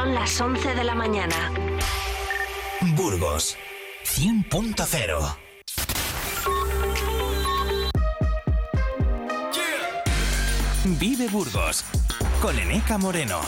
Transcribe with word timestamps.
Son 0.00 0.14
las 0.14 0.40
11 0.40 0.74
de 0.76 0.82
la 0.82 0.94
mañana. 0.94 1.36
Burgos 2.96 3.58
100.0 4.06 5.36
Vive 10.98 11.28
Burgos 11.28 11.84
con 12.40 12.58
Eneca 12.58 12.96
Moreno. 12.96 13.42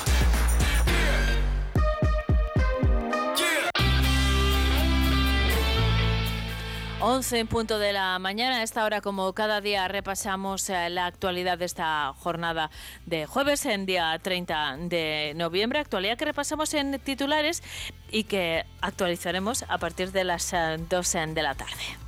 11 7.05 7.41
en 7.41 7.47
punto 7.49 7.81
de 7.81 7.93
la 7.93 8.19
mañana. 8.21 8.59
A 8.59 8.63
esta 8.63 8.85
hora, 8.85 9.01
como 9.01 9.33
cada 9.33 9.61
día, 9.61 9.89
repasamos 9.89 10.71
eh, 10.71 10.89
la 10.89 11.07
actualidad 11.07 11.59
de 11.59 11.65
esta 11.65 12.15
jornada 12.17 12.71
de 13.07 13.27
jueves, 13.27 13.67
en 13.67 13.87
día 13.87 14.17
30 14.23 14.77
de 14.83 15.33
noviembre. 15.35 15.81
Actualidad 15.81 16.17
que 16.17 16.27
repasamos 16.27 16.73
en 16.75 17.01
titulares 17.01 17.65
y 18.13 18.25
que 18.25 18.65
actualizaremos 18.81 19.65
a 19.69 19.79
partir 19.79 20.13
de 20.13 20.23
las 20.23 20.55
2 20.89 21.15
eh, 21.17 21.27
de 21.27 21.43
la 21.43 21.57
tarde. 21.57 22.02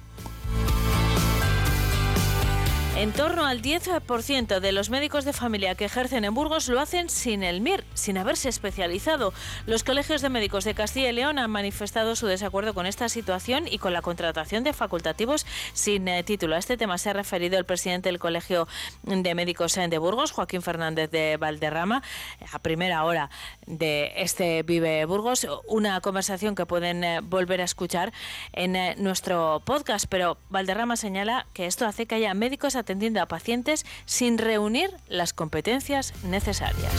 En 2.96 3.10
torno 3.10 3.44
al 3.44 3.60
10% 3.60 4.60
de 4.60 4.70
los 4.70 4.88
médicos 4.88 5.24
de 5.24 5.32
familia 5.32 5.74
que 5.74 5.84
ejercen 5.84 6.24
en 6.24 6.32
Burgos 6.32 6.68
lo 6.68 6.78
hacen 6.78 7.10
sin 7.10 7.42
el 7.42 7.60
MIR, 7.60 7.82
sin 7.94 8.16
haberse 8.18 8.48
especializado. 8.48 9.34
Los 9.66 9.82
colegios 9.82 10.22
de 10.22 10.28
médicos 10.28 10.62
de 10.62 10.74
Castilla 10.74 11.10
y 11.10 11.12
León 11.12 11.40
han 11.40 11.50
manifestado 11.50 12.14
su 12.14 12.28
desacuerdo 12.28 12.72
con 12.72 12.86
esta 12.86 13.08
situación 13.08 13.66
y 13.68 13.78
con 13.78 13.92
la 13.92 14.00
contratación 14.00 14.62
de 14.62 14.72
facultativos 14.72 15.44
sin 15.72 16.06
eh, 16.06 16.22
título. 16.22 16.54
A 16.54 16.58
este 16.58 16.76
tema 16.76 16.96
se 16.96 17.10
ha 17.10 17.14
referido 17.14 17.58
el 17.58 17.64
presidente 17.64 18.10
del 18.10 18.20
Colegio 18.20 18.68
de 19.02 19.34
Médicos 19.34 19.74
de 19.74 19.98
Burgos, 19.98 20.30
Joaquín 20.30 20.62
Fernández 20.62 21.10
de 21.10 21.36
Valderrama, 21.36 22.00
a 22.52 22.60
primera 22.60 23.04
hora 23.04 23.28
de 23.66 24.12
este 24.18 24.62
Vive 24.62 25.04
Burgos. 25.04 25.48
Una 25.66 26.00
conversación 26.00 26.54
que 26.54 26.64
pueden 26.64 27.02
eh, 27.02 27.20
volver 27.22 27.60
a 27.60 27.64
escuchar 27.64 28.12
en 28.52 28.76
eh, 28.76 28.94
nuestro 28.98 29.62
podcast, 29.64 30.06
pero 30.08 30.38
Valderrama 30.48 30.94
señala 30.94 31.48
que 31.54 31.66
esto 31.66 31.86
hace 31.86 32.06
que 32.06 32.14
haya 32.14 32.32
médicos 32.34 32.76
atendiendo 32.84 33.20
a 33.22 33.26
pacientes 33.26 33.84
sin 34.04 34.36
reunir 34.36 34.90
las 35.08 35.32
competencias 35.32 36.12
necesarias. 36.22 36.92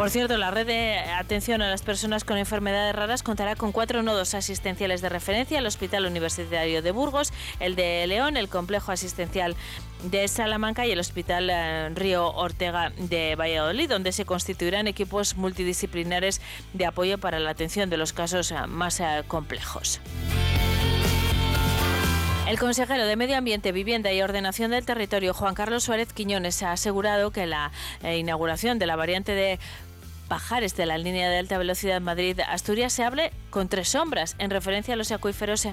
Por 0.00 0.08
cierto, 0.08 0.38
la 0.38 0.50
red 0.50 0.66
de 0.66 0.98
atención 0.98 1.60
a 1.60 1.68
las 1.68 1.82
personas 1.82 2.24
con 2.24 2.38
enfermedades 2.38 2.96
raras 2.96 3.22
contará 3.22 3.54
con 3.54 3.70
cuatro 3.70 4.02
nodos 4.02 4.32
asistenciales 4.32 5.02
de 5.02 5.10
referencia, 5.10 5.58
el 5.58 5.66
Hospital 5.66 6.06
Universitario 6.06 6.80
de 6.80 6.90
Burgos, 6.90 7.34
el 7.58 7.76
de 7.76 8.06
León, 8.06 8.38
el 8.38 8.48
Complejo 8.48 8.92
Asistencial 8.92 9.56
de 10.04 10.26
Salamanca 10.26 10.86
y 10.86 10.92
el 10.92 11.00
Hospital 11.00 11.50
eh, 11.50 11.90
Río 11.90 12.32
Ortega 12.32 12.94
de 12.96 13.36
Valladolid, 13.36 13.90
donde 13.90 14.12
se 14.12 14.24
constituirán 14.24 14.88
equipos 14.88 15.36
multidisciplinares 15.36 16.40
de 16.72 16.86
apoyo 16.86 17.18
para 17.18 17.38
la 17.38 17.50
atención 17.50 17.90
de 17.90 17.98
los 17.98 18.14
casos 18.14 18.52
eh, 18.52 18.66
más 18.66 19.00
eh, 19.00 19.22
complejos. 19.28 20.00
El 22.50 22.58
consejero 22.58 23.06
de 23.06 23.14
Medio 23.14 23.36
Ambiente, 23.36 23.70
Vivienda 23.70 24.12
y 24.12 24.20
Ordenación 24.22 24.72
del 24.72 24.84
Territorio, 24.84 25.32
Juan 25.32 25.54
Carlos 25.54 25.84
Suárez 25.84 26.12
Quiñones, 26.12 26.64
ha 26.64 26.72
asegurado 26.72 27.30
que 27.30 27.46
la 27.46 27.70
eh, 28.02 28.18
inauguración 28.18 28.80
de 28.80 28.88
la 28.88 28.96
variante 28.96 29.36
de 29.36 29.60
Pajares 30.26 30.74
de 30.74 30.84
la 30.84 30.98
línea 30.98 31.30
de 31.30 31.38
alta 31.38 31.58
velocidad 31.58 32.00
Madrid-Asturias 32.00 32.92
se 32.92 33.04
hable 33.04 33.30
con 33.50 33.68
tres 33.68 33.90
sombras, 33.90 34.36
en 34.38 34.50
referencia 34.50 34.94
a 34.94 34.96
los 34.96 35.12
acuíferos 35.12 35.66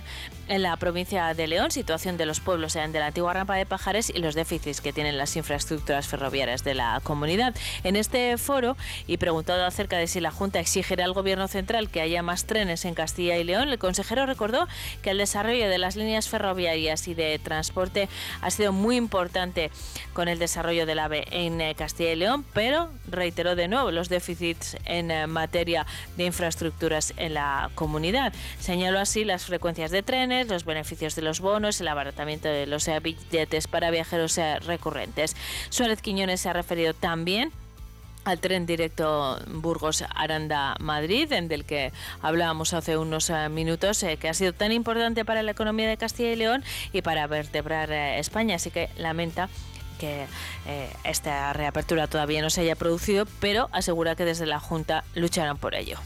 en 0.48 0.62
la 0.62 0.76
provincia 0.78 1.34
de 1.34 1.48
León, 1.48 1.72
situación 1.72 2.18
de 2.18 2.26
los 2.26 2.40
pueblos 2.40 2.74
de 2.74 3.00
la 3.00 3.08
antigua 3.08 3.34
rampa 3.34 3.56
de 3.56 3.66
Pajares 3.66 4.12
y 4.14 4.20
los 4.20 4.36
déficits 4.36 4.82
que 4.82 4.94
tienen 4.94 5.18
las 5.18 5.36
infraestructuras 5.36 6.08
ferroviarias 6.08 6.64
de 6.64 6.74
la 6.74 7.00
comunidad. 7.04 7.56
En 7.84 7.96
este 7.96 8.38
foro, 8.38 8.78
y 9.06 9.18
preguntado 9.18 9.66
acerca 9.66 9.98
de 9.98 10.08
si 10.08 10.20
la 10.20 10.32
Junta 10.32 10.60
exigirá 10.60 11.06
al 11.06 11.14
Gobierno 11.14 11.48
central 11.48 11.90
que 11.90 12.02
haya 12.02 12.22
más 12.24 12.46
trenes 12.46 12.86
en 12.86 12.94
Castilla 12.94 13.38
y 13.38 13.44
León, 13.44 13.70
el 13.70 13.80
consejero 13.80 14.26
recordó 14.26 14.68
que 15.02 15.12
el 15.12 15.18
desarrollo 15.18 15.70
de 15.70 15.78
las 15.78 15.96
líneas 15.96 16.28
ferroviarias 16.30 17.08
y 17.08 17.14
de 17.14 17.40
transporte 17.40 18.10
ha 18.42 18.52
sido 18.52 18.72
muy 18.72 18.96
importante 18.96 19.72
con 20.14 20.28
el 20.28 20.40
desarrollo 20.40 20.86
del 20.86 21.00
AVE 21.00 21.26
en 21.32 21.62
eh, 21.62 21.76
Castilla 21.76 22.12
y 22.14 22.16
León, 22.16 22.46
pero 22.54 22.90
reiteró 23.08 23.56
de 23.56 23.68
nuevo 23.68 23.92
los 23.92 24.10
déficits 24.10 24.78
en 24.86 25.12
eh, 25.12 25.28
materia 25.28 25.86
de 26.16 26.26
infraestructuras 26.26 27.14
en 27.18 27.36
la 27.36 27.67
comunidad. 27.76 28.34
Señaló 28.60 29.00
así 29.00 29.26
las 29.26 29.46
frecuencias 29.46 29.92
de 29.92 30.04
trenes, 30.04 30.48
los 30.48 30.66
beneficios 30.66 31.16
de 31.16 31.22
los 31.22 31.40
bonos, 31.40 31.80
el 31.82 31.88
abaratamiento 31.88 32.48
de 32.48 32.68
los 32.68 32.88
eh, 32.88 33.00
billetes 33.00 33.68
para 33.68 33.92
viajeros 33.92 34.38
eh, 34.38 34.60
recurrentes. 34.60 35.36
Suárez 35.70 36.02
Quiñones 36.02 36.42
se 36.42 36.50
ha 36.50 36.54
referido 36.54 36.94
también 36.94 37.52
al 38.26 38.40
tren 38.40 38.66
directo 38.66 39.40
Burgos-Aranda-Madrid, 39.48 41.32
en 41.32 41.48
del 41.48 41.64
que 41.64 41.94
hablábamos 42.22 42.74
hace 42.74 42.98
unos 42.98 43.32
minutos, 43.50 44.06
que 44.20 44.28
ha 44.28 44.34
sido 44.34 44.52
tan 44.52 44.74
importante 44.74 45.24
para 45.24 45.44
la 45.44 45.52
economía 45.52 45.88
de 45.88 45.96
Castilla 45.96 46.34
y 46.34 46.36
León 46.36 46.62
y 46.92 47.02
para 47.02 47.26
vertebrar 47.28 47.90
España. 47.90 48.58
Así 48.58 48.70
que 48.70 48.90
lamenta 48.98 49.48
que 49.98 50.26
eh, 50.66 50.90
esta 51.04 51.52
reapertura 51.54 52.08
todavía 52.08 52.42
no 52.42 52.50
se 52.50 52.62
haya 52.62 52.76
producido, 52.76 53.26
pero 53.40 53.70
asegura 53.72 54.16
que 54.16 54.26
desde 54.26 54.46
la 54.46 54.60
Junta 54.60 55.04
lucharán 55.16 55.58
por 55.58 55.76
ello. 55.76 55.98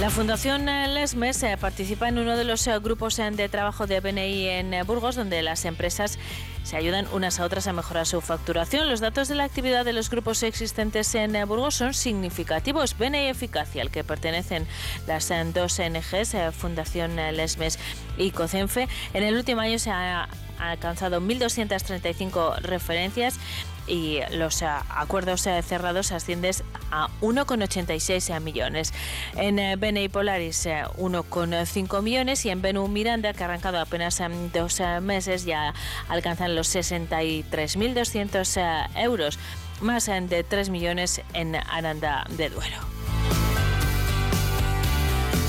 La 0.00 0.10
Fundación 0.10 0.68
eh, 0.68 0.86
Lesmes 0.86 1.42
eh, 1.42 1.56
participa 1.60 2.08
en 2.08 2.18
uno 2.18 2.36
de 2.36 2.44
los 2.44 2.68
grupos 2.80 3.16
de 3.16 3.48
trabajo 3.48 3.88
de 3.88 3.98
BNI 3.98 4.46
en 4.46 4.86
Burgos, 4.86 5.16
donde 5.16 5.42
las 5.42 5.64
empresas 5.64 6.20
se 6.62 6.76
ayudan 6.76 7.08
unas 7.12 7.40
a 7.40 7.44
otras 7.44 7.66
a 7.66 7.72
mejorar 7.72 8.06
su 8.06 8.20
facturación. 8.20 8.88
Los 8.88 9.00
datos 9.00 9.26
de 9.26 9.34
la 9.34 9.42
actividad 9.42 9.84
de 9.84 9.92
los 9.92 10.08
grupos 10.08 10.44
existentes 10.44 11.12
en 11.16 11.32
Burgos 11.48 11.74
son 11.74 11.94
significativos. 11.94 12.96
BNI 12.96 13.26
Eficacia, 13.26 13.82
al 13.82 13.90
que 13.90 14.04
pertenecen 14.04 14.68
las 15.08 15.32
dos 15.52 15.80
ONGs, 15.80 16.54
Fundación 16.56 17.16
Lesmes 17.16 17.80
y 18.16 18.30
COCENFE, 18.30 18.86
en 19.14 19.24
el 19.24 19.34
último 19.34 19.62
año 19.62 19.80
se 19.80 19.90
ha 19.90 20.28
alcanzado 20.60 21.20
1.235 21.20 22.58
referencias 22.60 23.40
y 23.88 24.20
los 24.32 24.62
eh, 24.62 24.68
acuerdos 24.90 25.46
eh, 25.46 25.62
cerrados 25.62 26.10
ascienden 26.12 26.54
a 26.90 27.08
1,86 27.20 28.40
millones. 28.40 28.94
En 29.36 29.58
eh, 29.58 29.76
BNI 29.76 30.08
Polaris 30.08 30.66
1,5 30.66 32.02
millones 32.02 32.46
y 32.46 32.50
en 32.50 32.62
Benu 32.62 32.86
Miranda, 32.88 33.32
que 33.32 33.42
ha 33.42 33.46
arrancado 33.46 33.80
apenas 33.80 34.22
dos 34.52 34.80
meses, 35.02 35.44
ya 35.44 35.74
alcanzan 36.08 36.54
los 36.54 36.72
63.200 36.74 38.88
euros, 38.96 39.38
más 39.80 40.06
de 40.06 40.44
3 40.48 40.70
millones 40.70 41.20
en 41.34 41.56
Aranda 41.56 42.24
de 42.30 42.48
Duero. 42.50 42.76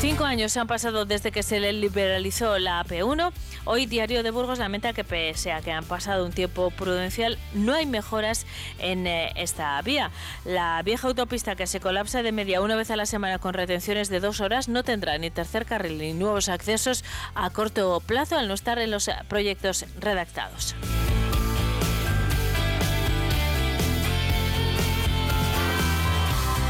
Cinco 0.02 0.24
años 0.24 0.56
han 0.56 0.66
pasado 0.66 1.04
desde 1.04 1.34
que 1.34 1.44
se 1.44 1.60
le 1.60 1.74
liberalizó 1.74 2.58
la 2.58 2.82
AP1. 2.86 3.34
Hoy 3.66 3.86
Diario 3.86 4.24
de 4.24 4.32
Burgos 4.32 4.58
lamenta 4.58 4.94
que 4.94 5.04
pese 5.04 5.52
a 5.52 5.60
que 5.60 5.74
han 5.74 5.84
pasado 5.84 6.26
un 6.26 6.32
tiempo 6.32 6.72
prudencial, 6.72 7.38
no 7.54 7.74
hay 7.74 7.86
mejoras 7.86 8.46
en 8.80 9.08
eh, 9.08 9.34
esta 9.36 9.82
vía. 9.82 10.10
La 10.46 10.82
vieja 10.84 11.10
autopista 11.10 11.58
que 11.58 11.68
se 11.68 11.82
colapsa 11.82 12.24
de 12.24 12.32
media 12.32 12.62
una 12.62 12.78
vez 12.78 12.92
a 12.92 12.96
la 12.96 13.06
semana 13.06 13.40
con 13.40 13.54
retenciones 13.54 14.08
de 14.08 14.22
dos 14.22 14.40
horas 14.40 14.70
no 14.70 14.84
tendrá 14.84 15.18
ni 15.18 15.32
tercer 15.32 15.66
carril 15.66 15.98
ni 15.98 16.14
nuevos 16.14 16.48
accesos 16.48 17.04
a 17.36 17.50
corto 17.50 18.00
plazo 18.00 18.38
al 18.38 18.48
no 18.48 18.54
estar 18.54 18.80
en 18.80 18.92
los 18.92 19.12
proyectos 19.28 19.86
redactados. 20.00 20.78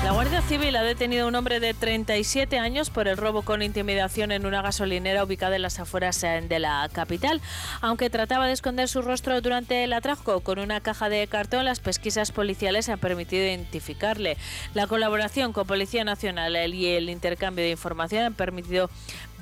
La 0.09 0.16
Guardia 0.16 0.42
Civil 0.42 0.75
ha 0.75 0.81
detenido 0.81 1.25
a 1.25 1.28
un 1.28 1.36
hombre 1.36 1.59
de 1.59 1.75
37 1.75 2.58
años 2.58 2.90
por 2.90 3.08
el 3.08 3.16
robo 3.16 3.44
con 3.44 3.62
intimidación 3.62 4.31
en 4.31 4.47
una 4.47 4.64
gasolinera 4.64 5.24
ubicada 5.24 5.56
en 5.56 5.62
las 5.62 5.80
afueras 5.80 6.24
eh, 6.24 6.44
de 6.50 6.58
la 6.58 6.90
capital. 6.92 7.42
Aunque 7.81 8.10
trataba 8.10 8.48
de 8.48 8.54
esconder 8.54 8.89
su 8.89 9.04
rostro 9.04 9.39
durante 9.39 9.83
el 9.83 9.94
atraco 9.94 10.39
con 10.39 10.57
una 10.57 10.81
caja 10.81 11.10
de 11.10 11.28
cartón, 11.28 11.63
las 11.63 11.80
pesquisas 11.80 12.31
policiales 12.31 12.89
han 12.89 12.98
permitido 12.98 13.44
identificarle. 13.44 14.36
La 14.74 14.88
colaboración 14.88 15.54
con 15.54 15.68
Policía 15.68 16.04
Nacional 16.04 16.56
y 16.74 16.88
el 16.88 17.12
intercambio 17.12 17.63
de 17.63 17.69
información 17.69 18.24
han 18.24 18.33
permitido 18.33 18.89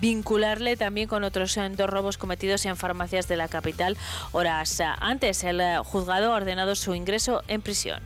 vincularle 0.02 0.76
también 0.76 1.08
con 1.08 1.24
otros 1.24 1.56
eh, 1.56 1.70
dos 1.78 1.90
robos 1.90 2.18
cometidos 2.18 2.66
en 2.66 2.76
farmacias 2.76 3.30
de 3.30 3.38
la 3.38 3.48
capital 3.48 3.96
horas 4.34 4.82
antes. 5.00 5.46
El 5.46 5.62
eh, 5.62 5.78
juzgado 5.86 6.34
ha 6.34 6.36
ordenado 6.36 6.76
su 6.76 6.94
ingreso 6.94 7.42
en 7.48 7.62
prisión. 7.62 8.02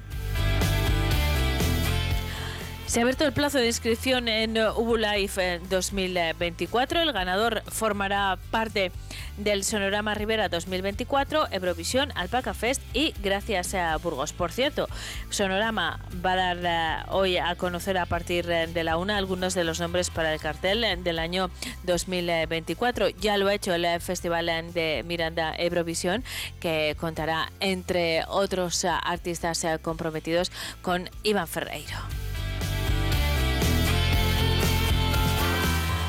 Se 2.91 2.99
ha 2.99 3.03
abierto 3.03 3.23
el 3.23 3.31
plazo 3.31 3.57
de 3.57 3.67
inscripción 3.67 4.27
en 4.27 4.57
Ubulife 4.57 5.61
2024. 5.69 6.99
El 6.99 7.13
ganador 7.13 7.63
formará 7.67 8.38
parte 8.51 8.91
del 9.38 9.63
Sonorama 9.63 10.13
Rivera 10.13 10.49
2024, 10.49 11.53
Eurovisión, 11.53 12.11
Alpaca 12.15 12.53
Fest 12.53 12.81
y 12.93 13.13
Gracias 13.23 13.75
a 13.75 13.95
Burgos. 13.95 14.33
Por 14.33 14.51
cierto, 14.51 14.89
Sonorama 15.29 16.01
va 16.13 16.33
a 16.33 16.35
dar 16.35 16.57
eh, 16.65 17.05
hoy 17.11 17.38
a 17.38 17.55
conocer 17.55 17.97
a 17.97 18.05
partir 18.05 18.45
de 18.45 18.83
la 18.83 18.97
una 18.97 19.15
algunos 19.15 19.53
de 19.53 19.63
los 19.63 19.79
nombres 19.79 20.09
para 20.09 20.33
el 20.33 20.41
cartel 20.41 20.85
del 21.01 21.19
año 21.19 21.49
2024. 21.83 23.07
Ya 23.07 23.37
lo 23.37 23.47
ha 23.47 23.53
hecho 23.53 23.73
el 23.73 24.01
Festival 24.01 24.47
de 24.73 25.05
Miranda 25.07 25.55
Eurovisión, 25.57 26.25
que 26.59 26.97
contará, 26.99 27.53
entre 27.61 28.25
otros 28.27 28.83
artistas 28.83 29.63
eh, 29.63 29.79
comprometidos, 29.81 30.51
con 30.81 31.09
Iván 31.23 31.47
Ferreiro. 31.47 32.20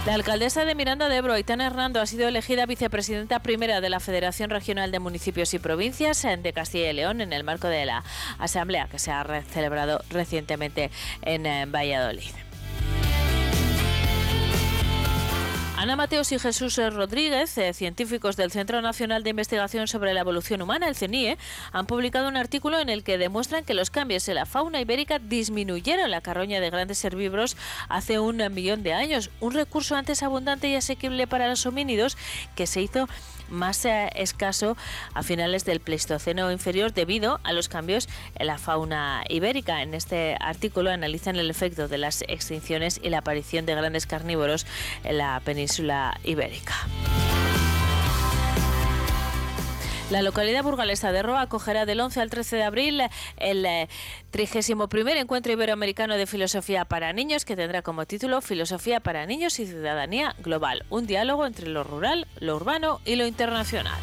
La 0.05 0.15
alcaldesa 0.15 0.65
de 0.65 0.75
Miranda 0.75 1.09
de 1.09 1.17
Ebro, 1.17 1.33
Aitana 1.33 1.65
Hernando, 1.65 2.01
ha 2.01 2.07
sido 2.07 2.27
elegida 2.27 2.67
vicepresidenta 2.67 3.39
primera 3.39 3.81
de 3.81 3.89
la 3.89 4.01
Federación 4.01 4.51
Regional 4.51 4.91
de 4.91 4.99
Municipios 4.99 5.55
y 5.55 5.61
Provincias 5.61 6.23
de 6.23 6.53
Castilla 6.53 6.91
y 6.91 6.93
León 6.93 7.21
en 7.21 7.33
el 7.33 7.45
marco 7.45 7.69
de 7.69 7.87
la 7.87 8.03
asamblea 8.41 8.89
que 8.89 8.99
se 8.99 9.13
ha 9.13 9.43
celebrado 9.43 10.03
recientemente 10.11 10.91
en 11.23 11.47
eh, 11.47 11.67
Valladolid. 11.67 12.33
Ana 15.83 15.97
Mateos 15.97 16.31
y 16.31 16.39
Jesús 16.39 16.77
Rodríguez, 16.77 17.59
eh, 17.59 17.73
científicos 17.75 18.37
del 18.37 18.53
Centro 18.53 18.81
Nacional 18.83 19.25
de 19.25 19.31
Investigación 19.31 19.89
sobre 19.89 20.15
la 20.15 20.21
Evolución 20.21 20.63
Humana, 20.63 20.87
el 20.87 20.95
CENIE, 20.95 21.39
han 21.73 21.87
publicado 21.87 22.29
un 22.29 22.37
artículo 22.37 22.79
en 22.79 22.89
el 22.89 23.03
que 23.03 23.19
demuestran 23.19 23.65
que 23.65 23.75
los 23.75 23.91
cambios 23.91 24.29
en 24.29 24.37
la 24.37 24.47
fauna 24.47 24.81
ibérica 24.81 25.19
disminuyeron 25.19 26.13
la 26.13 26.21
carroña 26.21 26.61
de 26.61 26.71
grandes 26.71 27.05
herbívoros 27.05 27.57
hace 27.89 28.21
un 28.21 28.37
millón 28.55 28.85
de 28.85 28.93
años, 28.93 29.31
un 29.41 29.55
recurso 29.55 29.97
antes 29.97 30.23
abundante 30.23 30.69
y 30.69 30.77
asequible 30.77 31.27
para 31.27 31.49
los 31.49 31.67
homínidos 31.67 32.17
que 32.55 32.69
se 32.69 32.81
hizo 32.81 33.09
más 33.53 33.85
eh, 33.85 34.11
escaso 34.17 34.77
a 35.15 35.23
finales 35.23 35.65
del 35.65 35.81
Pleistoceno 35.81 36.51
inferior 36.51 36.93
debido 36.93 37.39
a 37.45 37.53
los 37.53 37.69
cambios 37.69 38.09
en 38.35 38.49
la 38.49 38.59
fauna 38.59 39.23
ibérica. 39.29 39.83
En 39.83 39.95
este 39.95 40.37
artículo 40.41 40.91
analizan 40.91 41.37
el 41.37 41.51
efecto 41.51 41.87
de 41.87 41.99
las 41.99 42.23
extinciones 42.23 42.99
y 43.03 43.11
la 43.11 43.19
aparición 43.19 43.67
de 43.67 43.75
grandes 43.75 44.07
carnívoros 44.07 44.67
en 45.05 45.19
la 45.19 45.41
península 45.45 46.19
ibérica. 46.25 46.75
La 50.13 50.21
localidad 50.21 50.63
burgalesa 50.63 51.11
de 51.11 51.23
Roa 51.23 51.41
acogerá 51.41 51.87
del 51.87 51.99
11 51.99 52.21
al 52.21 52.29
13 52.29 52.57
de 52.57 52.63
abril 52.65 53.03
el 53.39 53.67
31 54.31 54.85
eh, 54.85 55.19
encuentro 55.19 55.55
iberoamericano 55.55 56.19
de 56.19 56.27
filosofía 56.27 56.85
para 56.85 57.15
niños 57.15 57.47
que 57.47 57.57
tendrá 57.57 57.81
como 57.81 58.05
título 58.05 58.43
Filosofía 58.43 59.01
para 59.01 59.25
niños 59.25 59.59
y 59.59 59.65
ciudadanía 59.65 60.37
global, 60.41 60.85
un 60.91 61.07
diálogo 61.07 61.47
entre 61.47 61.67
lo 61.67 61.83
rural, 61.83 62.27
lo 62.41 62.57
urbano 62.57 63.01
y 63.07 63.17
lo 63.17 63.27
internacional. 63.27 63.99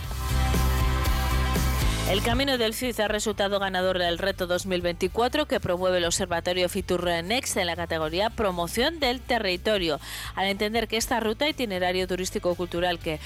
El 2.10 2.24
Camino 2.24 2.58
del 2.58 2.74
Cid 2.74 3.00
ha 3.02 3.08
resultado 3.08 3.60
ganador 3.60 4.00
del 4.00 4.18
reto 4.18 4.48
2024 4.48 5.46
que 5.46 5.60
promueve 5.60 6.00
el 6.00 6.06
Observatorio 6.06 6.68
Fitur 6.70 7.06
Next 7.24 7.56
en 7.56 7.68
la 7.68 7.76
categoría 7.76 8.32
Promoción 8.32 9.00
del 9.00 9.22
Territorio. 9.22 10.00
Al 10.34 10.48
entender 10.48 10.88
que 10.88 10.98
esta 10.98 11.20
ruta 11.20 11.48
itinerario 11.48 12.08
turístico-cultural 12.08 12.98
que 12.98 13.20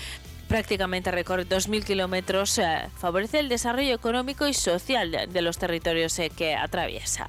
prácticamente 0.53 1.09
recorre 1.09 1.47
2.000 1.47 1.83
kilómetros, 1.83 2.59
eh, 2.59 2.88
favorece 2.95 3.39
el 3.39 3.50
desarrollo 3.50 3.95
económico 3.95 4.47
y 4.47 4.53
social 4.53 5.09
de, 5.09 5.41
los 5.41 5.57
territorios 5.57 6.19
eh, 6.19 6.29
que 6.29 6.53
atraviesa. 6.53 7.25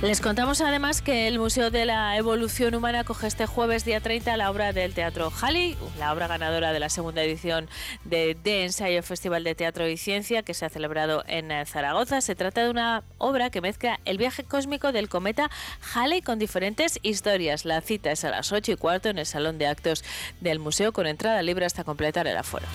Les 0.00 0.20
contamos 0.20 0.60
además 0.60 1.02
que 1.02 1.26
el 1.26 1.40
Museo 1.40 1.72
de 1.72 1.84
la 1.84 2.16
Evolución 2.16 2.72
Humana 2.76 3.02
coge 3.02 3.26
este 3.26 3.46
jueves 3.46 3.84
día 3.84 4.00
30 4.00 4.36
la 4.36 4.48
obra 4.48 4.72
del 4.72 4.94
Teatro 4.94 5.32
Halley, 5.42 5.76
la 5.98 6.12
obra 6.12 6.28
ganadora 6.28 6.72
de 6.72 6.78
la 6.78 6.88
segunda 6.88 7.20
edición 7.24 7.68
de 8.04 8.36
The 8.40 8.62
Ensayo 8.62 9.02
Festival 9.02 9.42
de 9.42 9.56
Teatro 9.56 9.88
y 9.88 9.96
Ciencia 9.96 10.44
que 10.44 10.54
se 10.54 10.64
ha 10.64 10.68
celebrado 10.68 11.24
en 11.26 11.50
Zaragoza. 11.66 12.20
Se 12.20 12.36
trata 12.36 12.62
de 12.62 12.70
una 12.70 13.02
obra 13.18 13.50
que 13.50 13.60
mezcla 13.60 13.98
el 14.04 14.18
viaje 14.18 14.44
cósmico 14.44 14.92
del 14.92 15.08
cometa 15.08 15.50
Halley 15.92 16.22
con 16.22 16.38
diferentes 16.38 17.00
historias. 17.02 17.64
La 17.64 17.80
cita 17.80 18.12
es 18.12 18.24
a 18.24 18.30
las 18.30 18.52
8 18.52 18.70
y 18.70 18.76
cuarto 18.76 19.08
en 19.08 19.18
el 19.18 19.26
Salón 19.26 19.58
de 19.58 19.66
Actos 19.66 20.04
del 20.40 20.60
Museo 20.60 20.92
con 20.92 21.08
entrada 21.08 21.42
libre 21.42 21.66
hasta 21.66 21.82
completar 21.82 22.28
el 22.28 22.36
aforo. 22.36 22.66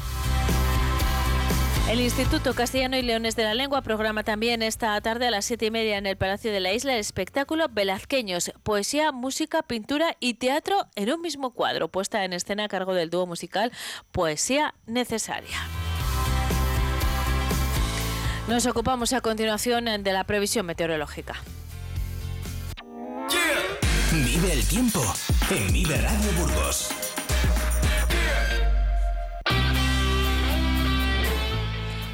El 1.90 2.00
Instituto 2.00 2.54
Castellano 2.54 2.98
y 2.98 3.02
Leones 3.02 3.36
de 3.36 3.44
la 3.44 3.54
Lengua 3.54 3.82
programa 3.82 4.24
también 4.24 4.64
esta 4.64 5.00
tarde 5.02 5.28
a 5.28 5.32
las 5.32 5.44
siete 5.46 5.66
y 5.66 5.72
media 5.72 5.98
en 5.98 6.06
el 6.06 6.16
Palacio 6.16 6.52
de 6.52 6.62
la 6.62 6.72
Isla 6.72 6.94
el 6.94 7.00
espectáculo 7.00 7.68
Velazqueños, 7.70 8.54
poesía, 8.64 9.12
música, 9.12 9.64
pintura 9.64 10.16
y 10.22 10.36
teatro 10.36 10.88
en 10.96 11.12
un 11.12 11.22
mismo 11.22 11.52
cuadro, 11.52 11.90
puesta 11.90 12.24
en 12.24 12.32
escena 12.32 12.66
a 12.66 12.68
cargo 12.70 12.94
del 12.94 13.10
dúo 13.10 13.28
musical 13.28 13.72
Poesía 14.14 14.76
Necesaria. 14.88 15.58
Nos 18.48 18.66
ocupamos 18.66 19.12
a 19.12 19.22
continuación 19.22 19.86
de 20.04 20.14
la 20.14 20.24
previsión 20.24 20.66
meteorológica. 20.66 21.36
Vive 24.12 24.54
el 24.54 24.66
tiempo 24.68 25.02
en 25.50 25.74
Vive 25.74 25.98
Radio 25.98 26.32
Burgos. 26.40 26.90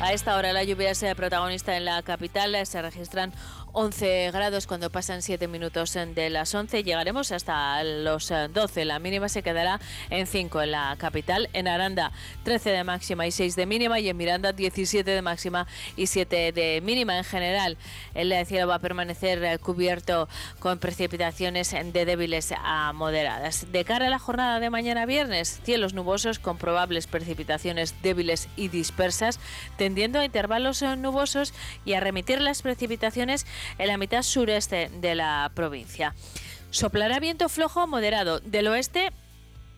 A 0.01 0.13
esta 0.13 0.37
hora 0.37 0.53
la 0.53 0.63
lluvia 0.63 0.91
es 0.91 1.05
protagonista 1.15 1.75
en 1.75 1.83
la 1.83 2.01
capital. 2.03 2.65
Se 2.65 2.81
registran 2.81 3.33
11 3.73 4.31
grados 4.31 4.67
cuando 4.67 4.89
pasan 4.89 5.21
7 5.21 5.47
minutos 5.47 5.93
de 5.93 6.29
las 6.29 6.53
11. 6.53 6.83
Llegaremos 6.83 7.31
hasta 7.31 7.83
los 7.83 8.29
12. 8.29 8.85
La 8.85 8.99
mínima 8.99 9.29
se 9.29 9.43
quedará 9.43 9.79
en 10.09 10.27
5 10.27 10.61
en 10.61 10.71
la 10.71 10.95
capital. 10.97 11.49
En 11.53 11.67
Aranda 11.67 12.11
13 12.43 12.71
de 12.71 12.83
máxima 12.83 13.27
y 13.27 13.31
6 13.31 13.55
de 13.55 13.65
mínima. 13.65 13.99
Y 13.99 14.09
en 14.09 14.17
Miranda 14.17 14.53
17 14.53 15.09
de 15.09 15.21
máxima 15.21 15.67
y 15.95 16.07
7 16.07 16.51
de 16.51 16.81
mínima. 16.81 17.17
En 17.17 17.23
general, 17.23 17.77
el 18.13 18.33
cielo 18.45 18.67
va 18.67 18.75
a 18.75 18.79
permanecer 18.79 19.59
cubierto 19.59 20.27
con 20.59 20.79
precipitaciones 20.79 21.71
de 21.71 22.05
débiles 22.05 22.53
a 22.57 22.93
moderadas. 22.93 23.71
De 23.71 23.85
cara 23.85 24.07
a 24.07 24.09
la 24.09 24.19
jornada 24.19 24.59
de 24.59 24.69
mañana 24.69 25.05
viernes, 25.05 25.59
cielos 25.63 25.93
nubosos 25.93 26.39
con 26.39 26.57
probables 26.57 27.07
precipitaciones 27.07 27.95
débiles 28.01 28.47
y 28.55 28.69
dispersas, 28.69 29.39
tendiendo 29.77 30.19
a 30.19 30.25
intervalos 30.25 30.81
nubosos 30.97 31.53
y 31.85 31.93
a 31.93 31.99
remitir 31.99 32.41
las 32.41 32.61
precipitaciones 32.61 33.45
en 33.77 33.87
la 33.87 33.97
mitad 33.97 34.23
sureste 34.23 34.89
de 35.01 35.15
la 35.15 35.51
provincia. 35.53 36.15
Soplará 36.71 37.19
viento 37.19 37.49
flojo 37.49 37.87
moderado 37.87 38.39
del 38.39 38.67
oeste 38.67 39.11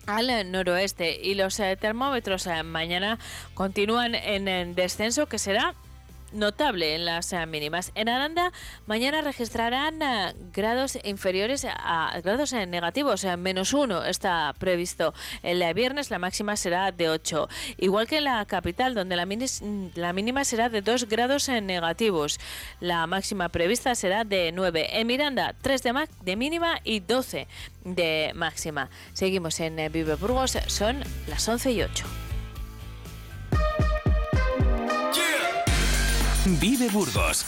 al 0.06 0.50
noroeste 0.50 1.20
y 1.22 1.34
los 1.34 1.58
eh, 1.60 1.76
termómetros 1.76 2.46
eh, 2.46 2.62
mañana 2.62 3.18
continúan 3.54 4.14
en 4.14 4.74
descenso 4.74 5.26
que 5.26 5.38
será 5.38 5.74
notable 6.32 6.94
en 6.94 7.04
las 7.04 7.32
eh, 7.32 7.46
mínimas. 7.46 7.92
En 7.94 8.08
Aranda 8.08 8.52
mañana 8.86 9.20
registrarán 9.20 10.02
eh, 10.02 10.34
grados 10.52 10.98
inferiores 11.04 11.64
a, 11.64 12.20
grados 12.22 12.52
eh, 12.52 12.66
negativos, 12.66 13.24
menos 13.38 13.72
uno 13.72 14.04
está 14.04 14.54
previsto. 14.58 15.14
El 15.42 15.62
viernes 15.74 16.10
la 16.10 16.18
máxima 16.18 16.56
será 16.56 16.92
de 16.92 17.08
8, 17.08 17.48
igual 17.78 18.06
que 18.06 18.18
en 18.18 18.24
la 18.24 18.44
capital 18.46 18.94
donde 18.94 19.16
la, 19.16 20.12
mínima 20.12 20.44
será 20.44 20.68
de 20.68 20.82
2 20.82 21.08
grados 21.08 21.48
negativos. 21.48 22.38
La 22.80 23.06
máxima 23.06 23.48
prevista 23.48 23.94
será 23.94 24.24
de 24.24 24.52
9. 24.52 25.00
En 25.00 25.06
Miranda 25.06 25.54
3 25.60 25.82
de, 25.82 26.08
de 26.22 26.36
mínima 26.36 26.80
y 26.84 27.00
12 27.00 27.46
de 27.84 28.32
máxima. 28.34 28.90
Seguimos 29.12 29.60
en 29.60 29.76
Vive 29.92 30.14
Burgos, 30.14 30.58
son 30.66 31.02
las 31.28 31.48
11 31.48 31.72
y 31.72 31.82
8. 31.82 32.31
Vive 36.44 36.88
Burgos 36.88 37.46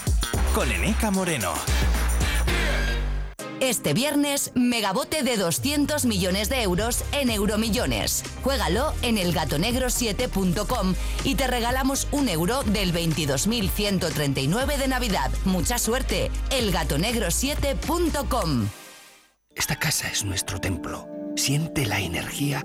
con 0.54 0.70
Eneca 0.70 1.10
Moreno. 1.10 1.52
Este 3.58 3.92
viernes, 3.92 4.52
megabote 4.54 5.24
de 5.24 5.36
200 5.36 6.04
millones 6.04 6.48
de 6.48 6.62
euros 6.62 7.04
en 7.10 7.28
Euromillones. 7.30 8.22
Juégalo 8.44 8.92
en 9.02 9.16
elgatonegro7.com 9.16 10.94
y 11.24 11.34
te 11.34 11.48
regalamos 11.48 12.06
un 12.12 12.28
euro 12.28 12.62
del 12.62 12.92
22.139 12.92 14.76
de 14.76 14.86
Navidad. 14.86 15.32
Mucha 15.44 15.78
suerte, 15.78 16.30
elgatonegro7.com. 16.50 18.68
Esta 19.56 19.76
casa 19.76 20.08
es 20.08 20.24
nuestro 20.24 20.60
templo. 20.60 21.08
Siente 21.34 21.84
la 21.84 21.98
energía 21.98 22.64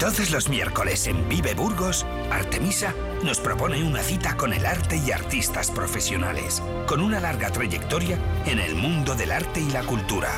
Todos 0.00 0.30
los 0.30 0.50
miércoles 0.50 1.06
en 1.06 1.26
Vive 1.26 1.54
Burgos, 1.54 2.04
Artemisa 2.30 2.94
nos 3.24 3.40
propone 3.40 3.82
una 3.82 4.02
cita 4.02 4.36
con 4.36 4.52
el 4.52 4.66
arte 4.66 4.98
y 4.98 5.10
artistas 5.10 5.70
profesionales, 5.70 6.62
con 6.86 7.00
una 7.00 7.18
larga 7.18 7.50
trayectoria 7.50 8.18
en 8.44 8.58
el 8.58 8.74
mundo 8.74 9.14
del 9.14 9.32
arte 9.32 9.60
y 9.60 9.70
la 9.70 9.82
cultura. 9.84 10.28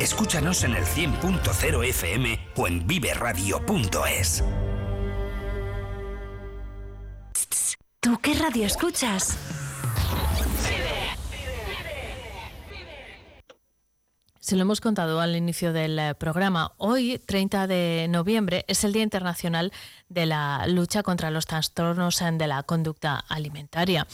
Escúchanos 0.00 0.64
en 0.64 0.74
el 0.74 0.84
100.0 0.84 1.84
FM 1.84 2.40
o 2.56 2.66
en 2.66 2.86
viveradio.es. 2.88 4.42
¿Tú 8.00 8.18
qué 8.20 8.34
radio 8.34 8.66
escuchas? 8.66 9.36
Se 14.48 14.56
lo 14.56 14.62
hemos 14.62 14.80
contado 14.80 15.20
al 15.20 15.36
inicio 15.36 15.74
del 15.74 15.98
eh, 15.98 16.14
programa. 16.14 16.72
Hoy, 16.78 17.20
30 17.26 17.66
de 17.66 18.06
noviembre, 18.08 18.64
es 18.66 18.82
el 18.82 18.94
Día 18.94 19.02
Internacional 19.02 19.74
de 20.08 20.26
la 20.26 20.66
lucha 20.66 21.02
contra 21.02 21.30
los 21.30 21.46
trastornos 21.46 22.18
de 22.18 22.46
la 22.46 22.62
conducta 22.62 23.24
alimentaria. 23.28 24.06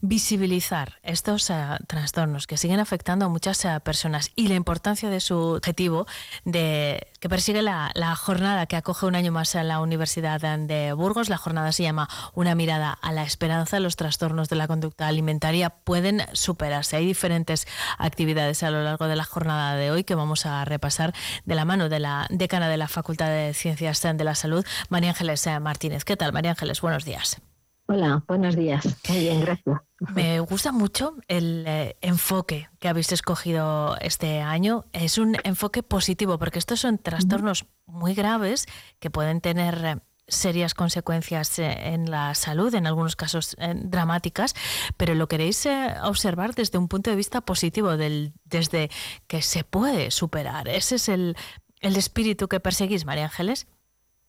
Visibilizar 0.00 0.98
estos 1.02 1.50
eh, 1.50 1.54
trastornos 1.86 2.46
que 2.46 2.56
siguen 2.56 2.80
afectando 2.80 3.26
a 3.26 3.28
muchas 3.28 3.64
eh, 3.64 3.80
personas 3.80 4.30
y 4.36 4.48
la 4.48 4.54
importancia 4.54 5.10
de 5.10 5.20
su 5.20 5.36
objetivo 5.36 6.06
de 6.44 7.08
que 7.20 7.28
persigue 7.28 7.62
la, 7.62 7.92
jornada 8.16 8.66
que 8.66 8.76
acoge 8.76 9.06
un 9.06 9.14
año 9.14 9.30
más 9.30 9.54
en 9.54 9.68
la 9.68 9.80
Universidad 9.80 10.40
de 10.40 10.92
Burgos. 10.92 11.28
La 11.28 11.36
jornada 11.36 11.70
se 11.70 11.84
llama 11.84 12.08
Una 12.34 12.54
mirada 12.54 12.98
a 13.00 13.12
la 13.12 13.22
esperanza. 13.22 13.78
Los 13.78 13.96
trastornos 13.96 14.48
de 14.48 14.56
la 14.56 14.66
conducta 14.66 15.06
alimentaria 15.06 15.70
pueden 15.70 16.22
superarse. 16.32 16.96
Hay 16.96 17.06
diferentes 17.06 17.66
actividades 17.98 18.62
a 18.64 18.70
lo 18.70 18.82
largo 18.82 19.06
de 19.06 19.14
la 19.16 19.24
jornada 19.24 19.76
de 19.76 19.92
hoy 19.92 20.02
que 20.02 20.16
vamos 20.16 20.46
a 20.46 20.64
repasar 20.64 21.14
de 21.44 21.54
la 21.54 21.64
mano 21.64 21.88
de 21.88 22.00
la 22.00 22.26
decana 22.28 22.68
de 22.68 22.76
la 22.76 22.88
Facultad 22.88 23.28
de 23.28 23.54
Ciencias 23.54 24.02
de 24.02 24.24
la 24.24 24.34
Salud, 24.34 24.64
María 24.88 25.10
Ángeles 25.10 25.41
Martínez. 25.60 26.04
¿Qué 26.04 26.16
tal, 26.16 26.32
María 26.32 26.50
Ángeles? 26.50 26.80
Buenos 26.80 27.04
días. 27.04 27.40
Hola, 27.86 28.24
buenos 28.26 28.56
días. 28.56 28.84
Muy 29.08 29.18
bien, 29.18 29.40
gracias. 29.40 29.80
Me 30.14 30.40
gusta 30.40 30.72
mucho 30.72 31.16
el 31.28 31.64
eh, 31.66 31.96
enfoque 32.00 32.68
que 32.78 32.88
habéis 32.88 33.12
escogido 33.12 33.96
este 34.00 34.40
año. 34.40 34.84
Es 34.92 35.18
un 35.18 35.36
enfoque 35.44 35.82
positivo 35.82 36.38
porque 36.38 36.58
estos 36.58 36.80
son 36.80 36.98
trastornos 36.98 37.66
muy 37.86 38.14
graves 38.14 38.66
que 38.98 39.10
pueden 39.10 39.40
tener 39.40 39.84
eh, 39.84 39.96
serias 40.28 40.74
consecuencias 40.74 41.58
eh, 41.58 41.92
en 41.92 42.10
la 42.10 42.34
salud, 42.34 42.74
en 42.74 42.86
algunos 42.86 43.16
casos 43.16 43.56
dramáticas, 43.58 44.54
pero 44.96 45.14
lo 45.14 45.28
queréis 45.28 45.68
observar 46.04 46.54
desde 46.54 46.78
un 46.78 46.88
punto 46.88 47.10
de 47.10 47.16
vista 47.16 47.40
positivo, 47.40 47.96
del, 47.96 48.32
desde 48.44 48.90
que 49.26 49.42
se 49.42 49.64
puede 49.64 50.12
superar. 50.12 50.68
Ese 50.68 50.94
es 50.94 51.08
el, 51.08 51.36
el 51.80 51.96
espíritu 51.96 52.48
que 52.48 52.60
perseguís, 52.60 53.04
María 53.04 53.24
Ángeles. 53.24 53.66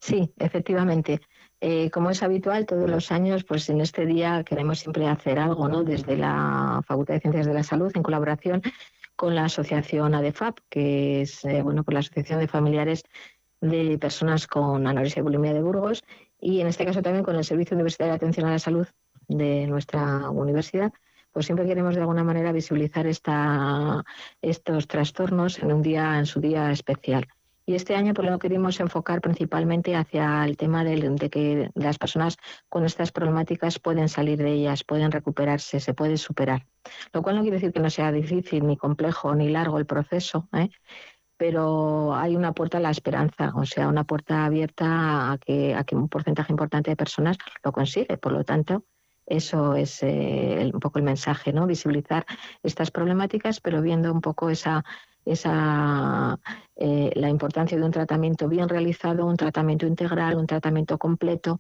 Sí, 0.06 0.34
efectivamente. 0.38 1.22
Eh, 1.62 1.90
como 1.90 2.10
es 2.10 2.22
habitual, 2.24 2.66
todos 2.66 2.90
los 2.90 3.10
años, 3.10 3.46
pues 3.46 3.70
en 3.70 3.80
este 3.80 4.06
día 4.06 4.44
queremos 4.44 4.80
siempre 4.80 5.08
hacer 5.08 5.40
algo, 5.40 5.70
¿no? 5.70 5.86
Desde 5.86 6.18
la 6.18 6.82
Facultad 6.86 7.14
de 7.14 7.22
Ciencias 7.22 7.46
de 7.46 7.54
la 7.54 7.64
Salud, 7.64 7.90
en 7.96 8.04
colaboración 8.04 8.62
con 9.16 9.34
la 9.34 9.46
asociación 9.46 10.14
ADEFAP, 10.14 10.60
que 10.70 11.22
es 11.22 11.46
eh, 11.46 11.62
bueno, 11.62 11.86
pues 11.86 11.94
la 11.94 12.00
Asociación 12.02 12.42
de 12.42 12.50
Familiares 12.50 13.04
de 13.62 13.98
Personas 13.98 14.46
con 14.46 14.86
Anorexia 14.86 15.22
y 15.22 15.24
Bulimia 15.24 15.54
de 15.54 15.62
Burgos, 15.62 16.04
y 16.38 16.60
en 16.60 16.68
este 16.68 16.84
caso 16.84 17.02
también 17.02 17.24
con 17.24 17.38
el 17.38 17.46
Servicio 17.46 17.76
Universitario 17.76 18.12
de 18.12 18.18
Atención 18.18 18.46
a 18.46 18.52
la 18.52 18.60
Salud 18.60 18.88
de 19.30 19.68
nuestra 19.68 20.30
universidad, 20.32 20.92
pues 21.32 21.46
siempre 21.46 21.66
queremos 21.66 21.96
de 21.96 22.02
alguna 22.02 22.26
manera 22.26 22.52
visibilizar 22.52 23.08
esta, 23.08 24.04
estos 24.42 24.86
trastornos 24.86 25.60
en 25.60 25.72
un 25.72 25.82
día, 25.82 26.20
en 26.20 26.26
su 26.26 26.42
día 26.42 26.72
especial. 26.72 27.26
Y 27.66 27.76
este 27.76 27.96
año 27.96 28.14
pues, 28.14 28.30
lo 28.30 28.40
queremos 28.40 28.80
enfocar 28.80 29.22
principalmente 29.22 29.96
hacia 29.96 30.44
el 30.46 30.58
tema 30.58 30.84
de, 30.84 31.30
que 31.30 31.70
las 31.76 31.98
personas 31.98 32.38
con 32.70 32.86
estas 32.86 33.12
problemáticas 33.12 33.80
pueden 33.80 34.10
salir 34.10 34.38
de 34.38 34.52
ellas, 34.52 34.84
pueden 34.84 35.12
recuperarse, 35.12 35.80
se 35.80 35.94
puede 35.94 36.18
superar. 36.18 36.66
Lo 37.14 37.22
cual 37.22 37.38
no 37.38 37.42
quiere 37.42 37.58
decir 37.58 37.72
que 37.72 37.80
no 37.80 37.90
sea 37.90 38.12
difícil, 38.12 38.68
ni 38.68 38.76
complejo, 38.76 39.34
ni 39.34 39.50
largo 39.50 39.78
el 39.78 39.86
proceso, 39.86 40.50
¿eh? 40.54 40.70
pero 41.38 42.16
hay 42.16 42.36
una 42.36 42.54
puerta 42.54 42.78
a 42.78 42.82
la 42.82 42.92
esperanza, 42.92 43.54
o 43.56 43.66
sea, 43.66 43.88
una 43.88 44.04
puerta 44.04 44.46
abierta 44.46 45.32
a 45.32 45.38
que, 45.38 45.74
a 45.74 45.84
que 45.84 45.96
un 45.96 46.10
porcentaje 46.10 46.54
importante 46.54 46.92
de 46.92 46.96
personas 46.96 47.38
lo 47.64 47.72
consigue. 47.72 48.18
Por 48.18 48.34
lo 48.34 48.44
tanto, 48.44 48.86
eso 49.26 49.76
es 49.76 50.04
eh, 50.04 50.70
un 50.74 50.80
poco 50.80 51.00
el 51.00 51.06
mensaje, 51.06 51.54
¿no? 51.54 51.66
Visibilizar 51.66 52.26
estas 52.62 52.92
problemáticas, 52.92 53.62
pero 53.62 53.82
viendo 53.82 54.12
un 54.12 54.22
poco 54.22 54.50
esa 54.50 54.84
esa, 55.26 56.40
eh, 56.76 57.12
la 57.16 57.30
importancia 57.30 57.78
de 57.78 57.84
un 57.84 57.92
tratamiento 57.92 58.48
bien 58.48 58.70
realizado, 58.70 59.26
un 59.26 59.38
tratamiento 59.38 59.86
integral, 59.86 60.36
un 60.36 60.48
tratamiento 60.48 60.98
completo 60.98 61.60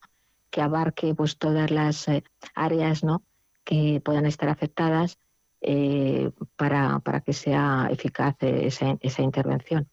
que 0.50 0.62
abarque 0.62 1.16
pues 1.16 1.38
todas 1.38 1.72
las 1.72 2.08
eh, 2.08 2.24
áreas 2.56 3.04
¿no? 3.04 3.24
que 3.64 4.02
puedan 4.04 4.26
estar 4.26 4.50
afectadas 4.50 5.18
eh, 5.62 6.32
para, 6.58 7.00
para, 7.00 7.22
que 7.22 7.34
sea 7.34 7.88
eficaz 7.90 8.36
esa, 8.42 8.98
esa 9.00 9.22
intervención. 9.22 9.88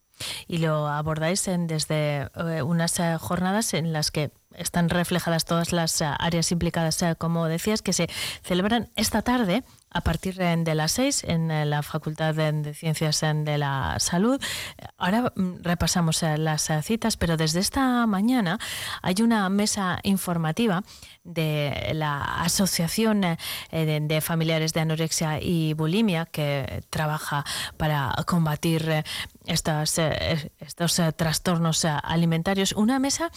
Y 0.48 0.58
lo 0.58 0.86
abordáis 0.86 1.48
en, 1.48 1.66
desde 1.66 2.28
unas 2.62 3.00
jornadas 3.20 3.72
en 3.72 3.92
las 3.92 4.10
que 4.10 4.32
están 4.54 4.90
reflejadas 4.90 5.46
todas 5.46 5.72
las 5.72 6.02
áreas 6.02 6.52
implicadas, 6.52 7.02
como 7.16 7.46
decías, 7.46 7.80
que 7.80 7.94
se 7.94 8.08
celebran 8.42 8.90
esta 8.96 9.22
tarde 9.22 9.62
a 9.90 10.00
partir 10.02 10.36
de 10.36 10.74
las 10.74 10.92
seis 10.92 11.24
en 11.24 11.50
eh, 11.50 11.64
la 11.64 11.82
Facultad 11.82 12.34
de 12.34 12.74
Ciencias 12.74 13.20
de 13.20 13.58
la 13.58 13.96
Salud. 13.98 14.40
Ahora 14.98 15.32
mm, 15.34 15.62
repasamos 15.62 16.22
eh, 16.22 16.38
las 16.38 16.70
eh, 16.70 16.80
citas, 16.82 17.16
pero 17.16 17.36
desde 17.36 17.60
esta 17.60 18.06
mañana 18.06 18.58
hay 19.02 19.16
una 19.22 19.48
mesa 19.48 19.98
informativa 20.02 20.82
de 21.24 21.90
la 21.94 22.22
Asociación 22.42 23.20
de 23.70 24.20
Familiares 24.22 24.72
de 24.72 24.80
Anorexia 24.80 25.40
y 25.40 25.74
Bulimia 25.74 26.26
que 26.26 26.82
trabaja 26.90 27.44
para 27.76 28.14
combatir 28.26 29.04
estos, 29.46 29.98
estos 29.98 31.00
trastornos 31.16 31.84
alimentarios. 31.84 32.72
Una 32.72 32.98
mesa 32.98 33.30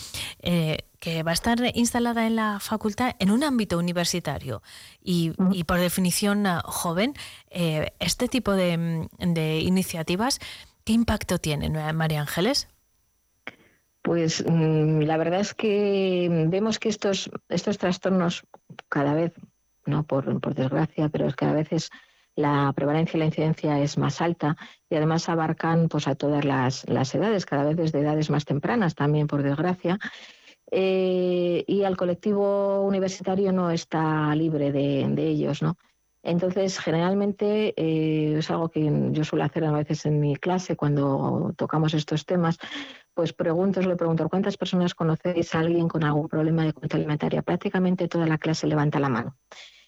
que 1.04 1.22
va 1.22 1.32
a 1.32 1.34
estar 1.34 1.60
instalada 1.74 2.26
en 2.28 2.38
la 2.38 2.62
facultad 2.62 3.18
en 3.20 3.30
un 3.30 3.44
ámbito 3.44 3.78
universitario. 3.78 4.62
Y, 5.04 5.34
por 5.66 5.78
definición 5.78 6.48
ah, 6.48 6.62
joven, 6.64 7.14
eh, 7.50 7.92
este 8.00 8.30
tipo 8.30 8.54
de, 8.54 9.10
iniciativas, 9.60 10.40
¿qué 10.86 10.94
impacto 10.94 11.40
tienen, 11.40 11.76
eh, 11.76 11.92
María 11.92 12.22
Ángeles? 12.22 12.70
Pues 14.02 14.46
mm, 14.48 15.02
la 15.02 15.18
verdad 15.18 15.42
es 15.42 15.54
que 15.54 16.30
vemos 16.48 16.80
que 16.80 16.88
estos, 16.88 17.30
estos 17.50 17.78
trastornos 17.78 18.44
cada 18.88 19.14
vez, 19.14 19.34
no 19.86 20.04
por, 20.04 20.40
por 20.40 20.56
desgracia, 20.56 21.10
pero 21.10 21.28
es 21.28 21.36
cada 21.36 21.52
vez 21.52 21.68
es 21.74 21.90
la 22.38 22.72
prevalencia 22.74 23.18
y 23.18 23.20
la 23.20 23.26
incidencia 23.26 23.80
es 23.82 23.98
más 23.98 24.22
alta 24.22 24.56
y 24.90 24.96
además 24.96 25.28
abarcan 25.28 25.90
pues 25.90 26.08
a 26.08 26.16
todas 26.16 26.46
las, 26.46 26.88
las 26.88 27.14
edades, 27.14 27.46
cada 27.46 27.66
vez 27.66 27.76
desde 27.76 28.00
edades 28.00 28.30
más 28.30 28.46
tempranas 28.46 28.96
también 28.96 29.28
por 29.28 29.44
desgracia 29.44 30.00
eh, 30.74 31.64
y 31.68 31.84
al 31.84 31.96
colectivo 31.96 32.82
universitario 32.82 33.52
no 33.52 33.70
está 33.70 34.36
libre 34.36 34.72
de, 34.72 35.28
ellos, 35.28 35.62
¿no? 35.62 35.78
Entonces, 36.24 36.80
generalmente 36.80 37.74
eh, 37.78 38.38
es 38.40 38.50
algo 38.50 38.70
que 38.70 38.92
yo 39.12 39.24
suelo 39.24 39.44
hacer 39.44 39.66
a 39.66 39.72
veces 39.72 40.06
en 40.06 40.20
mi 40.20 40.36
clase 40.36 40.76
cuando 40.76 41.54
tocamos 41.58 41.94
estos 41.94 42.26
temas, 42.26 42.58
pues 43.14 43.34
pregunto, 43.34 43.82
le 43.82 43.96
pregunto, 43.96 44.30
¿cuántas 44.30 44.58
personas 44.58 44.96
conocéis 44.96 45.54
a 45.54 45.60
alguien 45.60 45.88
con 45.88 46.04
algún 46.04 46.28
problema 46.28 46.64
de 46.64 46.74
conducta 46.74 46.98
alimentaria? 46.98 47.42
Prácticamente 47.42 48.08
toda 48.08 48.26
la 48.26 48.38
clase 48.38 48.68
levanta 48.68 49.00
la 49.00 49.10
mano 49.10 49.38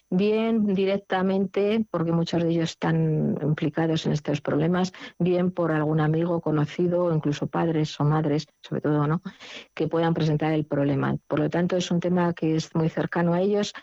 bien 0.10 0.74
directamente, 0.74 1.86
porque 1.90 2.12
muchos 2.12 2.44
de 2.44 2.50
ellos 2.50 2.72
están 2.72 3.38
implicados 3.42 4.06
en 4.06 4.14
estos 4.14 4.42
problemas, 4.42 4.94
bien 5.20 5.52
por 5.52 5.72
algún 5.72 6.00
amigo 6.00 6.42
conocido, 6.42 7.14
incluso 7.14 7.48
padres 7.48 8.00
o 8.00 8.04
madres, 8.04 8.48
sobre 8.62 8.82
todo, 8.82 9.08
¿no? 9.08 9.22
que 9.74 9.88
puedan 9.88 10.14
presentar 10.14 10.54
el 10.54 10.66
problema. 10.66 11.18
Por 11.28 11.40
lo 11.40 11.50
tanto, 11.50 11.78
es 11.78 11.92
un 11.92 12.00
tema 12.00 12.34
que 12.34 12.56
es 12.56 12.74
muy 12.76 12.90
cercano 12.90 13.34
a 13.34 13.42
ellos. 13.42 13.74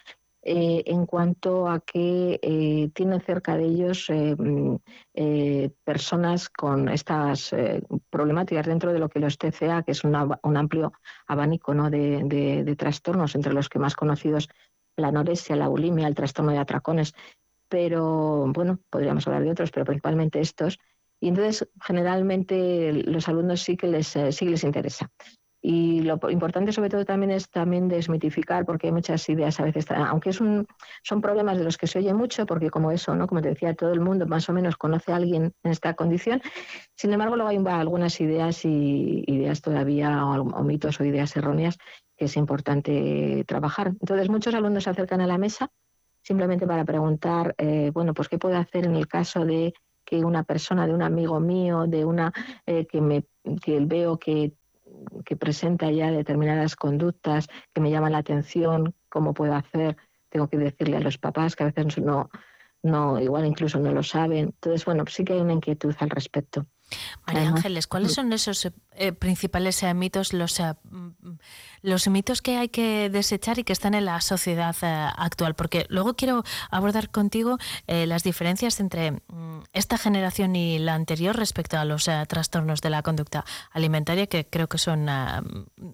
Eh, 0.44 0.82
en 0.86 1.06
cuanto 1.06 1.68
a 1.68 1.78
que 1.78 2.40
eh, 2.42 2.90
tienen 2.92 3.20
cerca 3.20 3.56
de 3.56 3.64
ellos 3.64 4.10
eh, 4.10 4.34
mm, 4.36 4.74
personas 5.84 6.48
con 6.48 6.88
estas 6.88 7.54
problemáticas 8.10 8.66
dentro 8.66 8.92
de 8.92 8.98
lo 8.98 9.08
que 9.08 9.20
los 9.20 9.38
TCA, 9.38 9.84
que 9.84 9.92
es 9.92 10.02
un 10.02 10.16
amplio 10.16 10.92
abanico 11.28 11.74
¿no? 11.74 11.90
de, 11.90 12.74
trastornos, 12.76 13.36
entre 13.36 13.52
los 13.52 13.68
que 13.68 13.78
más 13.78 13.94
conocidos 13.94 14.48
la 14.96 15.08
anorexia, 15.08 15.56
la 15.56 15.68
bulimia, 15.68 16.08
el 16.08 16.14
trastorno 16.14 16.52
de 16.52 16.58
atracones, 16.58 17.14
pero 17.68 18.52
bueno, 18.52 18.78
podríamos 18.90 19.26
hablar 19.26 19.42
de 19.44 19.50
otros, 19.50 19.70
pero 19.70 19.86
principalmente 19.86 20.40
estos. 20.40 20.78
Y 21.20 21.28
entonces, 21.28 21.68
generalmente, 21.80 22.92
los 22.92 23.28
alumnos 23.28 23.62
sí 23.62 23.76
que 23.76 23.86
les, 23.86 24.16
eh, 24.16 24.32
sí 24.32 24.46
les 24.46 24.64
interesa. 24.64 25.10
Y 25.64 26.00
lo 26.00 26.18
importante 26.28 26.72
sobre 26.72 26.90
todo 26.90 27.04
también 27.04 27.30
es 27.30 27.48
también 27.48 27.86
desmitificar, 27.86 28.66
porque 28.66 28.88
hay 28.88 28.92
muchas 28.92 29.28
ideas 29.28 29.60
a 29.60 29.64
veces, 29.64 29.86
aunque 29.92 30.30
es 30.30 30.40
un, 30.40 30.66
son 31.04 31.20
problemas 31.20 31.56
de 31.56 31.62
los 31.62 31.78
que 31.78 31.86
se 31.86 32.00
oye 32.00 32.12
mucho, 32.12 32.46
porque 32.46 32.68
como 32.68 32.90
eso, 32.90 33.14
¿no? 33.14 33.28
como 33.28 33.42
te 33.42 33.50
decía, 33.50 33.72
todo 33.72 33.92
el 33.92 34.00
mundo 34.00 34.26
más 34.26 34.48
o 34.48 34.52
menos 34.52 34.76
conoce 34.76 35.12
a 35.12 35.16
alguien 35.16 35.52
en 35.62 35.70
esta 35.70 35.94
condición, 35.94 36.42
sin 36.96 37.12
embargo 37.12 37.36
luego 37.36 37.50
hay 37.50 37.58
algunas 37.78 38.20
ideas 38.20 38.64
y 38.64 39.22
ideas 39.28 39.62
todavía 39.62 40.26
o, 40.26 40.64
mitos 40.64 40.98
o 40.98 41.04
ideas 41.04 41.36
erróneas 41.36 41.78
que 42.22 42.26
es 42.26 42.36
importante 42.36 43.44
trabajar. 43.48 43.88
Entonces 43.88 44.28
muchos 44.28 44.54
alumnos 44.54 44.84
se 44.84 44.90
acercan 44.90 45.20
a 45.22 45.26
la 45.26 45.38
mesa 45.38 45.72
simplemente 46.22 46.68
para 46.68 46.84
preguntar, 46.84 47.52
eh, 47.58 47.90
bueno, 47.92 48.14
pues 48.14 48.28
qué 48.28 48.38
puedo 48.38 48.56
hacer 48.56 48.84
en 48.84 48.94
el 48.94 49.08
caso 49.08 49.44
de 49.44 49.74
que 50.04 50.24
una 50.24 50.44
persona, 50.44 50.86
de 50.86 50.94
un 50.94 51.02
amigo 51.02 51.40
mío, 51.40 51.88
de 51.88 52.04
una 52.04 52.32
eh, 52.64 52.86
que 52.86 53.00
me 53.00 53.24
que 53.60 53.80
veo 53.80 54.20
que 54.20 54.52
que 55.24 55.34
presenta 55.34 55.90
ya 55.90 56.12
determinadas 56.12 56.76
conductas 56.76 57.48
que 57.74 57.80
me 57.80 57.90
llaman 57.90 58.12
la 58.12 58.18
atención, 58.18 58.94
cómo 59.08 59.34
puedo 59.34 59.54
hacer, 59.56 59.96
tengo 60.28 60.46
que 60.46 60.58
decirle 60.58 60.98
a 60.98 61.00
los 61.00 61.18
papás 61.18 61.56
que 61.56 61.64
a 61.64 61.72
veces 61.72 61.98
no, 61.98 62.30
no 62.84 63.18
igual 63.18 63.46
incluso 63.46 63.80
no 63.80 63.90
lo 63.90 64.04
saben. 64.04 64.54
Entonces, 64.54 64.84
bueno, 64.84 65.02
sí 65.08 65.24
que 65.24 65.32
hay 65.32 65.40
una 65.40 65.54
inquietud 65.54 65.92
al 65.98 66.10
respecto. 66.10 66.66
María 67.26 67.48
Ángeles, 67.48 67.86
¿cuáles 67.86 68.12
son 68.12 68.32
esos 68.32 68.68
eh, 68.92 69.12
principales 69.12 69.82
eh, 69.82 69.94
mitos, 69.94 70.32
los, 70.32 70.58
eh, 70.60 70.74
mm, 70.90 71.10
los 71.82 72.08
mitos 72.08 72.42
que 72.42 72.56
hay 72.56 72.68
que 72.68 73.10
desechar 73.10 73.58
y 73.58 73.64
que 73.64 73.72
están 73.72 73.94
en 73.94 74.04
la 74.04 74.20
sociedad 74.20 74.76
actual? 75.16 75.54
Porque 75.54 75.86
luego 75.88 76.14
quiero 76.14 76.44
abordar 76.70 77.10
contigo 77.10 77.58
las 77.86 78.22
diferencias 78.22 78.80
entre 78.80 79.12
mm, 79.12 79.64
esta 79.72 79.98
generación 79.98 80.56
y 80.56 80.78
la 80.78 80.94
anterior 80.94 81.36
respecto 81.36 81.78
a 81.78 81.84
los 81.84 82.08
trastornos 82.28 82.80
de 82.80 82.90
la 82.90 83.02
conducta 83.02 83.44
alimentaria, 83.70 84.26
que 84.26 84.46
creo 84.46 84.68
que 84.68 84.78
son 84.78 85.08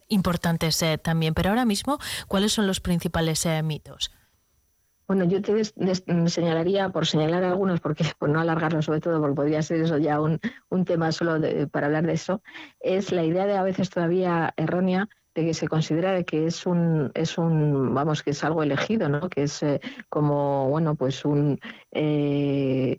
importantes 0.08 0.84
también. 1.02 1.34
Pero 1.34 1.50
ahora 1.50 1.64
mismo, 1.64 1.98
¿cuáles 2.26 2.52
son 2.52 2.66
los 2.66 2.80
principales 2.80 3.46
mitos? 3.62 4.10
Bueno, 5.08 5.24
yo 5.24 5.40
te 5.40 5.64
señalaría, 6.28 6.90
por 6.90 7.06
señalar 7.06 7.42
algunos, 7.42 7.80
porque 7.80 8.04
por 8.18 8.28
no 8.28 8.40
alargarlo 8.40 8.82
sobre 8.82 9.00
todo, 9.00 9.20
porque 9.20 9.34
podría 9.36 9.62
ser 9.62 9.80
eso 9.80 9.96
ya 9.96 10.20
un, 10.20 10.38
tema 10.84 11.12
solo 11.12 11.40
para 11.70 11.86
hablar 11.86 12.06
de 12.06 12.12
eso, 12.12 12.42
es 12.78 13.10
la 13.10 13.24
idea 13.24 13.46
de 13.46 13.56
a 13.56 13.62
veces 13.62 13.88
todavía 13.88 14.52
errónea 14.58 15.08
de 15.34 15.46
que 15.46 15.54
se 15.54 15.66
considera 15.66 16.12
de 16.12 16.24
que 16.26 16.46
es 16.46 16.66
un, 16.66 17.10
es 17.14 17.38
un, 17.38 17.94
vamos, 17.94 18.22
que 18.22 18.30
es 18.30 18.44
algo 18.44 18.62
elegido, 18.62 19.08
¿no? 19.08 19.30
Que 19.30 19.44
es 19.44 19.62
eh, 19.62 19.80
como, 20.10 20.68
bueno, 20.68 20.94
pues 20.94 21.24
un, 21.24 21.58
eh, 21.90 22.98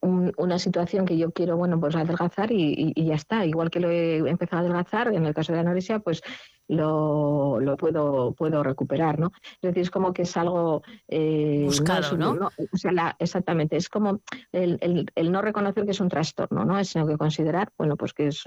una 0.00 0.58
situación 0.58 1.06
que 1.06 1.16
yo 1.16 1.30
quiero, 1.32 1.56
bueno, 1.56 1.80
pues 1.80 1.96
adelgazar 1.96 2.52
y, 2.52 2.92
y, 2.94 3.04
ya 3.04 3.14
está. 3.14 3.46
Igual 3.46 3.70
que 3.70 3.80
lo 3.80 3.90
he 3.90 4.18
empezado 4.28 4.58
a 4.58 4.60
adelgazar, 4.60 5.12
en 5.14 5.26
el 5.26 5.34
caso 5.34 5.52
de 5.52 5.56
la 5.56 5.62
anorexia, 5.62 6.00
pues 6.00 6.22
lo, 6.68 7.58
lo 7.60 7.76
puedo, 7.76 8.32
puedo 8.32 8.62
recuperar, 8.62 9.18
¿no? 9.18 9.32
Es 9.54 9.60
decir, 9.62 9.82
es 9.82 9.90
como 9.90 10.12
que 10.12 10.22
es 10.22 10.36
algo... 10.36 10.82
Eh, 11.08 11.62
Buscado, 11.64 12.16
¿no? 12.16 12.48
O 12.72 12.76
sea, 12.76 13.16
exactamente, 13.18 13.76
es 13.76 13.88
como 13.88 14.20
el, 14.52 15.08
el, 15.14 15.32
no 15.32 15.42
reconocer 15.42 15.84
que 15.84 15.90
es 15.90 16.00
un 16.00 16.08
trastorno, 16.08 16.64
¿no? 16.64 16.82
Sino 16.84 17.06
que 17.06 17.16
considerar, 17.16 17.72
bueno, 17.76 17.96
pues 17.96 18.14
que 18.14 18.28
es 18.28 18.44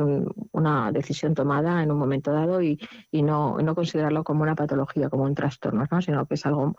una 0.52 0.92
decisión 0.92 1.34
tomada 1.34 1.84
en 1.84 1.92
un 1.92 2.00
momento 2.00 2.32
dado 2.32 2.62
y, 2.62 2.80
y 3.12 3.24
no, 3.24 3.58
no 3.58 3.76
considerarlo 3.76 4.24
como 4.24 4.44
una 4.44 4.56
patología, 4.56 5.10
como 5.10 5.24
un 5.24 5.36
trastorno, 5.36 5.86
¿no? 5.92 6.02
Sino 6.02 6.26
que 6.26 6.36
es 6.36 6.46
algo 6.46 6.76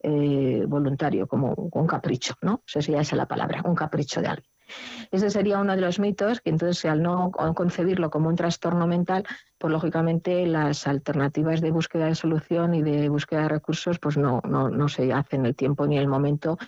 eh, 0.00 0.64
voluntario, 0.66 1.26
como 1.26 1.52
un 1.54 1.86
capricho, 1.86 2.34
¿no? 2.42 2.54
O 2.54 2.62
sea, 2.66 2.80
esa 2.80 3.00
es 3.00 3.12
la 3.12 3.26
palabra, 3.26 3.62
un 3.64 3.74
capricho 3.74 4.20
de 4.20 4.28
alguien. 4.28 4.50
Ese 5.10 5.30
sería 5.30 5.58
uno 5.58 5.74
de 5.74 5.80
los 5.80 5.98
mitos, 5.98 6.40
que 6.40 6.50
entonces 6.50 6.84
al 6.84 7.02
no 7.02 7.30
concebirlo 7.30 8.10
como 8.10 8.28
un 8.28 8.36
trastorno 8.36 8.86
mental, 8.86 9.24
pues 9.56 9.72
lógicamente 9.72 10.46
las 10.46 10.86
alternativas 10.86 11.60
de 11.60 11.70
búsqueda 11.70 12.06
de 12.06 12.14
solución 12.14 12.74
y 12.74 12.82
de 12.82 13.08
búsqueda 13.08 13.42
de 13.42 13.48
recursos 13.48 13.98
pues 13.98 14.16
no, 14.16 14.42
no, 14.44 14.68
no 14.68 14.88
se 14.88 15.12
hacen 15.12 15.46
el 15.46 15.56
tiempo 15.56 15.86
ni 15.86 15.98
el 15.98 16.08
momento 16.08 16.58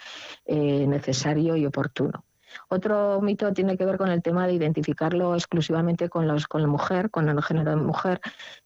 eh, 0.46 0.86
necesario 0.86 1.56
y 1.56 1.66
oportuno. 1.66 2.24
Otro 2.68 3.20
mito 3.20 3.52
tiene 3.52 3.76
que 3.76 3.84
ver 3.84 3.96
con 3.96 4.10
el 4.10 4.22
tema 4.22 4.46
de 4.46 4.54
identificarlo 4.54 5.34
exclusivamente 5.34 6.08
con, 6.08 6.26
con 6.48 6.62
la 6.62 6.68
mujer, 6.68 7.10
con 7.10 7.28
el 7.28 7.42
género 7.42 7.70
de 7.70 7.76
mujer, 7.76 8.20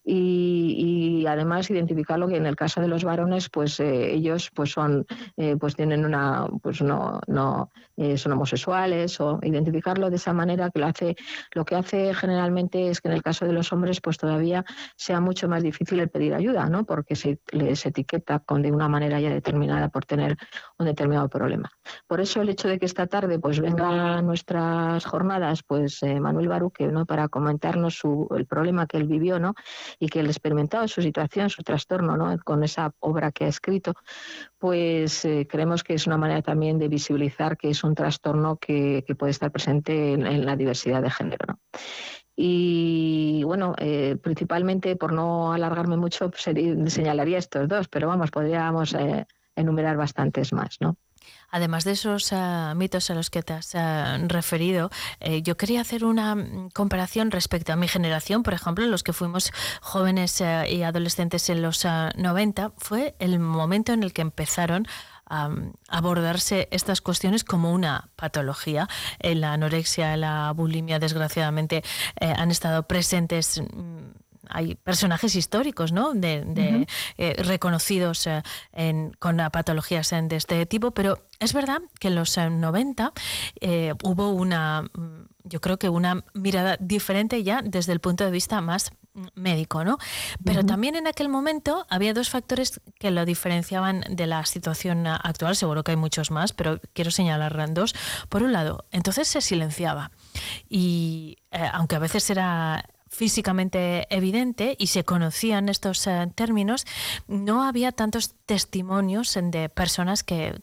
y, 0.04 1.24
además 1.26 1.70
identificarlo 1.70 2.28
que 2.28 2.36
en 2.36 2.44
el 2.46 2.56
caso 2.56 2.80
de 2.80 2.88
los 2.88 3.04
varones, 3.04 3.48
pues 3.48 3.80
eh, 3.80 4.12
ellos 4.12 4.50
pues 4.54 4.72
son, 4.72 5.06
eh, 5.36 5.56
pues 5.58 5.74
tienen 5.74 6.04
una, 6.04 6.46
pues 6.62 6.82
no, 6.82 7.20
no 7.26 7.70
eh, 7.96 8.18
son 8.18 8.32
homosexuales, 8.32 9.20
o 9.20 9.38
identificarlo 9.42 10.10
de 10.10 10.16
esa 10.16 10.34
manera 10.34 10.70
que 10.70 10.80
lo 10.80 10.86
hace, 10.86 11.16
lo 11.54 11.64
que 11.64 11.76
hace 11.76 12.12
generalmente 12.14 12.90
es 12.90 13.00
que 13.00 13.08
en 13.08 13.14
el 13.14 13.22
caso 13.22 13.46
de 13.46 13.52
los 13.52 13.72
hombres, 13.72 14.00
pues 14.00 14.18
todavía 14.18 14.64
sea 14.96 15.20
mucho 15.20 15.48
más 15.48 15.62
difícil 15.62 16.00
el 16.00 16.10
pedir 16.10 16.34
ayuda, 16.34 16.68
¿no? 16.68 16.84
Porque 16.84 17.16
se 17.16 17.38
les 17.52 17.86
etiqueta 17.86 18.40
con 18.40 18.62
de 18.62 18.72
una 18.72 18.88
manera 18.88 19.20
ya 19.20 19.30
determinada 19.30 19.88
por 19.88 20.04
tener 20.04 20.36
un 20.78 20.86
determinado 20.86 21.28
problema. 21.28 21.70
Por 22.06 22.20
eso 22.20 22.42
el 22.42 22.48
hecho 22.48 22.68
de 22.68 22.78
que 22.78 22.86
esta 22.86 23.06
tarde 23.06 23.38
pues 23.38 23.60
venga 23.60 24.18
a 24.18 24.22
nuestras 24.22 25.04
jornadas 25.04 25.62
pues 25.62 26.02
eh, 26.02 26.20
Manuel 26.20 26.48
Baruque 26.48 26.88
¿no? 26.88 27.06
para 27.06 27.28
comentarnos 27.28 27.94
su, 27.94 28.28
el 28.36 28.46
problema 28.46 28.86
que 28.86 28.96
él 28.96 29.06
vivió 29.06 29.38
¿no? 29.38 29.54
Y 29.98 30.08
que 30.08 30.20
él 30.20 30.26
experimentado, 30.26 30.86
su 30.88 31.02
situación, 31.02 31.50
su 31.50 31.62
trastorno 31.62 32.16
¿no? 32.16 32.36
con 32.44 32.64
esa 32.64 32.92
obra 33.00 33.32
que 33.32 33.44
ha 33.44 33.48
escrito, 33.48 33.94
pues 34.58 35.24
eh, 35.24 35.46
creemos 35.48 35.82
que 35.82 35.94
es 35.94 36.06
una 36.06 36.16
manera 36.16 36.42
también 36.42 36.78
de 36.78 36.88
visibilizar 36.88 37.56
que 37.56 37.70
es 37.70 37.84
un 37.84 37.94
trastorno 37.94 38.56
que, 38.56 39.04
puede 39.18 39.30
estar 39.30 39.52
presente 39.52 40.14
en, 40.14 40.44
la 40.44 40.56
diversidad 40.56 41.02
de 41.02 41.10
género. 41.10 41.46
¿no? 41.46 41.60
Y 42.36 43.42
bueno, 43.44 43.74
eh, 43.78 44.16
principalmente 44.20 44.96
por 44.96 45.12
no 45.12 45.52
alargarme 45.52 45.96
mucho, 45.96 46.30
señalaría 46.34 47.38
estos 47.38 47.68
dos, 47.68 47.88
pero 47.88 48.08
vamos, 48.08 48.30
podríamos 48.30 48.96
enumerar 49.54 49.96
bastantes 49.96 50.52
más, 50.52 50.78
¿no? 50.80 50.96
Además 51.54 51.84
de 51.84 51.92
esos 51.92 52.32
eh, 52.32 52.72
mitos 52.74 53.10
a 53.10 53.14
los 53.14 53.30
que 53.30 53.44
te 53.44 53.52
has 53.52 53.76
eh, 53.76 54.18
referido, 54.26 54.90
eh, 55.20 55.40
yo 55.42 55.56
quería 55.56 55.82
hacer 55.82 56.04
una 56.04 56.34
mm, 56.34 56.70
comparación 56.70 57.30
respecto 57.30 57.72
a 57.72 57.76
mi 57.76 57.86
generación, 57.86 58.42
por 58.42 58.54
ejemplo, 58.54 58.84
los 58.86 59.04
que 59.04 59.12
fuimos 59.12 59.52
jóvenes 59.80 60.42
y 60.68 60.82
adolescentes 60.82 61.48
en 61.50 61.62
los 61.62 61.84
90, 62.16 62.72
fue 62.76 63.14
el 63.20 63.38
momento 63.38 63.92
en 63.92 64.02
el 64.02 64.12
que 64.12 64.22
empezaron 64.22 64.88
a 65.26 65.48
abordarse 65.88 66.66
estas 66.72 67.00
cuestiones 67.00 67.44
como 67.44 67.72
una 67.72 68.08
patología. 68.16 68.88
En 69.20 69.40
la 69.40 69.52
anorexia, 69.52 70.16
la 70.16 70.50
bulimia, 70.50 70.98
desgraciadamente, 70.98 71.84
han 72.20 72.50
estado 72.50 72.88
presentes 72.88 73.60
mm, 73.60 74.24
hay 74.48 74.74
personajes 74.74 75.34
históricos, 75.36 75.92
¿no? 75.92 76.14
De, 76.14 76.86
eh, 77.18 77.34
reconocidos 77.42 78.26
eh, 78.26 78.42
con 79.18 79.36
patologías 79.52 80.10
de 80.10 80.36
este 80.36 80.66
tipo, 80.66 80.92
pero 80.92 81.18
es 81.40 81.52
verdad 81.52 81.80
que 81.98 82.08
en 82.08 82.14
los 82.14 82.36
90 82.36 83.12
eh, 83.60 83.94
hubo 84.02 84.30
una, 84.30 84.82
mm, 84.82 85.26
yo 85.44 85.60
creo 85.60 85.78
que 85.78 85.88
una 85.88 86.24
mirada 86.34 86.76
diferente 86.80 87.42
ya 87.42 87.62
desde 87.62 87.92
el 87.92 88.00
punto 88.00 88.24
de 88.24 88.30
vista 88.30 88.60
más 88.60 88.92
médico, 89.34 89.84
¿no? 89.84 89.98
Pero 90.44 90.66
también 90.66 90.96
en 90.96 91.06
aquel 91.06 91.28
momento 91.28 91.86
había 91.88 92.14
dos 92.14 92.30
factores 92.30 92.80
que 92.98 93.12
lo 93.12 93.24
diferenciaban 93.24 94.04
de 94.10 94.26
la 94.26 94.44
situación 94.44 95.06
actual, 95.06 95.54
seguro 95.54 95.84
que 95.84 95.92
hay 95.92 95.96
muchos 95.96 96.32
más, 96.32 96.52
pero 96.52 96.80
quiero 96.94 97.12
señalar 97.12 97.54
dos. 97.72 97.94
Por 98.28 98.42
un 98.42 98.52
lado, 98.52 98.86
entonces 98.90 99.28
se 99.28 99.40
silenciaba 99.40 100.10
y 100.68 101.36
aunque 101.72 101.94
a 101.94 102.00
veces 102.00 102.28
era 102.28 102.84
físicamente 103.14 104.06
evidente 104.10 104.76
y 104.78 104.88
se 104.88 105.04
conocían 105.04 105.68
estos 105.68 106.06
eh, 106.06 106.28
términos, 106.34 106.84
no 107.28 107.62
había 107.62 107.92
tantos 107.92 108.34
testimonios 108.44 109.38
de 109.40 109.68
personas 109.68 110.22
que, 110.22 110.60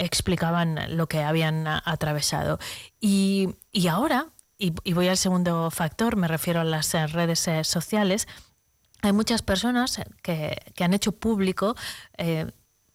explicaban 0.00 0.96
lo 0.96 1.08
que 1.08 1.24
habían 1.24 1.66
atravesado. 1.66 2.60
Y, 3.00 3.56
ahora, 3.90 4.26
y, 4.56 4.70
voy 4.92 5.08
al 5.08 5.16
segundo 5.16 5.70
factor, 5.72 6.14
me 6.14 6.28
refiero 6.28 6.60
a 6.60 6.64
las 6.64 6.94
eh, 6.94 7.06
redes 7.08 7.46
eh, 7.48 7.64
sociales, 7.64 8.28
hay 9.02 9.12
muchas 9.12 9.42
personas 9.42 10.00
que, 10.22 10.56
han 10.78 10.94
hecho 10.94 11.12
público 11.12 11.76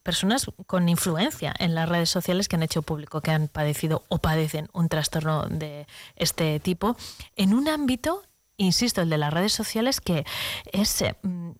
personas 0.01 0.47
con 0.67 0.89
influencia 0.89 1.53
en 1.59 1.75
las 1.75 1.87
redes 1.87 2.09
sociales 2.09 2.49
que 2.49 2.57
han 2.57 2.63
hecho 2.63 2.81
público 2.81 3.21
que 3.21 3.31
han 3.31 3.47
padecido 3.47 4.03
o 4.09 4.17
padecen 4.17 4.69
un 4.73 4.89
trastorno 4.89 5.47
de 5.47 5.87
este 6.17 6.59
tipo 6.59 6.97
en 7.37 7.53
un 7.53 7.69
ámbito 7.69 8.21
insisto, 8.57 9.01
el 9.01 9.09
de 9.09 9.17
las 9.17 9.33
redes 9.33 9.53
sociales, 9.53 10.01
que 10.01 10.25
es 10.71 11.01
eh, 11.01 11.15
mm, 11.21 11.51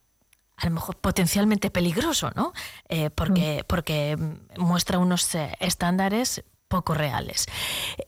a 0.57 0.65
lo 0.65 0.71
mejor 0.71 0.97
potencialmente 0.97 1.69
peligroso, 1.69 2.31
¿no? 2.35 2.53
Eh, 2.89 3.09
porque, 3.09 3.61
mm. 3.61 3.67
porque 3.67 4.17
mm, 4.17 4.61
muestra 4.61 4.99
unos 4.99 5.33
eh, 5.35 5.55
estándares 5.59 6.43
poco 6.67 6.95
reales. 6.95 7.45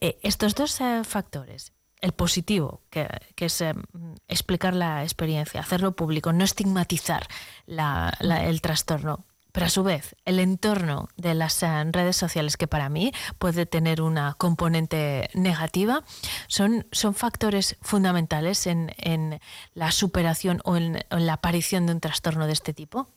estos 0.00 0.56
dos 0.56 0.80
factores, 1.04 1.72
el 2.00 2.10
positivo, 2.10 2.82
que, 2.90 3.06
es 3.36 3.62
explicar 4.26 4.74
la 4.74 5.04
experiencia, 5.04 5.60
hacerlo 5.60 5.94
público, 5.94 6.32
no 6.32 6.42
estigmatizar 6.42 7.28
el 7.68 8.60
trastorno, 8.60 9.24
pero 9.56 9.64
a 9.64 9.70
su 9.70 9.82
vez 9.82 10.14
el 10.26 10.38
entorno 10.38 11.08
de 11.16 11.32
las 11.32 11.62
eh, 11.62 11.68
redes 11.90 12.14
sociales, 12.14 12.58
que 12.58 12.66
para 12.66 12.90
mí 12.90 13.12
puede 13.38 13.64
tener 13.64 14.02
una 14.02 14.34
componente 14.36 15.30
negativa, 15.32 16.04
son, 16.46 16.84
son 16.92 17.14
factores 17.14 17.78
fundamentales 17.80 18.66
en, 18.66 18.92
en 18.98 19.40
la 19.72 19.92
superación 19.92 20.60
o 20.64 20.76
en, 20.76 20.98
la 21.08 21.32
aparición 21.32 21.86
de 21.86 21.94
un 21.94 22.00
trastorno 22.00 22.46
de 22.46 22.52
este 22.52 22.74
tipo. 22.74 23.08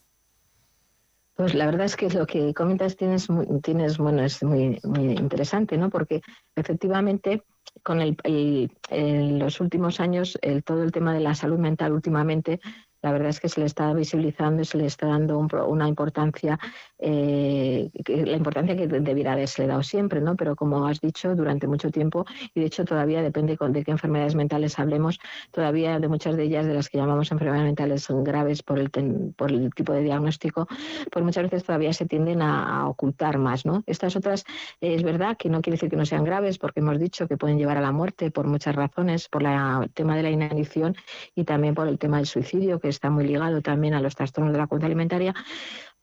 Pues 1.34 1.52
la 1.52 1.66
verdad 1.66 1.84
es 1.84 1.96
que 1.96 2.08
lo 2.08 2.26
que 2.26 2.54
comentas 2.54 2.96
tienes, 2.96 3.28
tienes 3.62 3.98
bueno, 3.98 4.24
es 4.24 4.42
muy, 4.42 4.80
muy 4.82 5.12
interesante, 5.12 5.76
¿no? 5.76 5.90
Porque 5.90 6.22
efectivamente 6.56 7.42
con 7.82 8.00
el, 8.00 8.16
el, 8.24 9.38
los 9.38 9.60
últimos 9.60 10.00
años 10.00 10.38
el, 10.40 10.64
todo 10.64 10.84
el 10.84 10.90
tema 10.90 11.12
de 11.12 11.20
la 11.20 11.34
salud 11.34 11.58
mental 11.58 11.92
últimamente 11.92 12.60
la 13.02 13.12
verdad 13.12 13.28
es 13.30 13.40
que 13.40 13.48
se 13.48 13.60
le 13.60 13.66
está 13.66 13.92
visibilizando 13.92 14.62
y 14.62 14.64
se 14.64 14.78
le 14.78 14.86
está 14.86 15.06
dando 15.06 15.38
una 15.38 15.88
importancia, 15.88 16.58
eh, 16.98 17.90
la 18.06 18.36
importancia 18.36 18.76
que 18.76 18.86
debiera 18.86 19.32
haberse 19.32 19.66
dado 19.66 19.82
siempre, 19.82 20.20
¿no? 20.20 20.36
Pero 20.36 20.56
como 20.56 20.86
has 20.86 21.00
dicho, 21.00 21.34
durante 21.34 21.66
mucho 21.66 21.90
tiempo, 21.90 22.26
y 22.54 22.60
de 22.60 22.66
hecho 22.66 22.84
todavía 22.84 23.22
depende 23.22 23.56
de 23.58 23.84
qué 23.84 23.90
enfermedades 23.90 24.34
mentales 24.34 24.78
hablemos, 24.78 25.18
todavía 25.50 25.98
de 25.98 26.08
muchas 26.08 26.36
de 26.36 26.44
ellas, 26.44 26.66
de 26.66 26.74
las 26.74 26.88
que 26.88 26.98
llamamos 26.98 27.32
enfermedades 27.32 27.64
mentales 27.64 28.06
graves 28.08 28.62
por 28.62 28.78
el, 28.78 28.90
por 29.36 29.50
el 29.50 29.72
tipo 29.74 29.92
de 29.92 30.02
diagnóstico, 30.02 30.66
pues 31.10 31.24
muchas 31.24 31.44
veces 31.44 31.64
todavía 31.64 31.92
se 31.92 32.06
tienden 32.06 32.42
a, 32.42 32.88
ocultar 32.88 33.38
más, 33.38 33.66
¿no? 33.66 33.82
Estas 33.86 34.16
otras, 34.16 34.44
es 34.80 35.02
verdad 35.02 35.36
que 35.36 35.48
no 35.48 35.60
quiere 35.60 35.76
decir 35.76 35.90
que 35.90 35.96
no 35.96 36.06
sean 36.06 36.24
graves, 36.24 36.58
porque 36.58 36.80
hemos 36.80 36.98
dicho 36.98 37.26
que 37.28 37.36
pueden 37.36 37.58
llevar 37.58 37.76
a 37.76 37.80
la 37.80 37.92
muerte 37.92 38.30
por 38.30 38.46
muchas 38.46 38.74
razones, 38.74 39.28
por 39.28 39.42
el 39.42 39.90
tema 39.92 40.16
de 40.16 40.22
la 40.22 40.30
inanición 40.30 40.96
y 41.34 41.44
también 41.44 41.74
por 41.74 41.88
el 41.88 41.98
tema 41.98 42.18
del 42.18 42.26
suicidio, 42.26 42.80
que 42.80 42.89
está 42.90 43.10
muy 43.10 43.26
ligado 43.26 43.62
también 43.62 43.94
a 43.94 44.00
los 44.00 44.14
trastornos 44.14 44.52
de 44.52 44.58
la 44.58 44.66
conducta 44.66 44.86
alimentaria, 44.86 45.34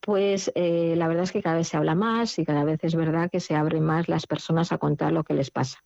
pues 0.00 0.50
eh, 0.54 0.94
la 0.96 1.08
verdad 1.08 1.24
es 1.24 1.32
que 1.32 1.42
cada 1.42 1.56
vez 1.56 1.68
se 1.68 1.76
habla 1.76 1.94
más 1.94 2.38
y 2.38 2.44
cada 2.44 2.64
vez 2.64 2.80
es 2.82 2.94
verdad 2.94 3.30
que 3.30 3.40
se 3.40 3.54
abren 3.54 3.84
más 3.84 4.08
las 4.08 4.26
personas 4.26 4.72
a 4.72 4.78
contar 4.78 5.12
lo 5.12 5.24
que 5.24 5.34
les 5.34 5.50
pasa. 5.50 5.78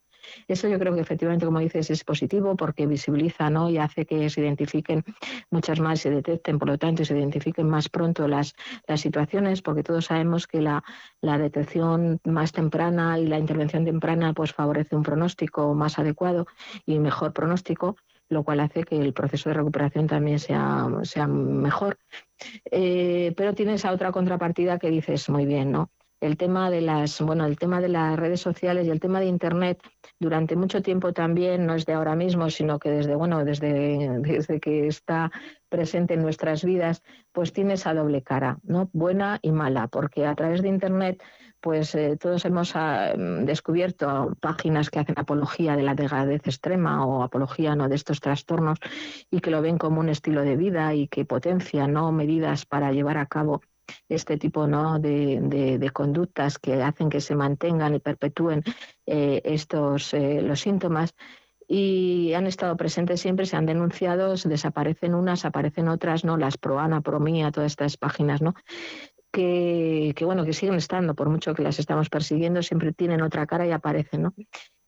Eso 0.47 0.69
yo 0.69 0.79
creo 0.79 0.95
que 0.95 1.01
efectivamente, 1.01 1.47
como 1.47 1.59
dices, 1.59 1.91
es 1.91 2.05
positivo 2.05 2.57
porque 2.57 2.87
visibiliza 2.87 3.51
¿no? 3.51 3.71
y 3.71 3.79
hace 3.79 4.07
que 4.07 4.31
se 4.31 4.41
identifiquen 4.41 5.05
muchas 5.51 5.81
más, 5.81 6.01
se 6.01 6.11
detecten, 6.11 6.59
por 6.59 6.69
lo 6.69 6.79
tanto, 6.79 7.05
se 7.05 7.17
identifiquen 7.17 7.69
más 7.69 7.89
pronto 7.89 8.29
las, 8.29 8.55
las 8.87 9.01
situaciones, 9.01 9.63
porque 9.63 9.83
todos 9.83 10.07
sabemos 10.07 10.47
que 10.47 10.61
la, 10.61 10.85
la, 11.21 11.39
detección 11.39 12.21
más 12.25 12.53
temprana 12.53 13.19
y 13.19 13.27
la 13.27 13.39
intervención 13.39 13.85
temprana 13.85 14.33
pues 14.33 14.53
favorece 14.53 14.95
un 14.95 15.03
pronóstico 15.03 15.75
más 15.75 15.99
adecuado 15.99 16.47
y 16.87 16.99
mejor 16.99 17.33
pronóstico 17.33 17.97
lo 18.33 18.45
cual 18.45 18.61
hace 18.61 18.85
que 18.85 18.97
el 18.97 19.13
proceso 19.13 19.51
de 19.51 19.55
recuperación 19.55 20.07
también 20.07 20.39
sea, 20.39 20.89
sea 21.03 21.27
mejor. 21.27 21.99
Eh, 22.71 23.33
pero 23.37 23.55
tiene 23.55 23.75
esa 23.75 23.93
otra 23.93 24.11
contrapartida 24.11 24.79
que 24.79 24.91
dices 24.91 25.29
muy 25.29 25.47
bien, 25.47 25.71
¿no? 25.71 25.91
El 26.23 26.37
tema 26.37 26.71
de 26.71 26.83
las, 26.83 27.21
bueno, 27.21 27.47
el 27.47 27.59
tema 27.59 27.81
de 27.81 27.89
las 27.89 28.17
redes 28.17 28.41
sociales 28.41 28.87
y 28.87 28.91
el 28.91 29.01
tema 29.01 29.19
de 29.19 29.27
internet 29.27 29.83
durante 30.21 30.55
mucho 30.55 30.81
tiempo 30.81 31.13
también, 31.13 31.67
no 31.67 31.75
es 31.75 31.85
de 31.85 31.95
ahora 31.95 32.15
mismo, 32.15 32.49
sino 32.49 32.79
que 32.79 32.91
desde, 32.91 33.17
bueno, 33.17 33.45
desde, 33.45 34.21
desde 34.21 34.61
que 34.61 34.87
está 34.87 35.33
presente 35.69 36.15
en 36.15 36.23
nuestras 36.23 36.63
vidas, 36.65 37.03
pues 37.33 37.53
tiene 37.53 37.75
esa 37.75 37.93
doble 37.93 38.23
cara, 38.23 38.61
¿no? 38.63 38.89
Buena 38.93 39.41
y 39.43 39.51
mala, 39.51 39.89
porque 39.89 40.25
a 40.25 40.37
través 40.37 40.63
de 40.63 40.69
internet 40.69 41.21
pues 41.61 41.95
eh, 41.97 42.17
todos 42.17 42.45
hemos 42.45 42.77
ah, 42.77 43.15
descubierto 43.17 44.37
páginas 44.41 44.91
que 44.91 45.01
hacen 45.01 45.19
apología 45.19 45.77
de 45.77 45.83
la 45.83 45.95
delgadez 45.95 46.47
extrema 46.47 47.05
o 47.05 47.23
apología 47.23 47.75
¿no? 47.77 47.89
de 47.89 47.95
estos 47.95 48.21
trastornos 48.21 48.79
y 49.31 49.41
que 49.41 49.51
lo 49.51 49.63
ven 49.63 49.79
como 49.79 50.01
un 50.01 50.09
estilo 50.09 50.43
de 50.43 50.57
vida 50.57 50.93
y 50.95 51.07
que 51.07 51.25
potencian 51.25 51.93
¿no? 51.93 52.11
medidas 52.11 52.67
para 52.67 52.91
llevar 52.93 53.17
a 53.17 53.27
cabo 53.27 53.63
este 54.09 54.37
tipo 54.39 54.67
¿no? 54.67 54.99
de, 54.99 55.91
conductas 55.93 56.59
que 56.59 56.83
hacen 56.83 57.09
que 57.09 57.21
se 57.21 57.35
mantengan 57.35 57.95
y 57.95 57.99
perpetúen 57.99 58.63
eh, 59.07 59.41
estos 59.45 60.15
eh, 60.15 60.41
los 60.43 60.61
síntomas 60.61 61.15
y 61.69 62.35
han 62.35 62.47
estado 62.47 62.77
presentes 62.77 63.21
siempre, 63.21 63.47
se 63.47 63.57
han 63.57 63.67
denunciado, 63.67 64.35
desaparecen 64.35 65.15
unas, 65.15 65.45
aparecen 65.47 65.89
otras, 65.89 66.23
¿no? 66.23 66.37
Las 66.37 66.59
Proana, 66.59 67.01
Promía, 67.01 67.51
todas 67.51 67.73
estas 67.73 67.97
páginas, 67.97 68.43
¿no? 68.43 68.55
que, 69.33 70.15
bueno, 70.25 70.45
que 70.45 70.53
siguen 70.53 70.75
estando, 70.75 71.15
por 71.15 71.31
mucho 71.31 71.55
que 71.55 71.63
las 71.63 71.79
estamos 71.79 72.11
persiguiendo, 72.11 72.63
siempre 72.63 72.93
tienen 72.93 73.23
otra 73.23 73.47
cara 73.47 73.67
y 73.67 73.73
aparecen, 73.73 74.23
¿no? 74.23 74.35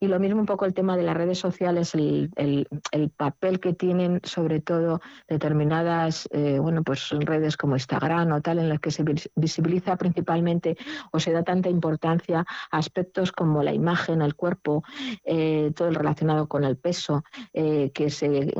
Y 0.04 0.06
lo 0.06 0.20
mismo 0.20 0.40
un 0.40 0.44
poco 0.44 0.66
el 0.66 0.74
tema 0.74 0.98
de 0.98 1.02
las 1.02 1.16
redes 1.16 1.38
sociales, 1.38 1.94
el, 1.94 2.30
el, 2.36 3.10
papel 3.16 3.58
que 3.58 3.72
tienen 3.72 4.20
sobre 4.22 4.60
todo 4.60 5.00
determinadas 5.28 6.28
eh, 6.30 6.58
bueno, 6.58 6.82
pues 6.82 7.08
redes 7.08 7.56
como 7.56 7.74
Instagram 7.74 8.32
o 8.32 8.42
tal, 8.42 8.58
en 8.58 8.68
las 8.68 8.80
que 8.80 8.90
se 8.90 9.02
visibiliza 9.34 9.96
principalmente 9.96 10.76
o 11.10 11.18
se 11.18 11.32
da 11.32 11.42
tanta 11.42 11.70
importancia 11.70 12.44
a 12.70 12.76
aspectos 12.76 13.32
como 13.32 13.62
la 13.62 13.72
imagen, 13.72 14.20
el 14.20 14.34
cuerpo, 14.34 14.84
eh, 15.24 15.72
todo 15.74 15.88
el 15.88 15.94
relacionado 15.94 16.48
con 16.48 16.64
el 16.64 16.76
peso, 16.76 17.24
eh, 17.54 17.90
que 17.94 18.10
se 18.10 18.52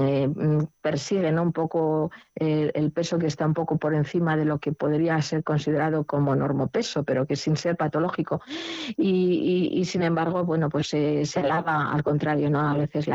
persigue 0.81 1.31
¿no? 1.31 1.43
un 1.43 1.53
poco 1.53 2.11
el 2.37 2.91
peso 2.91 3.19
que 3.19 3.27
está 3.27 3.45
un 3.45 3.53
poco 3.53 3.77
por 3.77 3.93
encima 3.93 4.35
de 4.39 4.47
lo 4.47 4.61
que 4.61 4.73
podría 4.73 5.21
ser 5.21 5.45
considerado 5.45 6.05
como 6.05 6.35
normopeso, 6.35 7.05
pero 7.05 7.27
que 7.27 7.37
sin 7.37 7.57
ser 7.57 7.77
patológico. 7.77 8.41
Y, 8.97 9.71
y, 9.75 9.85
sin 9.85 10.03
embargo, 10.03 10.45
bueno, 10.45 10.71
pues 10.71 10.89
se 10.89 11.34
alaba 11.41 11.93
al 11.93 12.03
contrario, 12.03 12.51
¿no? 12.51 12.61
A 12.61 12.75
veces 12.75 13.07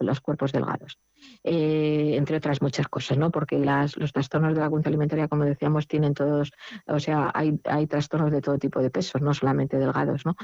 los 0.00 0.20
cuerpos 0.20 0.52
delgados. 0.52 0.98
Eh, 1.44 2.14
entre 2.16 2.36
otras 2.36 2.62
muchas 2.62 2.88
cosas, 2.88 3.18
¿no? 3.18 3.30
Porque 3.30 3.58
los 3.58 4.12
trastornos 4.12 4.54
de 4.54 4.60
la 4.60 4.70
cuenta 4.70 4.88
alimentaria, 4.88 5.28
como 5.28 5.44
decíamos, 5.44 5.86
tienen 5.86 6.14
todos, 6.14 6.52
o 6.86 6.98
sea, 6.98 7.30
hay, 7.34 7.58
trastornos 7.86 8.32
de 8.32 8.40
todo 8.40 8.58
tipo 8.58 8.80
de 8.80 8.90
pesos, 8.90 9.22
no 9.22 9.34
solamente 9.34 9.78
delgados, 9.78 10.26
¿no? 10.26 10.36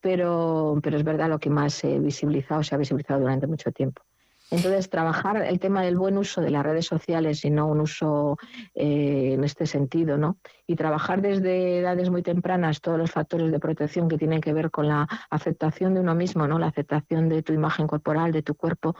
Pero, 0.00 0.78
pero 0.82 0.96
es 0.96 1.04
verdad 1.04 1.28
lo 1.28 1.38
que 1.38 1.50
más 1.50 1.74
se 1.74 1.96
ha 1.96 1.98
visibilizado, 1.98 2.62
se 2.62 2.74
ha 2.74 2.78
visibilizado 2.78 3.20
durante 3.20 3.46
mucho 3.46 3.70
tiempo. 3.72 4.02
Entonces, 4.50 4.90
trabajar 4.90 5.36
el 5.38 5.58
tema 5.58 5.82
del 5.82 5.96
buen 5.96 6.18
uso 6.18 6.40
de 6.40 6.50
las 6.50 6.62
redes 6.62 6.86
sociales 6.86 7.44
y 7.44 7.50
no 7.50 7.66
un 7.66 7.80
uso 7.80 8.36
eh, 8.74 9.32
en 9.34 9.44
este 9.44 9.66
sentido, 9.66 10.18
¿no? 10.18 10.38
Y 10.66 10.76
trabajar 10.76 11.22
desde 11.22 11.78
edades 11.78 12.10
muy 12.10 12.22
tempranas 12.22 12.80
todos 12.80 12.98
los 12.98 13.10
factores 13.10 13.50
de 13.50 13.58
protección 13.58 14.08
que 14.08 14.18
tienen 14.18 14.40
que 14.40 14.52
ver 14.52 14.70
con 14.70 14.88
la 14.88 15.08
aceptación 15.30 15.94
de 15.94 16.00
uno 16.00 16.14
mismo, 16.14 16.46
¿no? 16.46 16.58
La 16.58 16.66
aceptación 16.66 17.28
de 17.28 17.42
tu 17.42 17.52
imagen 17.52 17.86
corporal, 17.86 18.32
de 18.32 18.42
tu 18.42 18.54
cuerpo, 18.54 18.94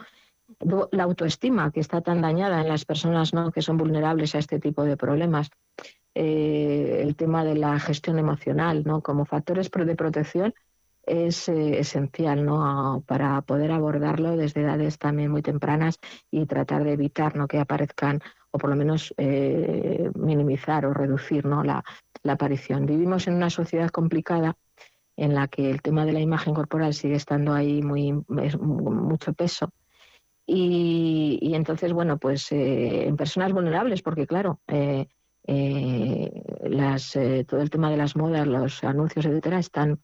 la 0.92 1.02
autoestima 1.04 1.70
que 1.70 1.80
está 1.80 2.00
tan 2.00 2.20
dañada 2.20 2.61
en 2.61 2.68
las 2.68 2.85
personas 2.85 3.33
¿no? 3.33 3.50
que 3.50 3.62
son 3.62 3.76
vulnerables 3.76 4.35
a 4.35 4.38
este 4.38 4.61
tipo 4.61 4.85
de 4.85 4.96
problemas. 4.96 5.50
Eh, 6.14 7.00
el 7.02 7.16
tema 7.16 7.44
de 7.44 7.57
la 7.57 7.78
gestión 7.80 8.18
emocional, 8.18 8.85
¿no? 8.85 9.00
Como 9.00 9.24
factores 9.24 9.68
de 9.70 9.96
protección 9.96 10.54
es 11.07 11.49
eh, 11.49 11.79
esencial 11.79 12.45
¿no? 12.45 13.03
para 13.07 13.40
poder 13.43 13.73
abordarlo 13.73 14.37
desde 14.37 14.62
edades 14.62 14.99
también 14.99 15.31
muy 15.31 15.43
tempranas 15.43 15.99
y 16.31 16.47
tratar 16.47 16.85
de 16.85 16.93
evitar 16.93 17.37
¿no? 17.37 17.47
que 17.47 17.59
aparezcan 17.59 18.21
o 18.51 18.59
por 18.59 18.71
lo 18.71 18.77
menos 18.77 19.12
eh, 19.17 20.11
minimizar 20.14 20.87
o 20.87 20.95
reducir 20.95 21.45
¿no? 21.45 21.62
la, 21.64 21.85
aparición. 22.27 22.87
Vivimos 22.87 23.27
en 23.27 23.35
una 23.35 23.51
sociedad 23.51 23.90
complicada 23.90 24.57
en 25.17 25.35
la 25.35 25.47
que 25.49 25.71
el 25.71 25.83
tema 25.83 26.07
de 26.07 26.12
la 26.12 26.21
imagen 26.21 26.55
corporal 26.55 26.95
sigue 26.95 27.17
estando 27.17 27.53
ahí 27.53 27.83
muy 27.83 28.12
mucho 28.12 29.35
peso. 29.35 29.71
Y, 30.47 31.53
entonces, 31.55 31.93
bueno, 31.93 32.19
pues 32.19 32.51
eh, 32.53 33.07
en 33.07 33.17
personas 33.17 33.53
vulnerables, 33.53 34.03
porque 34.03 34.27
claro, 34.27 34.61
las, 35.47 37.19
todo 37.47 37.61
el 37.61 37.71
tema 37.71 37.90
de 37.90 37.97
las 37.97 38.17
modas, 38.17 38.47
los 38.47 38.83
anuncios, 38.85 39.27
etcétera, 39.27 39.59
están 39.59 40.01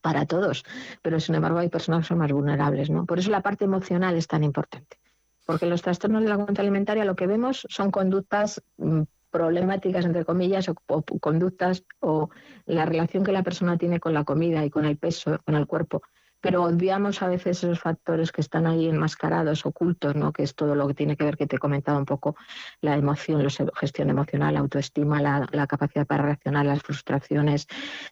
para 0.00 0.26
todos, 0.26 0.64
pero 1.02 1.20
sin 1.20 1.34
embargo 1.34 1.58
hay 1.58 1.68
personas 1.68 2.02
que 2.02 2.08
son 2.08 2.18
más 2.18 2.32
vulnerables, 2.32 2.90
¿no? 2.90 3.06
Por 3.06 3.18
eso 3.18 3.30
la 3.30 3.42
parte 3.42 3.64
emocional 3.64 4.16
es 4.16 4.26
tan 4.26 4.44
importante, 4.44 4.98
porque 5.46 5.66
los 5.66 5.82
trastornos 5.82 6.22
de 6.22 6.28
la 6.28 6.36
conducta 6.36 6.62
alimentaria 6.62 7.04
lo 7.04 7.16
que 7.16 7.26
vemos 7.26 7.66
son 7.70 7.90
conductas 7.90 8.62
mm, 8.76 9.02
problemáticas, 9.30 10.04
entre 10.04 10.24
comillas, 10.24 10.68
o, 10.68 10.74
conductas 11.20 11.84
o 12.00 12.30
la 12.66 12.86
relación 12.86 13.24
que 13.24 13.32
la 13.32 13.42
persona 13.42 13.76
tiene 13.76 14.00
con 14.00 14.14
la 14.14 14.24
comida 14.24 14.64
y 14.64 14.70
con 14.70 14.84
el 14.84 14.96
peso, 14.96 15.38
con 15.44 15.54
el 15.54 15.66
cuerpo, 15.66 16.02
pero 16.40 16.64
obviamos 16.64 17.22
a 17.22 17.28
veces 17.28 17.58
esos 17.58 17.80
factores 17.80 18.32
que 18.32 18.40
están 18.40 18.66
ahí 18.66 18.88
enmascarados, 18.88 19.66
ocultos, 19.66 20.14
¿no? 20.14 20.32
que 20.32 20.42
es 20.42 20.54
todo 20.54 20.74
lo 20.74 20.86
que 20.86 20.94
tiene 20.94 21.16
que 21.16 21.24
ver, 21.24 21.36
que 21.36 21.46
te 21.46 21.56
he 21.56 21.58
comentado 21.58 21.98
un 21.98 22.04
poco, 22.04 22.36
la 22.80 22.96
emoción, 22.96 23.42
la 23.42 23.50
gestión 23.74 24.10
emocional, 24.10 24.54
la 24.54 24.60
autoestima, 24.60 25.20
la, 25.20 25.66
capacidad 25.66 26.06
para 26.06 26.24
reaccionar 26.24 26.66
las 26.66 26.82
frustraciones, 26.82 27.66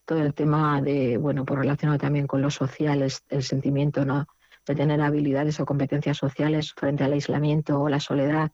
todo 0.04 0.20
el 0.22 0.34
tema 0.34 0.82
de, 0.82 1.16
bueno, 1.16 1.44
pues 1.44 1.60
relacionado 1.60 1.98
también 1.98 2.26
con 2.26 2.42
lo 2.42 2.50
social, 2.50 3.02
el 3.02 3.42
sentimiento 3.42 4.04
¿no? 4.04 4.26
de 4.66 4.74
tener 4.74 5.00
habilidades 5.00 5.60
o 5.60 5.66
competencias 5.66 6.16
sociales 6.16 6.72
frente 6.74 7.04
al 7.04 7.12
aislamiento 7.12 7.80
o 7.80 7.88
la 7.88 8.00
soledad. 8.00 8.50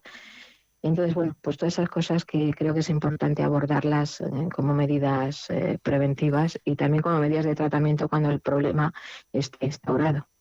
Entonces, 0.83 1.15
bueno, 1.15 1.37
pues 1.41 1.57
todas 1.57 1.75
esas 1.75 1.89
cosas 1.89 2.25
que 2.25 2.53
creo 2.55 2.75
que 2.75 2.81
es 2.81 2.91
importante 2.91 3.43
abordarlas 3.43 4.21
eh, 4.21 4.49
como 4.53 4.75
medidas 4.75 5.49
eh, 5.51 5.79
preventivas 5.83 6.59
y 6.65 6.75
también 6.75 7.03
como 7.03 7.21
medidas 7.21 7.45
de 7.45 7.55
tratamiento 7.55 8.09
cuando 8.09 8.31
el 8.31 8.41
problema 8.41 8.93
esté 9.33 9.67
instaurado. 9.67 10.32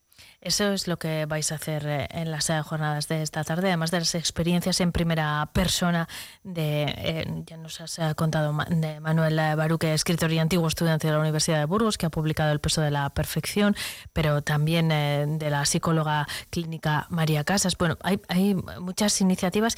Eso 0.42 0.72
es 0.72 0.88
lo 0.88 0.98
que 0.98 1.28
vais 1.28 1.52
a 1.52 1.56
hacer 1.56 1.86
eh, 1.86 2.08
en 2.10 2.32
las 2.32 2.50
eh, 2.50 2.60
jornadas 2.64 3.08
de 3.08 3.22
esta 3.22 3.44
tarde, 3.44 3.68
además 3.68 3.92
de 3.92 4.00
las 4.00 4.16
experiencias 4.16 4.82
en 4.82 4.92
primera 4.92 5.48
persona 5.54 6.10
de, 6.44 6.86
eh, 6.98 7.44
ya 7.46 7.58
nos 7.58 7.80
has 7.80 8.00
contado, 8.16 8.52
de 8.70 9.00
Manuel 9.00 9.36
Baruque, 9.56 9.94
escritor 9.94 10.32
y 10.32 10.40
antiguo 10.40 10.68
estudiante 10.68 11.06
de 11.06 11.14
la 11.14 11.20
Universidad 11.20 11.60
de 11.60 11.66
Burgos, 11.66 12.00
que 12.00 12.08
ha 12.08 12.10
publicado 12.10 12.52
El 12.52 12.60
peso 12.60 12.82
de 12.82 12.90
la 12.90 13.12
perfección, 13.12 13.76
pero 14.14 14.42
también 14.42 14.90
de 14.90 15.50
la 15.52 15.64
psicóloga 15.66 16.28
clínica 16.50 17.06
María 17.10 17.44
Casas. 17.44 17.78
Bueno, 17.78 18.00
hay, 18.02 18.20
hay 18.28 18.56
muchas 18.56 19.22
iniciativas. 19.22 19.76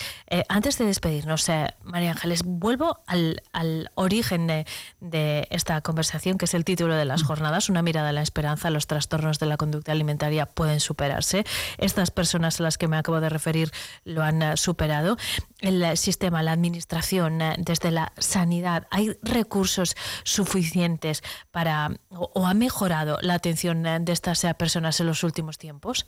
antes 0.48 0.78
de 0.78 0.86
despedirnos, 0.86 1.46
María 1.84 2.12
Ángeles, 2.12 2.44
vuelvo 2.46 3.02
al, 3.06 3.44
al 3.52 3.92
origen 3.96 4.48
de, 4.48 4.66
de 5.02 5.48
esta 5.50 5.82
conversación, 5.82 6.38
que 6.38 6.46
es 6.46 6.54
el 6.54 6.64
título 6.64 6.96
de 6.96 7.06
las 7.06 7.24
jornadas, 7.24 7.70
una 7.70 7.82
mirada 7.82 8.10
a 8.10 8.14
la 8.14 8.22
esperanza, 8.22 8.70
los 8.70 8.88
trastornos 8.88 9.40
de 9.40 9.48
la 9.48 9.58
conducta 9.58 9.92
alimentaria 9.92 10.46
pueden 10.54 10.80
superarse. 10.80 11.46
Estas 11.78 12.12
personas 12.12 12.60
a 12.60 12.64
las 12.64 12.78
que 12.78 12.88
me 12.88 12.98
acabo 12.98 13.20
de 13.20 13.30
referir 13.30 13.72
lo 14.04 14.24
han 14.24 14.42
eh, 14.42 14.58
superado. 14.58 15.18
El 15.60 15.82
eh, 15.84 15.96
sistema, 15.98 16.44
la 16.44 16.52
administración, 16.52 17.42
eh, 17.42 17.56
desde 17.58 17.92
la 17.92 18.14
sanidad, 18.18 18.88
¿hay 18.92 19.18
recursos 19.22 19.96
suficientes 20.24 21.24
para 21.52 21.92
o, 22.10 22.48
ha 22.48 22.54
mejorado 22.54 23.18
la 23.22 23.36
atención 23.36 23.84
de 23.84 24.12
estas 24.12 24.46
personas 24.58 25.00
en 25.00 25.08
los 25.08 25.24
últimos 25.24 25.58
tiempos? 25.58 26.06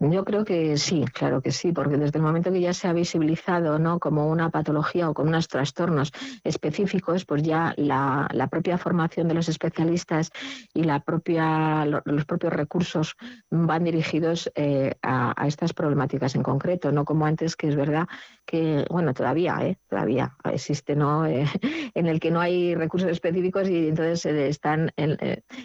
Yo 0.00 0.24
creo 0.24 0.44
que 0.44 0.76
sí, 0.76 1.04
claro 1.12 1.42
que 1.42 1.50
sí, 1.50 1.72
porque 1.72 1.96
desde 1.96 2.18
el 2.18 2.22
momento 2.22 2.52
que 2.52 2.60
ya 2.60 2.72
se 2.72 2.86
ha 2.86 2.92
visibilizado 2.92 3.80
¿no? 3.80 3.98
como 3.98 4.28
una 4.28 4.48
patología 4.48 5.10
o 5.10 5.14
como 5.14 5.30
unos 5.30 5.48
trastornos 5.48 6.12
específicos, 6.44 7.24
pues 7.24 7.42
ya 7.42 7.74
la, 7.76 8.28
propia 8.48 8.78
formación 8.78 9.26
de 9.26 9.34
los 9.34 9.48
especialistas 9.48 10.30
y 10.72 10.84
la 10.84 11.00
propia, 11.00 11.84
los 11.84 12.24
propios 12.26 12.52
recursos 12.52 13.16
van 13.50 13.82
dirigidos 13.82 14.52
eh, 14.54 14.94
a, 15.02 15.34
estas 15.48 15.72
problemáticas 15.72 16.36
en 16.36 16.44
concreto, 16.44 16.92
no 16.92 17.04
como 17.04 17.26
antes, 17.26 17.56
que 17.56 17.66
es 17.66 17.74
verdad 17.74 18.06
que, 18.46 18.86
bueno, 18.88 19.12
todavía, 19.14 19.58
¿eh? 19.62 19.78
todavía 19.88 20.36
existe, 20.44 20.94
¿no? 20.94 21.26
Eh, 21.38 21.46
en 21.94 22.06
el 22.06 22.20
que 22.20 22.30
no 22.30 22.40
hay 22.40 22.74
recursos 22.74 23.10
específicos 23.10 23.68
y 23.68 23.88
entonces 23.88 24.24
están 24.24 24.92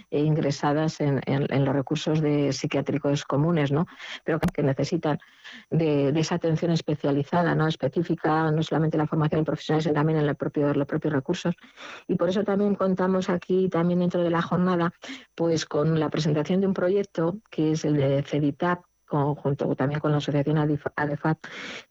ingresadas 0.10 1.00
en, 1.00 1.22
en, 1.26 1.66
los 1.66 1.74
recursos 1.74 2.22
de 2.22 2.52
psiquiátricos 2.52 3.24
comunes, 3.24 3.72
¿no? 3.72 3.86
Pero 4.24 4.40
que 4.40 4.64
necesitan 4.64 5.20
de, 5.70 6.10
esa 6.20 6.36
atención 6.36 6.72
especializada, 6.72 7.56
no 7.56 7.68
específica, 7.68 8.52
no 8.52 8.64
solamente 8.64 8.98
la 8.98 9.08
formación 9.08 9.42
de 9.42 9.46
profesionales, 9.46 9.84
sino 9.84 9.96
también 9.96 10.20
en 10.20 10.28
los 10.28 10.38
propios 10.38 11.14
recursos. 11.14 11.56
Y 12.08 12.16
por 12.16 12.30
eso 12.30 12.44
también 12.44 12.76
contamos 12.76 13.30
aquí, 13.30 13.70
también 13.70 14.00
dentro 14.00 14.24
de 14.24 14.30
la 14.30 14.42
jornada, 14.42 14.94
pues 15.36 15.66
con 15.66 16.00
la 16.00 16.10
presentación 16.10 16.62
de 16.62 16.68
un 16.68 16.74
proyecto 16.74 17.38
que 17.50 17.72
es 17.72 17.86
el 17.86 17.98
de 17.98 18.24
CEDITAP, 18.24 18.84
junto 19.36 19.76
también 19.76 20.00
con 20.00 20.12
la 20.12 20.18
asociación 20.18 20.58
ADEFAT, 20.58 21.38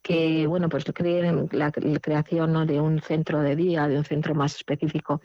que 0.01 0.45
bueno, 0.47 0.69
pues 0.69 0.83
creen 0.93 1.47
la, 1.51 1.71
creación 1.71 2.67
de 2.67 2.81
un 2.81 3.01
centro 3.01 3.41
de 3.41 3.55
día, 3.55 3.87
de 3.87 3.97
un 3.97 4.03
centro 4.03 4.35
más 4.35 4.55
específico. 4.55 5.21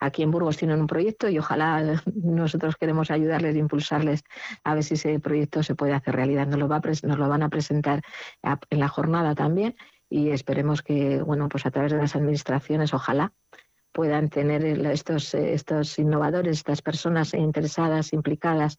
Aquí 0.00 0.22
en 0.22 0.30
Burgos 0.30 0.56
tienen 0.56 0.80
un 0.80 0.86
proyecto 0.86 1.28
y 1.28 1.38
ojalá 1.38 2.00
nosotros 2.14 2.76
queremos 2.76 3.10
ayudarles 3.10 3.54
e 3.54 3.58
impulsarles 3.58 4.24
a 4.64 4.74
ver 4.74 4.82
si 4.82 4.94
ese 4.94 5.20
proyecto 5.20 5.62
se 5.62 5.74
puede 5.74 5.92
hacer 5.92 6.16
realidad. 6.16 6.46
Nos 6.46 6.58
lo, 6.58 6.68
va 6.68 6.80
nos 6.80 7.18
lo 7.18 7.28
van 7.28 7.42
a 7.42 7.48
presentar 7.48 8.02
en 8.42 8.80
la 8.80 8.88
jornada 8.88 9.34
también 9.34 9.76
y 10.08 10.30
esperemos 10.30 10.82
que, 10.82 11.22
bueno, 11.22 11.48
pues 11.48 11.64
a 11.66 11.70
través 11.70 11.92
de 11.92 11.98
las 11.98 12.16
administraciones, 12.16 12.92
ojalá 12.92 13.32
puedan 13.92 14.28
tener 14.28 14.64
estos, 14.64 15.34
estos 15.34 15.98
innovadores, 15.98 16.58
estas 16.58 16.82
personas 16.82 17.34
interesadas, 17.34 18.12
implicadas 18.12 18.78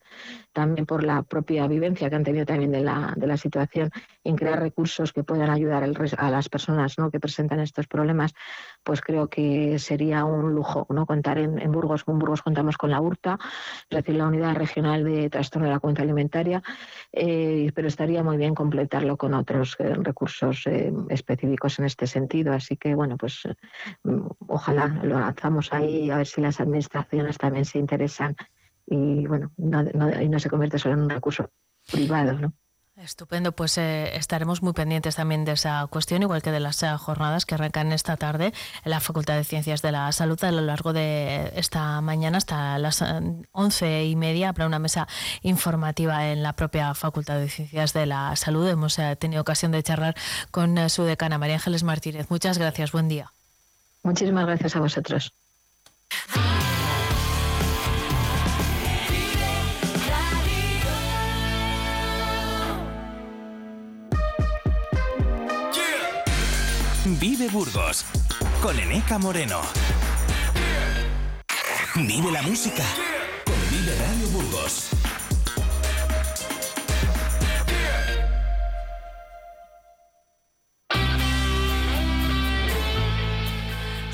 también 0.52 0.86
por 0.86 1.04
la 1.04 1.22
propia 1.22 1.66
vivencia 1.66 2.10
que 2.10 2.16
han 2.16 2.24
tenido 2.24 2.44
también 2.44 2.72
de 2.72 2.82
la, 2.82 3.14
de 3.16 3.26
la 3.26 3.36
situación, 3.36 3.90
en 4.24 4.36
crear 4.36 4.60
recursos 4.60 5.12
que 5.12 5.22
puedan 5.22 5.50
ayudar 5.50 5.84
a 5.84 6.30
las 6.30 6.48
personas 6.48 6.98
¿no? 6.98 7.10
que 7.10 7.20
presentan 7.20 7.60
estos 7.60 7.86
problemas, 7.86 8.34
pues 8.82 9.00
creo 9.00 9.28
que 9.28 9.78
sería 9.78 10.24
un 10.24 10.54
lujo 10.54 10.86
¿no? 10.90 11.06
contar 11.06 11.38
en, 11.38 11.72
Burgos. 11.72 12.04
En 12.06 12.18
Burgos 12.18 12.42
contamos 12.42 12.76
con 12.76 12.90
la 12.90 13.00
URTA, 13.00 13.38
es 13.90 13.96
decir, 13.96 14.16
la 14.16 14.26
Unidad 14.26 14.54
Regional 14.54 15.04
de 15.04 15.30
Trastorno 15.30 15.66
de 15.68 15.74
la 15.74 15.80
Cuenta 15.80 16.02
Alimentaria, 16.02 16.62
eh, 17.12 17.70
pero 17.74 17.88
estaría 17.88 18.22
muy 18.22 18.36
bien 18.36 18.54
completarlo 18.54 19.16
con 19.16 19.34
otros 19.34 19.76
eh, 19.78 19.94
recursos 19.94 20.66
eh, 20.66 20.92
específicos 21.08 21.78
en 21.78 21.86
este 21.86 22.06
sentido. 22.06 22.52
Así 22.52 22.76
que, 22.76 22.94
bueno, 22.94 23.16
pues 23.16 23.42
mm, 24.02 24.26
ojalá 24.48 25.00
lo 25.06 25.18
lanzamos 25.18 25.72
ahí 25.72 26.10
a 26.10 26.18
ver 26.18 26.26
si 26.26 26.40
las 26.40 26.60
administraciones 26.60 27.38
también 27.38 27.64
se 27.64 27.78
interesan 27.78 28.36
y 28.86 29.26
bueno, 29.26 29.50
no, 29.56 29.82
y 30.20 30.28
no 30.28 30.38
se 30.38 30.50
convierte 30.50 30.78
solo 30.78 30.94
en 30.94 31.00
un 31.02 31.10
recurso 31.10 31.50
privado, 31.90 32.32
¿no? 32.34 32.52
Estupendo, 32.96 33.50
pues 33.50 33.76
eh, 33.76 34.16
estaremos 34.16 34.62
muy 34.62 34.72
pendientes 34.72 35.16
también 35.16 35.44
de 35.44 35.50
esa 35.52 35.84
cuestión, 35.88 36.22
igual 36.22 36.42
que 36.42 36.52
de 36.52 36.60
las 36.60 36.80
eh, 36.84 36.96
jornadas 36.96 37.44
que 37.44 37.56
arrancan 37.56 37.90
esta 37.90 38.16
tarde 38.16 38.52
en 38.84 38.90
la 38.90 39.00
Facultad 39.00 39.34
de 39.34 39.42
Ciencias 39.42 39.82
de 39.82 39.90
la 39.90 40.12
Salud. 40.12 40.42
A 40.44 40.52
lo 40.52 40.60
largo 40.60 40.92
de 40.92 41.50
esta 41.56 42.00
mañana 42.02 42.38
hasta 42.38 42.78
las 42.78 43.02
eh, 43.02 43.06
once 43.50 44.04
y 44.04 44.14
media 44.14 44.50
habrá 44.50 44.66
una 44.66 44.78
mesa 44.78 45.08
informativa 45.42 46.30
en 46.30 46.44
la 46.44 46.52
propia 46.52 46.94
Facultad 46.94 47.40
de 47.40 47.48
Ciencias 47.48 47.94
de 47.94 48.06
la 48.06 48.36
Salud. 48.36 48.68
Hemos 48.68 48.96
tenido 49.18 49.42
ocasión 49.42 49.72
de 49.72 49.82
charlar 49.82 50.14
con 50.52 50.88
su 50.88 51.02
decana, 51.02 51.36
María 51.36 51.56
Ángeles 51.56 51.82
Martínez. 51.82 52.30
Muchas 52.30 52.58
gracias, 52.58 52.92
buen 52.92 53.08
día. 53.08 53.32
Muchísimas 54.04 54.46
gracias 54.46 54.76
a 54.76 54.80
vosotros. 54.80 55.32
Vive 67.18 67.48
Burgos 67.48 68.04
con 68.62 68.78
Eneca 68.78 69.18
Moreno. 69.18 69.60
Vive 71.96 72.30
la 72.30 72.42
música 72.42 72.84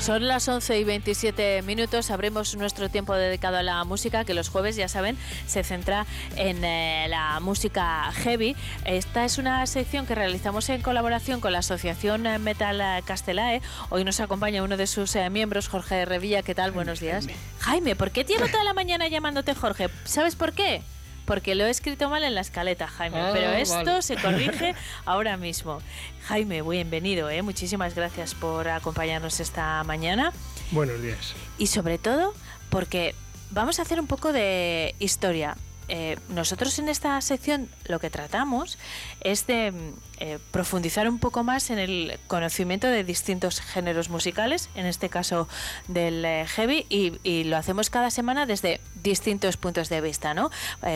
Son 0.01 0.27
las 0.27 0.47
11 0.47 0.79
y 0.79 0.83
27 0.83 1.61
minutos. 1.61 2.09
Abrimos 2.09 2.55
nuestro 2.57 2.89
tiempo 2.89 3.13
dedicado 3.13 3.57
a 3.57 3.63
la 3.63 3.83
música, 3.83 4.25
que 4.25 4.33
los 4.33 4.49
jueves, 4.49 4.75
ya 4.75 4.87
saben, 4.87 5.15
se 5.45 5.63
centra 5.63 6.07
en 6.37 6.65
eh, 6.65 7.05
la 7.07 7.39
música 7.39 8.11
heavy. 8.11 8.55
Esta 8.83 9.25
es 9.25 9.37
una 9.37 9.63
sección 9.67 10.07
que 10.07 10.15
realizamos 10.15 10.67
en 10.69 10.81
colaboración 10.81 11.39
con 11.39 11.51
la 11.51 11.59
Asociación 11.59 12.23
Metal 12.41 13.03
Castelae. 13.05 13.61
Hoy 13.91 14.03
nos 14.03 14.19
acompaña 14.19 14.63
uno 14.63 14.75
de 14.75 14.87
sus 14.87 15.15
eh, 15.15 15.29
miembros, 15.29 15.67
Jorge 15.67 16.03
Revilla. 16.05 16.41
¿Qué 16.41 16.55
tal? 16.55 16.71
Buenos 16.71 16.99
días. 16.99 17.27
Jaime, 17.59 17.95
¿por 17.95 18.09
qué 18.09 18.23
llevo 18.23 18.47
toda 18.47 18.63
la 18.63 18.73
mañana 18.73 19.07
llamándote 19.07 19.53
Jorge? 19.53 19.89
¿Sabes 20.05 20.35
por 20.35 20.53
qué? 20.53 20.81
Porque 21.25 21.55
lo 21.55 21.65
he 21.65 21.69
escrito 21.69 22.09
mal 22.09 22.23
en 22.23 22.35
la 22.35 22.41
escaleta, 22.41 22.87
Jaime, 22.87 23.21
ah, 23.21 23.29
pero 23.33 23.51
esto 23.53 24.01
se 24.01 24.15
corrige 24.21 24.75
ahora 25.05 25.37
mismo. 25.37 25.79
Jaime, 26.25 26.61
bienvenido, 26.61 27.29
¿eh? 27.29 27.41
muchísimas 27.41 27.95
gracias 27.95 28.35
por 28.35 28.67
acompañarnos 28.67 29.39
esta 29.39 29.83
mañana. 29.83 30.33
Buenos 30.71 31.01
días. 31.01 31.33
Y 31.57 31.67
sobre 31.67 31.97
todo 31.97 32.33
porque 32.69 33.15
vamos 33.51 33.79
a 33.79 33.83
hacer 33.83 33.99
un 33.99 34.07
poco 34.07 34.33
de 34.33 34.95
historia. 34.99 35.55
Eh, 35.93 36.17
nosotros 36.29 36.79
en 36.79 36.87
esta 36.87 37.19
sección 37.19 37.67
lo 37.85 37.99
que 37.99 38.09
tratamos 38.09 38.77
es 39.19 39.45
de 39.45 39.73
eh, 40.19 40.39
profundizar 40.51 41.09
un 41.09 41.19
poco 41.19 41.43
más 41.43 41.69
en 41.69 41.79
el 41.79 42.17
conocimiento 42.27 42.87
de 42.87 43.03
distintos 43.03 43.59
géneros 43.59 44.07
musicales, 44.09 44.69
en 44.75 44.85
este 44.85 45.09
caso 45.09 45.49
del 45.89 46.23
eh, 46.23 46.45
heavy, 46.47 46.85
y, 46.89 47.43
lo 47.43 47.57
hacemos 47.57 47.89
cada 47.89 48.09
semana 48.09 48.45
desde 48.45 48.79
distintos 49.03 49.57
puntos 49.57 49.89
de 49.89 50.01
vista, 50.01 50.33
¿no? 50.33 50.51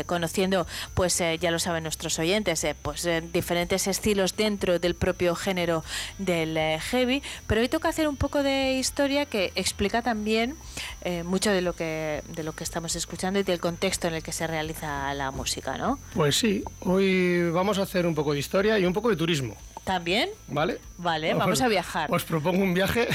conociendo, 0.05 0.67
pues 0.93 1.17
ya 1.17 1.51
lo 1.51 1.59
saben 1.59 1.83
nuestros 1.83 2.19
oyentes, 2.19 2.65
pues 2.81 3.07
diferentes 3.31 3.87
estilos 3.87 4.35
dentro 4.35 4.79
del 4.79 4.95
propio 4.95 5.35
género 5.35 5.83
del 6.17 6.57
heavy, 6.79 7.21
pero 7.47 7.61
hoy 7.61 7.69
toca 7.69 7.89
hacer 7.89 8.07
un 8.07 8.17
poco 8.17 8.43
de 8.43 8.73
historia 8.73 9.25
que 9.25 9.51
explica 9.55 10.01
también 10.01 10.55
mucho 11.23 11.51
de 11.51 11.61
lo 11.61 11.73
que 11.73 12.23
de 12.35 12.43
lo 12.43 12.53
que 12.53 12.63
estamos 12.63 12.95
escuchando 12.95 13.39
y 13.39 13.43
del 13.43 13.59
contexto 13.59 14.07
en 14.07 14.15
el 14.15 14.23
que 14.23 14.31
se 14.31 14.47
realiza 14.47 15.13
la 15.13 15.31
música, 15.31 15.77
¿no? 15.77 15.99
Pues 16.13 16.37
sí, 16.37 16.63
hoy 16.81 17.49
vamos 17.49 17.79
a 17.79 17.83
hacer 17.83 18.05
un 18.05 18.15
poco 18.15 18.33
de 18.33 18.39
historia 18.39 18.77
y 18.79 18.85
un 18.85 18.93
poco 18.93 19.09
de 19.09 19.15
turismo. 19.15 19.55
¿También? 19.85 20.29
¿Vale? 20.47 20.79
Vale, 20.97 21.33
vamos 21.35 21.61
a 21.61 21.67
viajar. 21.67 22.11
Os 22.11 22.23
propongo 22.23 22.63
un 22.63 22.73
viaje 22.73 23.07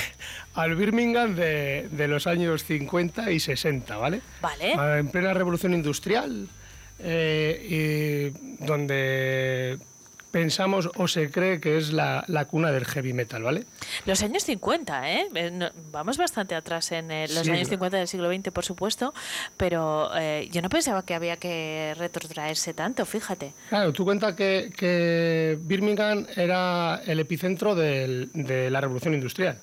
al 0.55 0.77
Birmingham 0.77 1.35
de, 1.35 2.07
los 2.09 2.29
años 2.29 2.65
50 2.65 3.33
y 3.33 3.41
60, 3.41 3.97
¿vale? 3.97 4.21
Vale. 4.41 4.99
En 5.01 5.09
plena 5.09 5.35
revolución 5.35 5.75
industrial, 5.75 6.49
eh, 7.01 8.31
y 8.31 8.65
donde 8.65 9.79
pensamos 10.31 10.89
o 10.97 11.09
se 11.09 11.31
cree 11.31 11.61
que 11.61 11.77
es 11.77 11.93
la, 11.93 12.25
la 12.29 12.45
cuna 12.45 12.71
del 12.71 12.85
heavy 12.85 13.13
metal, 13.13 13.43
¿vale? 13.43 13.65
Los 14.07 14.23
años 14.23 14.45
50, 14.45 15.11
¿eh? 15.13 15.27
Eh, 15.35 15.71
vamos 15.91 16.17
bastante 16.19 16.55
atrás 16.55 16.93
en 16.93 17.11
eh, 17.11 17.23
los 17.29 17.45
Sí, 17.45 17.51
años 17.51 17.69
claro. 17.69 17.91
50 17.91 17.97
del 17.99 18.09
siglo 18.09 18.33
XX, 18.33 18.51
por 18.53 18.65
supuesto, 18.65 19.13
pero 19.57 20.11
eh, 20.17 20.49
yo 20.53 20.63
no 20.63 20.69
pensaba 20.69 21.05
que 21.05 21.15
había 21.15 21.37
que 21.37 21.95
retrotraerse 21.99 22.75
tanto, 22.75 23.05
fíjate. 23.07 23.53
Claro, 23.69 23.93
tú 23.93 24.05
cuenta 24.05 24.37
que, 24.37 24.71
que 24.77 25.59
Birmingham 25.61 26.27
era 26.37 27.03
el 27.07 27.19
epicentro 27.21 27.75
del- 27.75 28.31
de 28.33 28.71
la 28.71 28.81
revolución 28.81 29.15
industrial. 29.15 29.59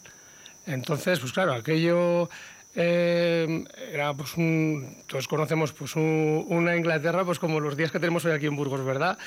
Entonces, 0.66 1.20
pues 1.20 1.32
claro, 1.32 1.54
aquello 1.54 2.30
eh, 2.76 3.64
era 3.92 4.14
pues 4.14 4.36
un, 4.38 4.98
todos 5.08 5.28
conocemos 5.28 5.72
pues 5.74 5.96
un- 5.96 6.46
una 6.50 6.76
Inglaterra 6.76 7.26
pues 7.26 7.40
como 7.40 7.60
los 7.60 7.76
días 7.76 7.92
que 7.92 8.00
tenemos 8.00 8.24
hoy 8.26 8.34
aquí 8.34 8.46
en 8.46 8.56
Burgos, 8.56 8.84
¿verdad? 8.86 9.18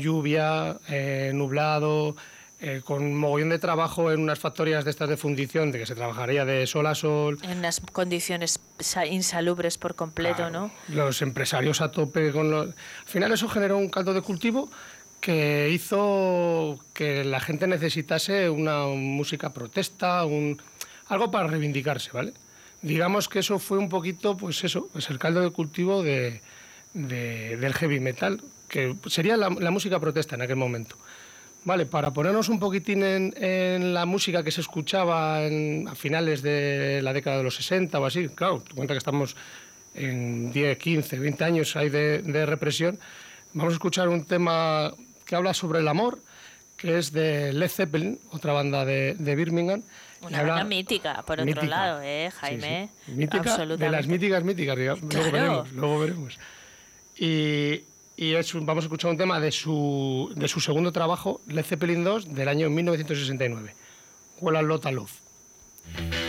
Lluvia, 0.00 0.76
eh, 0.88 1.32
nublado, 1.34 2.14
eh, 2.60 2.80
con 2.84 3.14
mogollón 3.16 3.48
de 3.50 3.58
trabajo 3.58 4.12
en 4.12 4.20
unas 4.20 4.38
factorías 4.38 4.84
de 4.84 4.90
estas 4.90 5.08
de 5.08 5.16
fundición, 5.16 5.72
de 5.72 5.78
que 5.80 5.86
se 5.86 5.94
trabajaría 5.94 6.44
de 6.44 6.66
sol 6.66 6.86
a 6.86 6.94
sol. 6.94 7.38
En 7.42 7.58
unas 7.58 7.80
condiciones 7.92 8.60
sa- 8.78 9.06
insalubres 9.06 9.78
por 9.78 9.94
completo, 9.94 10.36
Claro, 10.36 10.50
¿no? 10.52 10.70
Los 10.88 11.20
empresarios 11.22 11.80
a 11.80 11.90
tope 11.90 12.32
con 12.32 12.50
los... 12.50 12.68
Al 12.68 12.74
final 13.06 13.32
eso 13.32 13.48
generó 13.48 13.76
un 13.78 13.88
caldo 13.90 14.14
de 14.14 14.22
cultivo 14.22 14.70
que 15.20 15.70
hizo 15.70 16.78
que 16.92 17.24
la 17.24 17.40
gente 17.40 17.66
necesitase 17.66 18.48
una 18.48 18.86
música 18.86 19.52
protesta, 19.52 20.24
un... 20.24 20.60
algo 21.08 21.30
para 21.30 21.48
reivindicarse, 21.48 22.10
¿vale? 22.12 22.32
Digamos 22.82 23.28
que 23.28 23.40
eso 23.40 23.58
fue 23.58 23.78
un 23.78 23.88
poquito, 23.88 24.36
pues 24.36 24.62
eso, 24.62 24.88
pues 24.92 25.10
el 25.10 25.18
caldo 25.18 25.40
de 25.40 25.50
cultivo 25.50 26.02
de, 26.02 26.40
de- 26.94 27.56
del 27.56 27.74
heavy 27.74 28.00
metal, 28.00 28.40
que 28.68 28.94
sería 29.06 29.36
la, 29.36 29.48
la 29.50 29.70
música 29.70 29.98
protesta 30.00 30.34
en 30.34 30.42
aquel 30.42 30.56
momento. 30.56 30.96
Vale, 31.64 31.84
para 31.86 32.12
ponernos 32.12 32.48
un 32.48 32.60
poquitín 32.60 33.02
en, 33.02 33.34
en 33.42 33.92
la 33.92 34.06
música 34.06 34.42
que 34.44 34.52
se 34.52 34.60
escuchaba 34.60 35.42
en- 35.42 35.88
a 35.88 35.94
finales 35.96 36.40
de 36.42 37.00
la 37.02 37.12
década 37.12 37.38
de 37.38 37.42
los 37.42 37.56
60 37.56 37.98
o 37.98 38.06
así, 38.06 38.28
claro, 38.28 38.60
tú 38.66 38.76
cuenta 38.76 38.94
que 38.94 38.98
estamos 38.98 39.34
en 39.94 40.52
10, 40.52 40.78
15, 40.78 41.18
20 41.18 41.44
años 41.44 41.74
ahí 41.74 41.88
de, 41.88 42.22
de 42.22 42.46
represión, 42.46 42.98
vamos 43.52 43.72
a 43.72 43.76
escuchar 43.76 44.08
un 44.08 44.24
tema 44.26 44.92
que 45.24 45.34
habla 45.34 45.54
sobre 45.54 45.80
el 45.80 45.88
amor, 45.88 46.20
que 46.76 46.98
es 46.98 47.10
de 47.12 47.52
Led 47.52 47.68
Zeppelin, 47.70 48.20
otra 48.30 48.52
banda 48.52 48.84
de, 48.84 49.14
de 49.18 49.34
Birmingham. 49.34 49.82
Una 50.20 50.42
banda 50.42 50.64
mítica, 50.64 51.22
por 51.26 51.34
otro 51.40 51.44
Mítica. 51.46 51.66
lado, 51.66 52.00
¿eh, 52.02 52.28
Sí, 52.30 52.36
Jaime? 52.40 52.90
sí. 53.06 53.12
Mítica, 53.12 53.56
de 53.66 53.90
las 53.90 54.06
míticas 54.06 54.44
míticas, 54.44 54.76
digamos. 54.76 55.00
Claro. 55.08 55.24
luego 55.30 55.32
veremos, 55.32 55.72
luego 55.72 55.98
veremos. 56.00 56.38
Y, 57.18 57.80
y 58.16 58.32
vamos 58.32 58.84
a 58.84 58.86
escuchar 58.86 59.10
un 59.10 59.16
tema 59.16 59.40
de 59.40 59.52
su, 59.52 60.32
de 60.34 60.48
su 60.48 60.60
segundo 60.60 60.90
trabajo, 60.92 61.40
Led 61.46 61.64
Zeppelin 61.64 62.02
2, 62.02 62.34
del 62.34 62.48
año 62.48 62.70
1969, 62.70 63.74
Well 64.40 64.56
a 64.56 64.62
Lot 64.62 64.86
of 64.86 64.92
Love. 64.92 66.25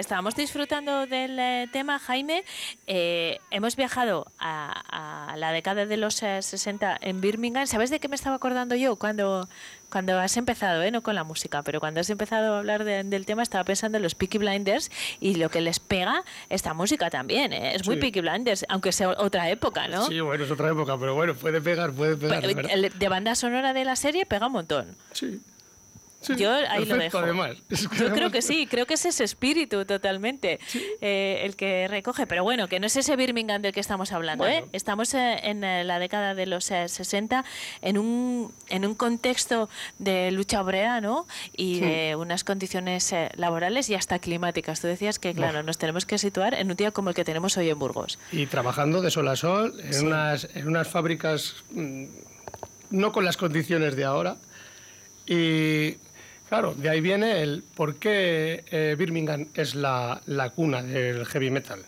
Estábamos 0.00 0.34
disfrutando 0.34 1.06
del 1.06 1.38
eh, 1.38 1.68
tema, 1.72 1.98
Jaime. 1.98 2.44
Eh, 2.86 3.38
hemos 3.50 3.76
viajado 3.76 4.26
a, 4.38 5.30
a 5.30 5.36
la 5.36 5.52
década 5.52 5.86
de 5.86 5.96
los 5.96 6.22
eh, 6.22 6.42
60 6.42 6.98
en 7.00 7.20
Birmingham. 7.20 7.66
¿Sabes 7.66 7.90
de 7.90 8.00
qué 8.00 8.08
me 8.08 8.16
estaba 8.16 8.36
acordando 8.36 8.74
yo 8.74 8.96
cuando, 8.96 9.48
cuando 9.90 10.18
has 10.18 10.36
empezado, 10.36 10.82
eh? 10.82 10.90
no 10.90 11.02
con 11.02 11.14
la 11.14 11.24
música, 11.24 11.62
pero 11.62 11.78
cuando 11.80 12.00
has 12.00 12.10
empezado 12.10 12.54
a 12.54 12.58
hablar 12.58 12.84
de- 12.84 13.04
del 13.04 13.26
tema 13.26 13.42
estaba 13.42 13.64
pensando 13.64 13.96
en 13.98 14.02
los 14.02 14.14
Peaky 14.14 14.38
Blinders 14.38 14.90
y 15.20 15.36
lo 15.36 15.48
que 15.50 15.60
les 15.60 15.78
pega 15.80 16.24
esta 16.48 16.74
música 16.74 17.10
también. 17.10 17.52
eh, 17.52 17.74
Es 17.74 17.86
muy 17.86 17.96
Sí. 17.96 18.00
Peaky 18.00 18.20
Blinders, 18.22 18.64
aunque 18.68 18.92
sea 18.92 19.10
otra 19.10 19.50
época, 19.50 19.86
¿no? 19.88 20.06
Sí, 20.06 20.18
bueno, 20.20 20.44
es 20.44 20.50
otra 20.50 20.70
época, 20.70 20.96
pero 20.98 21.14
bueno, 21.14 21.34
puede 21.34 21.60
pegar, 21.60 21.92
puede 21.92 22.16
pegar. 22.16 22.42
¿verdad? 22.42 22.70
el- 22.72 22.98
de 22.98 23.08
banda 23.08 23.34
sonora 23.34 23.72
de 23.72 23.84
la 23.84 23.96
serie 23.96 24.26
pega 24.26 24.46
un 24.46 24.52
montón. 24.52 24.96
Sí. 25.12 25.40
Sí, 26.22 26.34
Yo 26.36 26.52
ahí 26.52 26.84
lo 26.84 26.96
dejo. 26.96 27.16
además. 27.18 27.56
Es 27.70 27.88
que 27.88 27.96
Yo 27.96 28.12
creo 28.12 28.30
que 28.30 28.42
sí, 28.42 28.66
creo 28.66 28.84
que 28.84 28.94
es 28.94 29.04
ese 29.06 29.24
espíritu 29.24 29.86
totalmente 29.86 30.60
eh, 31.00 31.40
el 31.44 31.56
que 31.56 31.88
recoge, 31.88 32.26
pero 32.26 32.42
bueno, 32.44 32.68
que 32.68 32.78
no 32.78 32.86
es 32.86 32.96
ese 32.96 33.16
Birmingham 33.16 33.62
del 33.62 33.72
que 33.72 33.80
estamos 33.80 34.12
hablando, 34.12 34.46
¿eh? 34.46 34.64
Estamos 34.72 35.14
eh, 35.14 35.38
en 35.44 35.64
eh, 35.64 35.82
la 35.84 35.98
década 35.98 36.34
de 36.34 36.44
los 36.44 36.70
eh, 36.70 36.88
60 36.88 37.42
en 37.80 37.96
un, 37.96 38.52
en 38.68 38.84
un 38.84 38.94
contexto 38.94 39.70
de 39.98 40.30
lucha 40.30 40.60
obrera, 40.60 41.00
¿no? 41.00 41.26
Y 41.56 41.76
Sí. 41.76 41.80
de 41.80 42.16
unas 42.16 42.44
condiciones 42.44 43.14
laborales 43.36 43.88
y 43.88 43.94
hasta 43.94 44.18
climáticas. 44.18 44.80
Tú 44.80 44.88
decías 44.88 45.18
que, 45.18 45.32
claro, 45.32 45.62
nos 45.62 45.78
tenemos 45.78 46.04
que 46.04 46.18
situar 46.18 46.52
en 46.54 46.70
un 46.70 46.76
día 46.76 46.90
como 46.90 47.08
el 47.08 47.14
que 47.14 47.24
tenemos 47.24 47.56
hoy 47.56 47.70
en 47.70 47.78
Burgos. 47.78 48.18
Y 48.30 48.44
trabajando 48.46 49.00
de 49.00 49.10
sol 49.10 49.26
a 49.28 49.36
sol 49.36 49.72
en, 49.82 50.06
unas, 50.06 50.48
en 50.54 50.66
unas 50.68 50.86
fábricas 50.88 51.54
mm, 51.70 52.04
no 52.90 53.12
con 53.12 53.24
las 53.24 53.36
condiciones 53.38 53.96
de 53.96 54.04
ahora. 54.04 54.36
Y 55.26 55.96
claro, 56.50 56.74
de 56.74 56.90
ahí 56.90 57.00
viene 57.00 57.40
el 57.42 57.62
por 57.74 57.96
qué 57.96 58.64
eh, 58.70 58.94
Birmingham 58.98 59.46
es 59.54 59.74
la, 59.74 60.20
la 60.26 60.50
cuna 60.50 60.82
del 60.82 61.24
heavy 61.24 61.50
metal. 61.50 61.82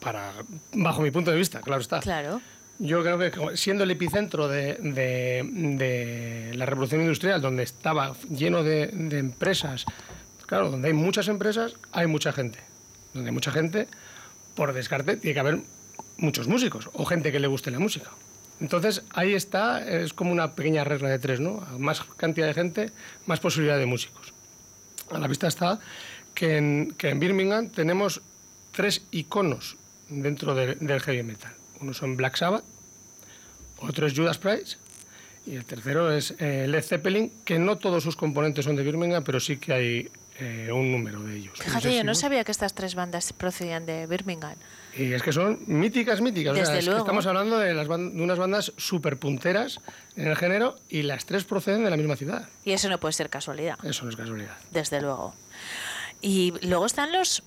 Para, 0.00 0.32
bajo 0.72 1.00
mi 1.02 1.12
punto 1.12 1.30
de 1.30 1.36
vista, 1.36 1.60
claro 1.60 1.80
está. 1.80 2.00
Claro. 2.00 2.40
Yo 2.80 3.02
creo 3.04 3.18
que 3.18 3.56
siendo 3.56 3.84
el 3.84 3.90
epicentro 3.92 4.48
de, 4.48 4.74
de- 4.74 5.48
de 5.76 6.52
la 6.56 6.66
revolución 6.66 7.00
industrial, 7.02 7.40
donde 7.40 7.62
estaba 7.62 8.14
lleno 8.28 8.64
de, 8.64 8.88
de 8.88 9.18
empresas, 9.18 9.84
claro, 10.46 10.70
donde 10.70 10.88
hay 10.88 10.94
muchas 10.94 11.28
empresas, 11.28 11.76
hay 11.92 12.08
mucha 12.08 12.32
gente. 12.32 12.58
Donde 13.14 13.28
hay 13.28 13.34
mucha 13.34 13.52
gente, 13.52 13.86
por 14.56 14.72
descarte, 14.72 15.16
tiene 15.16 15.34
que 15.34 15.40
haber 15.40 15.58
muchos 16.16 16.48
músicos 16.48 16.90
o 16.94 17.04
gente 17.04 17.30
que 17.30 17.38
le 17.38 17.46
guste 17.46 17.70
la 17.70 17.78
música. 17.78 18.10
Entonces, 18.62 19.02
ahí 19.10 19.34
está, 19.34 19.84
es 19.84 20.12
como 20.12 20.30
una 20.30 20.54
pequeña 20.54 20.84
regla 20.84 21.08
de 21.08 21.18
tres, 21.18 21.40
¿no? 21.40 21.66
Más 21.78 22.00
cantidad 22.16 22.46
de 22.46 22.54
gente, 22.54 22.90
más 23.26 23.40
posibilidad 23.40 23.76
de 23.76 23.86
músicos. 23.86 24.32
A 25.10 25.18
la 25.18 25.26
vista 25.26 25.48
está 25.48 25.80
que 26.32 26.56
en, 26.58 26.94
que 26.96 27.08
en 27.08 27.18
Birmingham 27.18 27.70
tenemos 27.70 28.22
tres 28.70 29.02
iconos 29.10 29.76
dentro 30.08 30.54
de- 30.54 30.76
del 30.76 31.00
heavy 31.00 31.24
metal. 31.24 31.52
Uno 31.80 31.92
son 31.92 32.16
Black 32.16 32.36
Sabbath, 32.36 32.62
otro 33.80 34.06
es 34.06 34.14
Judas 34.16 34.38
Priest 34.38 34.78
y 35.44 35.56
el 35.56 35.64
tercero 35.64 36.12
es 36.12 36.34
eh, 36.38 36.66
Led 36.68 36.84
Zeppelin, 36.84 37.32
que 37.44 37.58
no 37.58 37.76
todos 37.78 38.04
sus 38.04 38.14
componentes 38.14 38.64
son 38.64 38.76
de 38.76 38.84
Birmingham, 38.84 39.24
pero 39.24 39.40
sí 39.40 39.56
que 39.56 39.72
hay 39.72 40.08
eh, 40.38 40.70
un 40.72 40.90
número 40.92 41.22
de 41.22 41.36
ellos. 41.36 41.58
Fíjate, 41.58 41.94
yo 41.96 42.04
no 42.04 42.14
sabía 42.14 42.42
que 42.44 42.52
estas 42.52 42.74
tres 42.74 42.94
bandas 42.94 43.32
procedían 43.32 43.86
de 43.86 44.06
Birmingham. 44.06 44.54
Y 44.96 45.12
es 45.12 45.22
que 45.22 45.32
son 45.32 45.60
míticas, 45.66 46.20
míticas. 46.20 46.52
O 46.52 46.56
sea, 46.56 46.64
Desde 46.74 46.78
es 46.80 46.88
que 46.94 46.98
estamos 47.00 47.24
hablando 47.26 47.58
de, 47.58 47.72
las 47.74 47.88
ban- 47.88 48.12
de 48.12 48.22
unas 48.22 48.38
bandas 48.38 48.72
súper 48.76 49.16
punteras 49.18 49.80
en 50.16 50.26
el 50.28 50.36
género 50.36 50.76
y 50.90 51.02
las 51.02 51.24
tres 51.24 51.44
proceden 51.44 51.84
de 51.84 51.90
la 51.90 51.96
misma 51.96 52.16
ciudad. 52.16 52.48
Y 52.64 52.72
eso 52.72 52.88
no 52.88 52.98
puede 53.00 53.12
ser 53.12 53.30
casualidad. 53.30 53.78
Eso 53.84 54.04
no 54.04 54.10
es 54.10 54.16
casualidad. 54.16 54.56
desde 54.70 55.00
luego. 55.00 55.34
Y 56.20 56.52
luego 56.66 56.86
están 56.86 57.12
los 57.12 57.42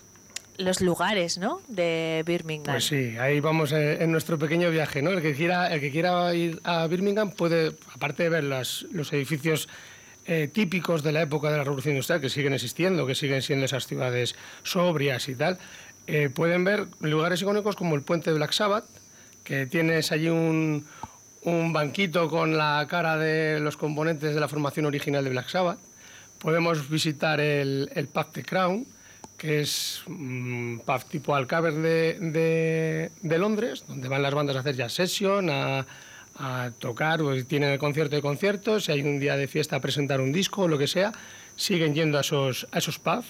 los 0.58 0.80
lugares, 0.80 1.38
¿no? 1.38 1.62
De 1.68 2.24
Birmingham. 2.26 2.76
Pues 2.76 2.86
sí, 2.86 3.18
ahí 3.18 3.42
vamos 3.42 3.74
eh, 3.74 4.02
en 4.02 4.10
nuestro 4.14 4.38
pequeño 4.40 4.72
viaje, 4.72 5.02
¿no? 5.02 5.10
El 5.12 5.22
que 5.22 5.36
quiera, 5.36 5.68
el 5.74 5.82
que 5.82 5.92
quiera 5.92 6.34
ir 6.34 6.62
a 6.64 6.88
Birmingham 6.88 7.32
puede, 7.32 7.74
aparte 7.94 8.24
de 8.24 8.30
ver 8.30 8.46
las- 8.46 8.86
los 8.94 9.12
edificios 9.12 9.68
eh, 10.28 10.50
típicos 10.52 11.04
de 11.04 11.12
la 11.12 11.22
época 11.22 11.52
de 11.52 11.58
la 11.58 11.64
Revolución 11.64 11.94
Industrial, 11.96 12.22
que 12.22 12.30
siguen 12.30 12.54
existiendo, 12.54 13.06
que 13.06 13.16
siguen 13.16 13.42
siendo 13.42 13.66
esas 13.66 13.88
ciudades 13.88 14.36
sobrias 14.64 15.28
y 15.30 15.36
tal, 15.36 15.58
eh, 16.08 16.30
pueden 16.34 16.64
ver 16.64 16.88
lugares 17.00 17.42
icónicos 17.42 17.76
como 17.76 17.96
el 17.96 18.02
puente 18.02 18.30
de 18.32 18.38
Black 18.38 18.52
Sabbath, 18.52 18.86
que 19.44 19.66
tienes 19.68 20.12
allí 20.12 20.30
un, 20.30 20.86
banquito 21.72 22.28
con 22.30 22.58
la 22.58 22.86
cara 22.90 23.18
de 23.18 23.60
los 23.60 23.78
componentes 23.78 24.34
de 24.34 24.40
la 24.40 24.48
formación 24.48 24.86
original 24.88 25.24
de 25.24 25.30
Black 25.30 25.50
Sabbath. 25.50 25.80
Podemos 26.40 26.90
visitar 26.90 27.40
el, 27.40 27.90
el 27.94 28.08
The 28.08 28.44
Crown, 28.44 28.86
que 29.38 29.62
es 29.62 30.02
un 30.08 30.82
pub 30.86 31.04
tipo 31.06 31.36
Alcaver 31.36 31.74
de, 31.74 32.18
de- 32.20 33.12
de 33.22 33.38
Londres, 33.38 33.84
donde 33.88 34.08
van 34.08 34.24
las 34.24 34.34
bandas 34.34 34.56
a 34.56 34.60
hacer 34.62 34.76
ya 34.76 34.90
session, 34.90 35.50
a, 35.52 35.86
a 36.38 36.72
tocar, 36.80 37.22
pues 37.22 37.48
tienen 37.48 37.70
el 37.72 37.80
concierto 37.80 38.16
de 38.16 38.22
conciertos, 38.22 38.86
si 38.86 38.92
hay 38.92 39.02
un 39.02 39.20
día 39.20 39.38
de 39.38 39.48
fiesta 39.48 39.78
a 39.78 39.80
presentar 39.80 40.20
un 40.22 40.32
disco 40.32 40.64
o 40.64 40.68
lo 40.68 40.78
que 40.78 40.88
sea, 40.88 41.12
siguen 41.56 41.96
yendo 41.96 42.18
a 42.18 42.22
esos, 42.22 42.68
a 42.72 42.78
esos 42.80 43.00
pubs 43.00 43.28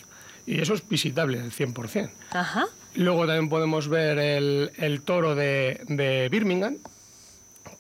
y 0.48 0.60
eso 0.60 0.74
es 0.74 0.88
visitable 0.88 1.40
al 1.40 1.52
100%. 1.52 2.10
Ajá. 2.32 2.66
Luego 2.96 3.26
también 3.28 3.50
podemos 3.50 3.88
ver 3.90 4.18
el, 4.20 4.72
el 4.78 5.02
toro 5.02 5.36
de, 5.36 5.82
de 5.88 6.30
Birmingham, 6.30 6.78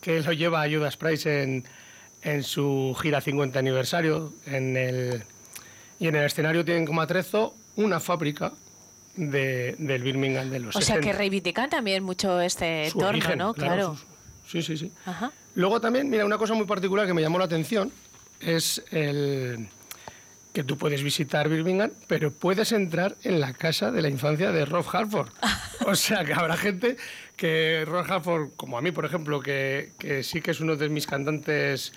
que 0.02 0.22
lo 0.22 0.34
lleva 0.34 0.62
a 0.64 0.70
Judas 0.70 0.98
Price 0.98 1.42
en, 1.44 1.64
en 2.22 2.44
su 2.44 2.96
gira 3.02 3.22
50 3.22 3.58
aniversario. 3.58 4.34
En 4.46 4.76
el, 4.78 5.24
y 6.00 6.08
en 6.08 6.16
el 6.16 6.26
escenario 6.26 6.66
tienen 6.66 6.86
como 6.86 7.02
atrezo 7.02 7.56
una 7.78 8.00
fábrica 8.00 8.52
de- 9.16 9.76
del 9.80 10.04
Birmingham 10.04 10.50
de 10.50 10.60
los 10.60 10.76
O 10.76 10.82
sea 10.82 10.96
que 10.98 11.04
60. 11.04 11.18
reivindican 11.18 11.70
también 11.70 12.04
mucho 12.04 12.42
este 12.42 12.90
Su 12.90 12.98
entorno, 13.00 13.10
origen, 13.10 13.38
¿no? 13.40 13.54
Claro. 13.54 13.98
Sí, 14.48 14.62
sí, 14.62 14.78
sí. 14.78 14.92
Ajá. 15.06 15.32
Luego 15.56 15.80
también, 15.80 16.10
mira, 16.10 16.26
una 16.26 16.38
cosa 16.38 16.54
muy 16.54 16.66
particular 16.66 17.08
que 17.08 17.14
me 17.14 17.22
llamó 17.22 17.40
la 17.40 17.46
atención 17.46 17.92
es 18.40 18.84
el 18.92 19.70
que 20.54 20.64
tú 20.64 20.78
puedes 20.78 21.04
visitar 21.04 21.50
Birmingham, 21.50 21.92
pero 22.08 22.32
puedes 22.32 22.72
entrar 22.72 23.18
en 23.24 23.42
la 23.42 23.54
casa 23.54 23.92
de 23.92 24.02
la 24.02 24.10
infancia 24.10 24.52
de 24.52 24.66
Rob 24.66 24.86
Halford. 24.92 25.30
O 25.88 25.94
sea, 25.94 26.24
que 26.24 26.34
habrá 26.34 26.58
gente 26.58 26.96
que 27.36 27.84
Rob 27.86 28.10
Halford, 28.10 28.52
como 28.56 28.78
a 28.78 28.82
mí, 28.82 28.92
por 28.92 29.06
ejemplo, 29.06 29.40
que, 29.42 29.92
que 30.00 30.24
sí 30.24 30.42
que 30.42 30.52
es 30.52 30.62
uno 30.62 30.78
de 30.78 30.90
mis 30.90 31.06
cantantes 31.06 31.92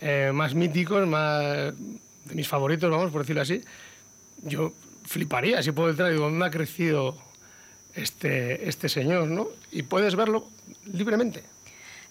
eh, 0.00 0.30
más 0.32 0.54
míticos, 0.54 1.08
más 1.08 1.72
de 2.26 2.34
mis 2.34 2.46
favoritos, 2.46 2.90
vamos, 2.90 3.10
por 3.10 3.22
decirlo 3.22 3.42
así, 3.42 3.62
yo 4.42 4.74
fliparía 5.04 5.62
si 5.62 5.72
puedo 5.72 5.90
entrar 5.90 6.10
y 6.10 6.12
digo, 6.12 6.24
¿dónde 6.24 6.44
ha 6.44 6.50
crecido 6.50 7.16
este, 7.94 8.68
este 8.68 8.88
señor, 8.88 9.28
no? 9.28 9.48
Y 9.72 9.82
puedes 9.82 10.14
verlo 10.14 10.48
libremente. 10.92 11.42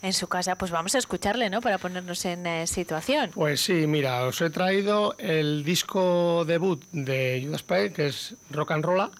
En 0.04 0.14
su 0.14 0.28
casa, 0.28 0.56
pues 0.56 0.72
vamos 0.72 0.96
a 0.96 0.98
escucharle, 0.98 1.50
¿no? 1.50 1.62
Para 1.62 1.78
ponernos 1.78 2.26
en 2.26 2.48
eh, 2.48 2.66
situación. 2.66 3.30
Pues 3.34 3.62
sí, 3.62 3.86
mira, 3.86 4.24
os 4.26 4.42
he 4.42 4.50
traído 4.50 5.16
el 5.20 5.64
disco 5.64 6.44
debut 6.46 6.84
de 6.92 7.44
Judas 7.46 7.62
Priest, 7.62 7.96
que 7.96 8.08
es 8.08 8.36
Rock 8.50 8.72
and 8.72 8.84
Rolla, 8.84 9.12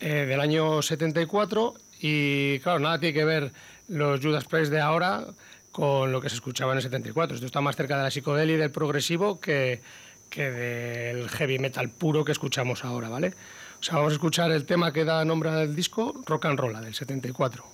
eh, 0.00 0.26
del 0.26 0.40
año 0.40 0.82
74. 0.82 1.74
Y 2.00 2.58
claro, 2.58 2.80
nada 2.80 2.98
tiene 2.98 3.14
que 3.14 3.24
ver 3.24 3.52
los 3.86 4.20
Judas 4.20 4.44
Priest 4.44 4.72
de 4.72 4.80
ahora 4.80 5.24
con 5.70 6.10
lo 6.10 6.20
que 6.20 6.28
se 6.28 6.34
escuchaba 6.34 6.72
en 6.72 6.78
el 6.78 6.82
74. 6.82 7.36
Esto 7.36 7.46
está 7.46 7.60
más 7.60 7.76
cerca 7.76 7.96
de 7.96 8.02
la 8.02 8.10
psicodelia 8.10 8.56
y 8.56 8.58
del 8.58 8.70
progresivo 8.72 9.38
que, 9.38 9.80
que 10.28 10.50
del 10.50 11.28
heavy 11.28 11.60
metal 11.60 11.88
puro 11.90 12.24
que 12.24 12.32
escuchamos 12.32 12.84
ahora, 12.84 13.08
¿vale? 13.08 13.34
O 13.78 13.82
sea, 13.82 13.96
vamos 13.96 14.12
a 14.12 14.14
escuchar 14.14 14.50
el 14.50 14.64
tema 14.64 14.92
que 14.92 15.04
da 15.04 15.24
nombre 15.24 15.50
al 15.50 15.76
disco, 15.76 16.20
Rock 16.26 16.46
and 16.46 16.58
Rolla, 16.58 16.80
del 16.80 16.94
74. 16.94 17.64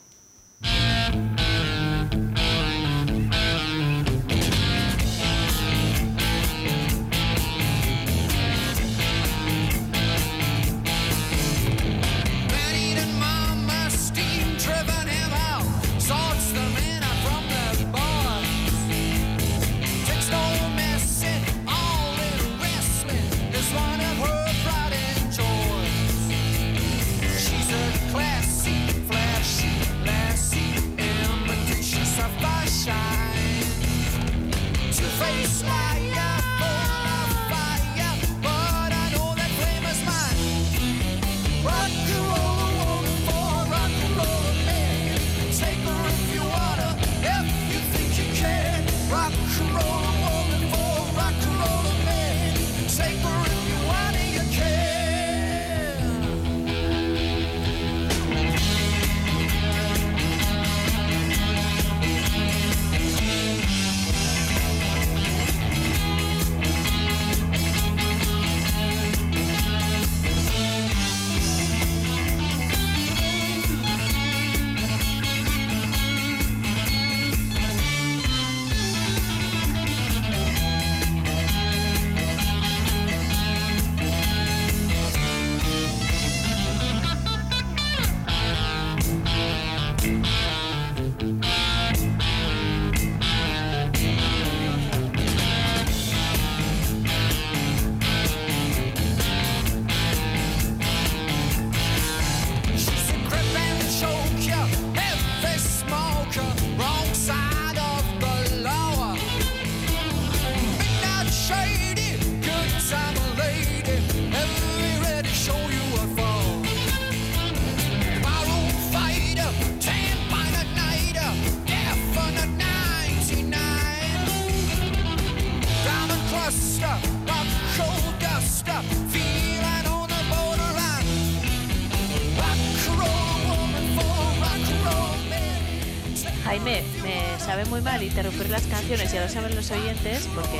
Ya 139.12 139.22
lo 139.22 139.28
saben 139.28 139.54
los 139.54 139.70
oyentes, 139.70 140.28
porque 140.34 140.58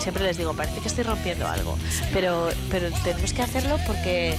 siempre 0.00 0.24
les 0.24 0.36
digo, 0.36 0.54
parece 0.54 0.80
que 0.80 0.88
estoy 0.88 1.04
rompiendo 1.04 1.46
algo, 1.46 1.78
pero, 2.12 2.48
pero 2.70 2.90
tenemos 3.04 3.32
que 3.32 3.42
hacerlo 3.42 3.78
porque 3.86 4.36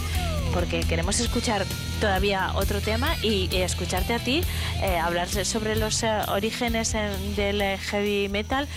porque 0.53 0.79
queremos 0.79 1.19
escuchar 1.19 1.65
todavía 1.99 2.51
otro 2.55 2.79
tema 2.79 3.15
y, 3.21 3.49
y 3.51 3.57
escucharte 3.61 4.13
a 4.13 4.19
ti 4.19 4.41
eh, 4.81 4.97
hablar 4.97 5.27
sobre 5.27 5.75
los 5.75 6.01
eh, 6.03 6.09
orígenes 6.29 6.95
eh, 6.95 7.09
del 7.35 7.61
eh, 7.61 7.77
heavy 7.77 8.29
metal. 8.29 8.67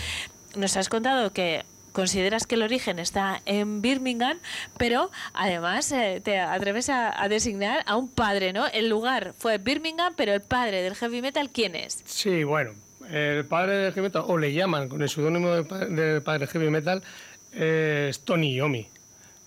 Nos 0.55 0.75
has 0.75 0.89
contado 0.89 1.31
que 1.31 1.63
consideras 1.93 2.45
que 2.45 2.55
el 2.55 2.63
origen 2.63 2.99
está 2.99 3.41
en 3.45 3.81
Birmingham, 3.81 4.37
pero 4.77 5.11
además 5.33 5.93
te 6.23 6.39
atreves 6.39 6.89
a, 6.89 7.21
a 7.21 7.29
designar 7.29 7.83
a 7.85 7.95
un 7.95 8.09
padre, 8.09 8.51
¿no? 8.53 8.67
El 8.67 8.89
lugar 8.89 9.33
fue 9.37 9.57
Birmingham, 9.57 10.13
pero 10.15 10.33
el 10.33 10.41
padre 10.41 10.81
del 10.83 10.95
heavy 10.95 11.21
metal, 11.21 11.49
¿quién 11.49 11.75
es? 11.75 12.01
Sí, 12.05 12.43
bueno, 12.43 12.73
el 13.11 13.45
padre 13.45 13.77
del 13.77 13.93
heavy 13.93 14.07
metal, 14.07 14.23
o 14.27 14.37
le 14.37 14.53
llaman 14.53 14.87
con 14.89 15.01
el 15.01 15.09
seudónimo 15.09 15.49
de, 15.51 15.63
pa- 15.63 15.85
de 15.85 16.21
padre 16.21 16.39
del 16.39 16.47
heavy 16.49 16.69
metal, 16.69 17.03
es 17.51 18.19
Tony 18.21 18.55
Yomi, 18.55 18.87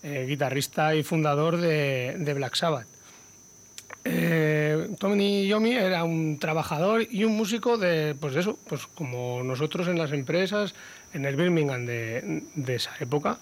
eh, 0.03 0.25
guitarrista 0.27 0.93
y 0.95 1.03
fundador 1.03 1.57
de, 1.57 2.15
de 2.19 2.33
Black 2.33 2.55
Sabbath. 2.55 2.87
Eh, 4.03 4.89
Tony 4.99 5.47
Yomi 5.47 5.71
era 5.73 6.03
un 6.03 6.37
trabajador 6.37 7.07
y 7.09 7.23
un 7.23 7.35
músico 7.35 7.77
de, 7.77 8.13
pues 8.19 8.35
eso, 8.35 8.57
pues 8.67 8.85
como 8.85 9.41
nosotros 9.43 9.87
en 9.87 9.97
las 9.97 10.11
empresas, 10.11 10.75
en 11.13 11.25
el 11.25 11.35
Birmingham 11.35 11.85
de, 11.87 12.43
de 12.53 12.75
esa 12.75 12.91
época, 12.99 13.39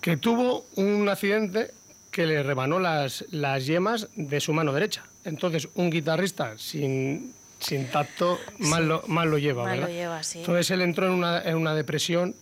que 0.00 0.16
tuvo 0.16 0.66
un 0.74 1.08
accidente 1.08 1.70
que 2.10 2.26
le 2.26 2.42
rebanó 2.42 2.80
las, 2.80 3.24
las 3.30 3.66
yemas 3.66 4.08
de 4.16 4.40
su 4.40 4.52
mano 4.52 4.72
derecha. 4.72 5.04
Entonces, 5.24 5.68
un 5.74 5.90
guitarrista 5.90 6.58
sin, 6.58 7.32
sin 7.58 7.88
tacto 7.90 8.38
mal, 8.58 8.86
lo, 8.88 9.02
lo 9.06 9.38
lleva, 9.38 9.64
Mal 9.64 9.76
lo 9.80 9.86
¿verdad? 9.86 9.94
lleva, 9.96 10.22
sí. 10.22 10.40
Entonces 10.40 10.70
él 10.70 10.82
entró 10.82 11.06
en 11.06 11.12
una, 11.12 11.42
en 11.42 11.56
una 11.56 11.74
depresión 11.74 12.34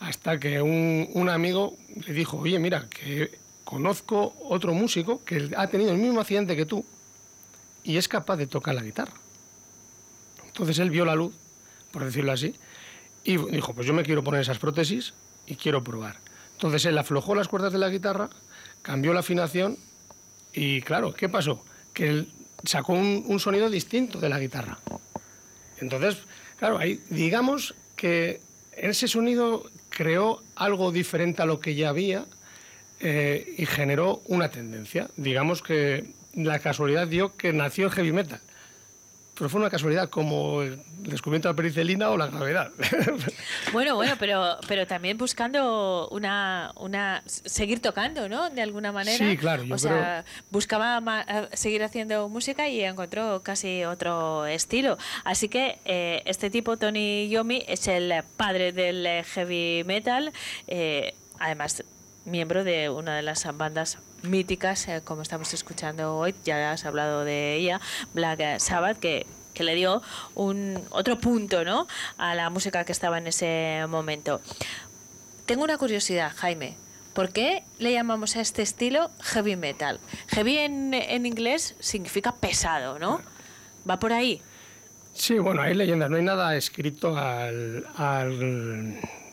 hasta 0.00 0.38
que 0.38 0.62
un, 0.62 1.08
un 1.14 1.28
amigo 1.28 1.76
le 2.06 2.12
dijo, 2.12 2.38
oye, 2.38 2.58
mira, 2.58 2.88
que 2.88 3.38
conozco 3.64 4.34
otro 4.44 4.72
músico 4.74 5.24
que 5.24 5.50
ha 5.56 5.66
tenido 5.68 5.90
el 5.92 5.98
mismo 5.98 6.20
accidente 6.20 6.56
que 6.56 6.66
tú 6.66 6.84
y 7.84 7.96
es 7.96 8.08
capaz 8.08 8.36
de 8.36 8.46
tocar 8.46 8.74
la 8.74 8.82
guitarra. 8.82 9.12
Entonces 10.46 10.78
él 10.78 10.90
vio 10.90 11.04
la 11.04 11.14
luz, 11.14 11.34
por 11.90 12.04
decirlo 12.04 12.32
así, 12.32 12.54
y 13.24 13.36
dijo, 13.36 13.74
pues 13.74 13.86
yo 13.86 13.94
me 13.94 14.02
quiero 14.02 14.24
poner 14.24 14.40
esas 14.40 14.58
prótesis 14.58 15.14
y 15.46 15.56
quiero 15.56 15.82
probar. 15.84 16.16
Entonces 16.52 16.84
él 16.86 16.98
aflojó 16.98 17.34
las 17.34 17.48
cuerdas 17.48 17.72
de 17.72 17.78
la 17.78 17.88
guitarra, 17.88 18.30
cambió 18.82 19.12
la 19.12 19.20
afinación 19.20 19.78
y 20.52 20.80
claro, 20.82 21.14
¿qué 21.14 21.28
pasó? 21.28 21.64
Que 21.92 22.08
él 22.08 22.32
sacó 22.64 22.92
un, 22.92 23.24
un 23.26 23.40
sonido 23.40 23.70
distinto 23.70 24.18
de 24.18 24.28
la 24.28 24.38
guitarra. 24.38 24.78
Entonces, 25.80 26.18
claro, 26.58 26.78
ahí 26.78 27.00
digamos 27.10 27.74
que 27.96 28.40
ese 28.72 29.08
sonido 29.08 29.70
creó 29.90 30.42
algo 30.54 30.92
diferente 30.92 31.42
a 31.42 31.46
lo 31.46 31.60
que 31.60 31.74
ya 31.74 31.88
había 31.88 32.26
eh, 33.00 33.54
y 33.58 33.66
generó 33.66 34.22
una 34.26 34.50
tendencia. 34.50 35.08
Digamos 35.16 35.62
que 35.62 36.12
la 36.34 36.58
casualidad 36.58 37.06
dio 37.06 37.36
que 37.36 37.52
nació 37.52 37.86
el 37.86 37.92
heavy 37.92 38.12
metal. 38.12 38.40
Pero 39.38 39.48
fue 39.48 39.60
una 39.60 39.70
casualidad 39.70 40.10
como 40.10 40.62
el 40.62 40.82
descubrimiento 40.98 41.48
de 41.48 41.52
la 41.52 41.56
pericelina 41.56 42.10
o 42.10 42.16
la 42.16 42.26
gravedad. 42.26 42.72
Bueno, 43.72 43.94
bueno, 43.94 44.14
pero, 44.18 44.56
pero 44.66 44.86
también 44.86 45.16
buscando 45.18 46.08
una, 46.08 46.72
una 46.76 47.22
seguir 47.26 47.80
tocando, 47.80 48.28
¿no? 48.28 48.50
De 48.50 48.62
alguna 48.62 48.92
manera. 48.92 49.16
Sí, 49.16 49.36
claro, 49.36 49.62
yo 49.62 49.74
o 49.74 49.78
sea, 49.78 50.24
buscaba 50.50 51.00
eh, 51.28 51.48
seguir 51.52 51.82
haciendo 51.84 52.28
música 52.28 52.68
y 52.68 52.82
encontró 52.82 53.42
casi 53.42 53.84
otro 53.84 54.46
estilo. 54.46 54.96
Así 55.24 55.48
que 55.48 55.78
eh, 55.84 56.22
este 56.24 56.50
tipo, 56.50 56.76
Tony 56.76 57.28
Yomi, 57.28 57.62
es 57.68 57.86
el 57.88 58.12
padre 58.36 58.72
del 58.72 59.06
heavy 59.24 59.84
metal. 59.84 60.32
eh, 60.66 61.14
además, 61.38 61.84
miembro 62.24 62.64
de 62.64 62.88
una 62.88 63.16
de 63.16 63.22
las 63.22 63.46
bandas 63.56 63.98
míticas, 64.22 64.88
eh, 64.88 65.00
como 65.04 65.22
estamos 65.22 65.52
escuchando 65.54 66.16
hoy, 66.16 66.34
ya 66.44 66.72
has 66.72 66.84
hablado 66.84 67.24
de 67.24 67.56
ella, 67.56 67.80
Black 68.14 68.58
Sabbath, 68.58 68.98
que, 68.98 69.26
que 69.54 69.64
le 69.64 69.74
dio 69.74 70.02
un 70.34 70.82
otro 70.90 71.18
punto 71.18 71.64
¿no? 71.64 71.86
a 72.16 72.34
la 72.34 72.50
música 72.50 72.84
que 72.84 72.92
estaba 72.92 73.18
en 73.18 73.26
ese 73.26 73.84
momento. 73.88 74.40
Tengo 75.46 75.64
una 75.64 75.78
curiosidad, 75.78 76.32
Jaime. 76.36 76.76
¿Por 77.14 77.30
qué 77.32 77.64
le 77.78 77.92
llamamos 77.92 78.36
a 78.36 78.40
este 78.40 78.62
estilo 78.62 79.10
heavy 79.20 79.56
metal? 79.56 79.98
Heavy 80.28 80.58
en, 80.58 80.94
en 80.94 81.26
inglés 81.26 81.74
significa 81.80 82.34
pesado, 82.36 82.98
¿no? 82.98 83.20
¿Va 83.88 83.98
por 83.98 84.12
ahí? 84.12 84.40
Sí, 85.18 85.36
bueno, 85.40 85.62
hay 85.62 85.74
leyendas, 85.74 86.10
no 86.10 86.16
hay 86.16 86.22
nada 86.22 86.54
escrito 86.56 87.16
al, 87.16 87.84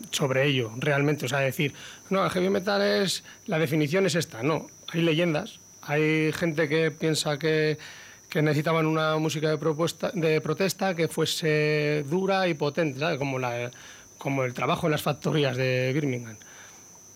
sobre 0.10 0.48
ello, 0.48 0.72
realmente. 0.78 1.28
O 1.28 1.30
sea, 1.30 1.40
decir, 1.40 1.76
no, 2.10 2.26
el 2.26 2.32
heavy 2.32 2.50
metal 2.50 2.82
es. 2.82 3.24
La 3.46 3.60
definición 3.60 4.08
es 4.08 4.16
esta. 4.16 4.42
No, 4.42 4.68
hay 4.96 5.02
leyendas. 5.02 5.60
Hay 5.82 6.32
gente 6.32 6.68
que 6.68 6.92
piensa 6.92 7.38
que, 7.38 7.78
necesitaban 8.34 8.86
una 8.86 9.18
música 9.18 9.50
de, 9.50 9.58
propuesta, 9.58 10.12
de 10.14 10.42
protesta 10.42 10.94
que 10.94 11.08
fuese 11.08 12.04
dura 12.10 12.48
y 12.50 12.54
potente. 12.54 13.00
Como, 13.18 14.44
el 14.44 14.54
trabajo 14.54 14.88
en 14.88 14.92
las 14.92 15.02
factorías 15.02 15.56
de 15.56 15.92
Birmingham. 15.94 16.36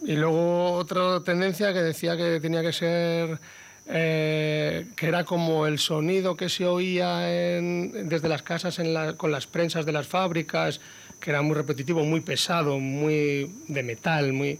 Y 0.05 0.13
luego 0.13 0.73
otra 0.73 1.21
tendencia 1.23 1.73
que 1.73 1.81
decía 1.81 2.15
que 2.15 2.39
tenía 2.39 2.61
que 2.61 2.71
ser, 2.71 3.39
eh, 3.87 4.87
que 4.95 5.07
era 5.07 5.25
como 5.25 5.65
el 5.65 5.79
sonido 5.79 6.37
que 6.37 6.47
se 6.47 6.65
oía 6.65 7.17
desde 7.17 8.29
las 8.29 8.43
casas 8.43 8.79
con 9.17 9.31
las 9.31 9.47
prensas 9.47 9.85
de 9.85 9.91
las 9.91 10.07
fábricas, 10.07 10.79
que 11.19 11.31
era 11.31 11.41
muy 11.41 11.55
repetitivo, 11.55 12.05
muy 12.05 12.21
pesado, 12.21 12.79
muy 12.79 13.51
de 13.67 13.83
metal, 13.83 14.31
muy... 14.31 14.59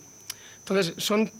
Entonces 0.60 0.94
son 0.98 1.32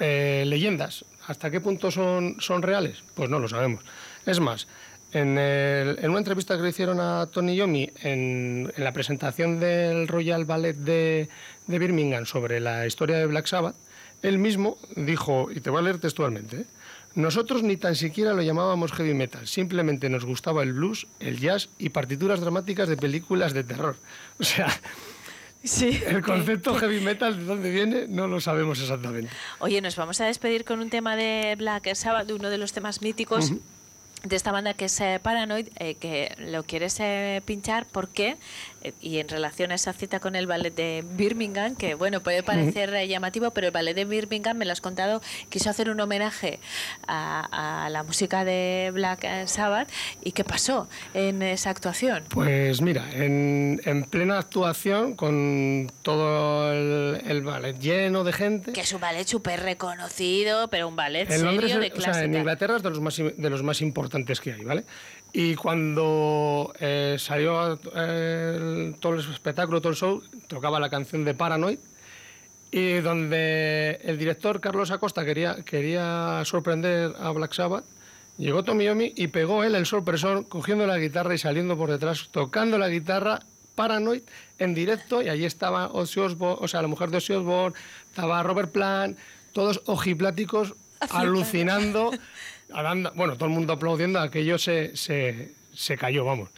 eh, 0.00 0.44
leyendas. 0.46 1.04
¿Hasta 1.26 1.50
qué 1.50 1.60
punto 1.60 1.90
son, 1.90 2.36
son 2.40 2.62
reales? 2.62 3.02
Pues 3.14 3.30
no 3.30 3.38
lo 3.38 3.48
sabemos. 3.48 3.84
Es 4.26 4.40
más, 4.40 4.66
en, 5.12 5.30
una 5.32 6.18
entrevista 6.18 6.56
que 6.56 6.62
le 6.62 6.70
hicieron 6.70 7.00
a 7.00 7.26
Tony 7.26 7.56
Yomi 7.56 7.90
en, 8.02 8.72
la 8.76 8.92
presentación 8.92 9.60
del 9.60 10.08
Royal 10.08 10.44
Ballet 10.44 10.76
de, 10.76 11.28
de 11.66 11.78
Birmingham 11.78 12.26
sobre 12.26 12.60
la 12.60 12.86
historia 12.86 13.16
de 13.16 13.26
Black 13.26 13.46
Sabbath, 13.46 13.76
él 14.22 14.38
mismo 14.38 14.78
dijo, 14.96 15.50
y 15.50 15.60
te 15.60 15.70
voy 15.70 15.80
a 15.80 15.82
leer 15.82 15.98
textualmente, 15.98 16.56
¿eh? 16.58 16.64
nosotros 17.14 17.62
ni 17.62 17.76
tan 17.76 17.96
siquiera 17.96 18.34
lo 18.34 18.42
llamábamos 18.42 18.92
heavy 18.92 19.14
metal, 19.14 19.46
simplemente 19.48 20.08
nos 20.08 20.24
gustaba 20.24 20.62
el 20.62 20.74
blues, 20.74 21.06
el 21.18 21.40
jazz 21.40 21.68
y 21.78 21.88
partituras 21.88 22.40
dramáticas 22.40 22.88
de 22.88 22.96
películas 22.96 23.52
de 23.52 23.64
terror. 23.64 23.96
O 24.38 24.44
sea, 24.44 24.68
Sí. 25.62 26.00
el 26.06 26.22
concepto 26.22 26.74
heavy 26.74 27.00
metal 27.00 27.36
de 27.36 27.44
dónde 27.44 27.70
viene 27.70 28.06
no 28.08 28.26
lo 28.26 28.40
sabemos 28.40 28.80
exactamente. 28.80 29.30
Oye, 29.58 29.80
nos 29.82 29.96
vamos 29.96 30.20
a 30.20 30.26
despedir 30.26 30.64
con 30.64 30.80
un 30.80 30.88
tema 30.88 31.16
de 31.16 31.54
Black 31.58 31.94
Sabbath, 31.94 32.30
uno 32.30 32.48
de 32.48 32.58
los 32.58 32.72
temas 32.72 33.02
míticos 33.02 33.52
de 34.22 34.36
esta 34.36 34.52
banda 34.52 34.74
que 34.74 34.86
es 34.86 35.00
eh, 35.00 35.18
Paranoid, 35.22 35.68
eh, 35.76 35.94
que 35.94 36.34
lo 36.38 36.62
quieres 36.64 36.98
eh, 37.00 37.40
pinchar 37.46 37.86
porque, 37.90 38.36
eh, 38.82 38.92
y 39.00 39.18
en 39.18 39.28
relación 39.28 39.72
a 39.72 39.76
esa 39.76 39.94
cita 39.94 40.20
con 40.20 40.36
el 40.36 40.46
ballet 40.46 40.74
de 40.74 41.02
Birmingham, 41.12 41.74
que 41.74 41.94
bueno, 41.94 42.20
puede 42.20 42.42
parecer 42.42 42.92
eh, 42.94 43.08
llamativo, 43.08 43.50
pero 43.52 43.68
el 43.68 43.72
ballet 43.72 43.94
de 43.94 44.04
Birmingham, 44.04 44.58
me 44.58 44.66
lo 44.66 44.72
has 44.72 44.82
contado, 44.82 45.22
quiso 45.48 45.70
hacer 45.70 45.88
un 45.88 45.98
homenaje 46.00 46.58
a, 47.06 47.84
a 47.86 47.88
la 47.88 48.02
música 48.02 48.44
de 48.44 48.90
Black 48.92 49.46
Sabbath. 49.46 49.88
¿Y 50.22 50.32
qué 50.32 50.44
pasó 50.44 50.86
en 51.14 51.40
esa 51.42 51.70
actuación? 51.70 52.24
Pues 52.28 52.82
mira, 52.82 53.08
en, 53.12 53.80
en 53.86 54.04
plena 54.04 54.38
actuación, 54.38 55.14
con 55.14 55.90
todo 56.02 56.72
el, 56.72 57.22
el 57.26 57.42
ballet 57.42 57.78
lleno 57.78 58.22
de 58.24 58.32
gente. 58.34 58.72
Que 58.72 58.82
es 58.82 58.92
un 58.92 59.00
ballet 59.00 59.26
súper 59.26 59.60
reconocido, 59.60 60.68
pero 60.68 60.88
un 60.88 60.96
ballet 60.96 61.22
En 61.22 61.38
serio 61.38 61.44
Londres, 61.46 61.80
de 61.80 61.92
o 61.96 62.00
sea, 62.02 62.22
en. 62.22 62.34
Inglaterra 62.34 62.76
es 62.76 62.82
de 62.82 62.90
los 62.90 63.00
más, 63.00 63.16
de 63.16 63.50
los 63.50 63.62
más 63.62 63.80
importantes 63.80 64.09
que 64.42 64.52
hay, 64.52 64.64
¿vale? 64.64 64.84
Y 65.32 65.54
cuando 65.54 66.72
eh, 66.80 67.16
salió 67.18 67.78
eh, 67.94 68.94
todo 69.00 69.14
el 69.14 69.20
espectáculo, 69.20 69.80
todo 69.80 69.90
el 69.90 69.96
show, 69.96 70.22
tocaba 70.48 70.80
la 70.80 70.90
canción 70.90 71.24
de 71.24 71.34
Paranoid, 71.34 71.78
y 72.72 72.94
donde 72.96 74.00
el 74.02 74.18
director 74.18 74.60
Carlos 74.60 74.90
Acosta 74.90 75.24
quería, 75.24 75.56
quería 75.64 76.42
sorprender 76.44 77.14
a 77.18 77.30
Black 77.30 77.52
Sabbath, 77.52 77.84
llegó 78.38 78.62
Tommy 78.62 78.84
Yomi 78.84 79.12
y 79.16 79.28
pegó 79.28 79.64
él 79.64 79.74
el 79.74 79.86
sorpresón, 79.86 80.44
cogiendo 80.44 80.86
la 80.86 80.98
guitarra 80.98 81.34
y 81.34 81.38
saliendo 81.38 81.76
por 81.76 81.90
detrás, 81.90 82.28
tocando 82.30 82.78
la 82.78 82.88
guitarra 82.88 83.40
Paranoid 83.74 84.22
en 84.58 84.74
directo, 84.74 85.22
y 85.22 85.28
allí 85.28 85.44
estaba 85.44 85.88
Ozzy 85.88 86.20
Osbourne, 86.20 86.58
o 86.60 86.68
sea, 86.68 86.82
la 86.82 86.88
mujer 86.88 87.10
de 87.10 87.18
Ozzy 87.18 87.34
Osbourne, 87.34 87.76
estaba 88.08 88.42
Robert 88.42 88.72
Plant, 88.72 89.18
todos 89.52 89.82
ojipláticos, 89.86 90.74
alucinando, 91.10 92.10
hablando- 92.72 93.12
bueno, 93.14 93.34
todo 93.34 93.46
el 93.46 93.54
mundo 93.54 93.72
aplaudiendo, 93.74 94.18
aquello 94.20 94.58
se, 94.58 94.96
se, 94.96 95.52
se 95.74 95.96
cayó, 95.96 96.24
vamos. 96.24 96.48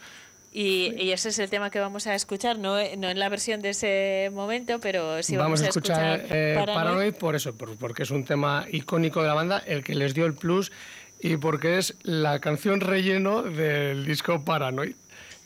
Y, 0.51 0.93
y 1.01 1.11
ese 1.11 1.29
es 1.29 1.39
el 1.39 1.49
tema 1.49 1.71
que 1.71 1.79
vamos 1.79 2.05
a 2.05 2.13
escuchar, 2.13 2.59
no, 2.59 2.75
no 2.97 3.09
en 3.09 3.17
la 3.19 3.27
versión 3.29 3.61
de 3.61 3.69
ese 3.69 4.29
momento, 4.33 4.79
pero 4.79 5.23
sí 5.23 5.35
vamos, 5.35 5.61
vamos, 5.61 5.61
a 5.63 5.69
escuchar, 5.69 6.25
eh, 6.29 6.53
Paranoid. 6.55 6.75
Paranoid 6.75 7.13
por 7.15 7.35
eso, 7.35 7.55
por- 7.55 7.75
porque 7.77 8.03
es 8.03 8.11
un 8.11 8.23
tema 8.23 8.65
icónico 8.71 9.21
de 9.23 9.27
la 9.29 9.33
banda, 9.33 9.63
el 9.65 9.83
que 9.83 9.95
les 9.95 10.13
dio 10.13 10.25
el 10.27 10.35
plus 10.35 10.71
y 11.19 11.37
porque 11.37 11.79
es 11.79 11.95
la 12.03 12.39
canción 12.39 12.81
relleno 12.81 13.41
del 13.41 14.05
disco 14.05 14.43
Paranoid. 14.45 14.95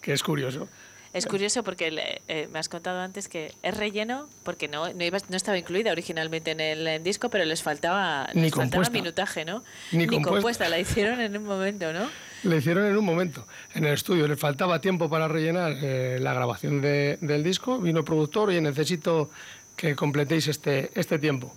que 0.02 0.14
es 0.14 0.24
curioso. 0.24 0.68
Es 1.14 1.26
curioso 1.26 1.64
porque 1.64 1.90
le- 1.92 2.22
eh, 2.28 2.48
me 2.52 2.60
has 2.60 2.70
contado 2.70 3.00
antes 3.00 3.28
que 3.28 3.54
es 3.64 3.76
relleno 3.78 4.28
porque 4.44 4.68
no 4.68 4.92
no, 4.94 5.04
iba- 5.04 5.18
no 5.30 5.38
estaba 5.38 5.58
incluida 5.58 5.92
originalmente 5.92 6.52
en 6.52 6.60
el 6.60 6.88
en 6.88 7.04
disco, 7.04 7.30
pero 7.30 7.46
les 7.46 7.64
faltaba, 7.64 8.30
Ni 8.34 8.44
les 8.44 8.54
faltaba 8.54 8.90
minutaje, 8.90 9.46
¿no? 9.46 9.64
Ni 9.92 10.06
compuesta. 10.06 10.30
compuesta. 10.32 10.70
la 10.70 10.80
hicieron 10.80 11.20
en 11.22 11.36
un 11.38 11.44
momento, 11.46 11.92
¿no? 11.94 12.10
Le 12.44 12.58
hicieron 12.58 12.86
en 12.86 12.96
un 12.98 13.06
momento, 13.06 13.48
en 13.74 13.86
el 13.86 13.94
estudio. 13.94 14.28
Le 14.28 14.36
faltaba 14.36 14.80
tiempo 14.80 15.10
para 15.10 15.28
rellenar 15.28 15.74
eh, 15.82 16.20
la 16.22 16.34
grabación 16.34 16.82
de- 16.82 17.18
del 17.22 17.44
disco. 17.44 17.80
Vino 17.80 18.00
el 18.00 18.06
productor 18.06 18.52
y 18.54 18.62
necesito 18.62 19.30
que 19.76 19.96
completéis 19.96 20.48
este, 20.48 20.92
este 20.94 21.18
tiempo. 21.20 21.54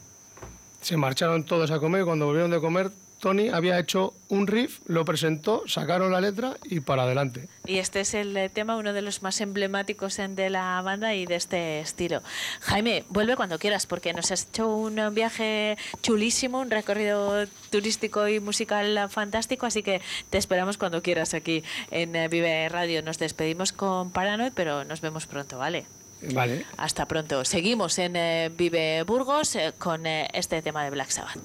Se 0.80 0.96
marcharon 0.96 1.44
todos 1.44 1.70
a 1.70 1.78
comer. 1.78 2.04
Cuando 2.04 2.24
volvieron 2.26 2.50
de 2.50 2.60
comer, 2.60 2.90
Tony 3.20 3.48
había 3.50 3.78
hecho 3.78 4.14
un 4.28 4.46
riff, 4.46 4.80
lo 4.86 5.04
presentó, 5.04 5.62
sacaron 5.68 6.10
la 6.10 6.20
letra 6.20 6.56
y 6.64 6.80
para 6.80 7.02
adelante. 7.02 7.48
Y 7.66 7.76
este 7.78 8.00
es 8.00 8.14
el 8.14 8.36
eh, 8.36 8.48
tema, 8.48 8.76
uno 8.76 8.92
de 8.92 9.02
los 9.02 9.22
más 9.22 9.40
emblemáticos 9.40 10.18
en- 10.18 10.34
de 10.36 10.48
la 10.50 10.80
banda 10.82 11.14
y 11.14 11.26
de 11.26 11.36
este 11.36 11.80
estilo. 11.80 12.22
Jaime, 12.60 13.04
vuelve 13.10 13.36
cuando 13.36 13.58
quieras, 13.58 13.86
porque 13.86 14.12
nos 14.14 14.30
has 14.32 14.48
hecho 14.48 14.74
un 14.74 14.98
eh, 14.98 15.10
viaje 15.10 15.76
chulísimo, 16.02 16.60
un 16.60 16.70
recorrido 16.70 17.46
turístico 17.70 18.26
y 18.26 18.40
musical 18.40 19.08
fantástico, 19.10 19.66
así 19.66 19.82
que 19.82 20.00
te 20.30 20.38
esperamos 20.38 20.78
cuando 20.78 21.02
quieras 21.02 21.34
aquí 21.34 21.62
en 21.90 22.16
eh, 22.16 22.28
Vive 22.28 22.68
Radio. 22.70 23.02
Nos 23.02 23.18
despedimos 23.18 23.72
con 23.72 24.10
Paranoid, 24.10 24.52
pero 24.54 24.84
nos 24.84 25.00
vemos 25.02 25.26
pronto, 25.26 25.58
¿vale? 25.58 25.84
Vale. 26.32 26.64
Hasta 26.76 27.06
pronto. 27.06 27.44
Seguimos 27.44 27.98
en 27.98 28.16
eh, 28.16 28.50
Vive 28.56 29.02
Burgos 29.04 29.56
eh, 29.56 29.72
con 29.78 30.06
eh, 30.06 30.28
este 30.32 30.62
tema 30.62 30.84
de 30.84 30.90
Black 30.90 31.10
Sabbath. 31.10 31.38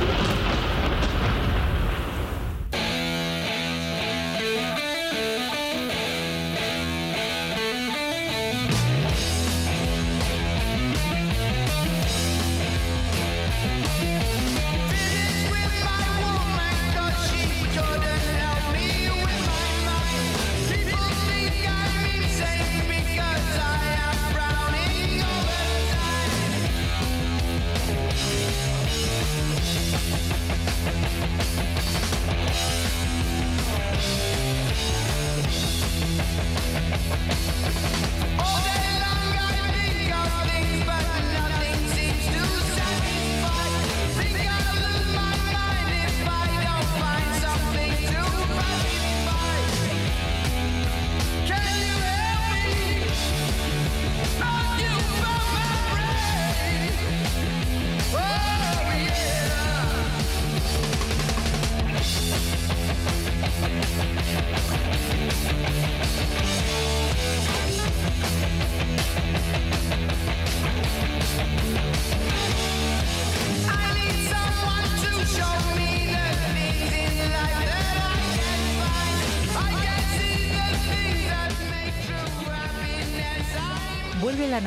you 0.00 0.37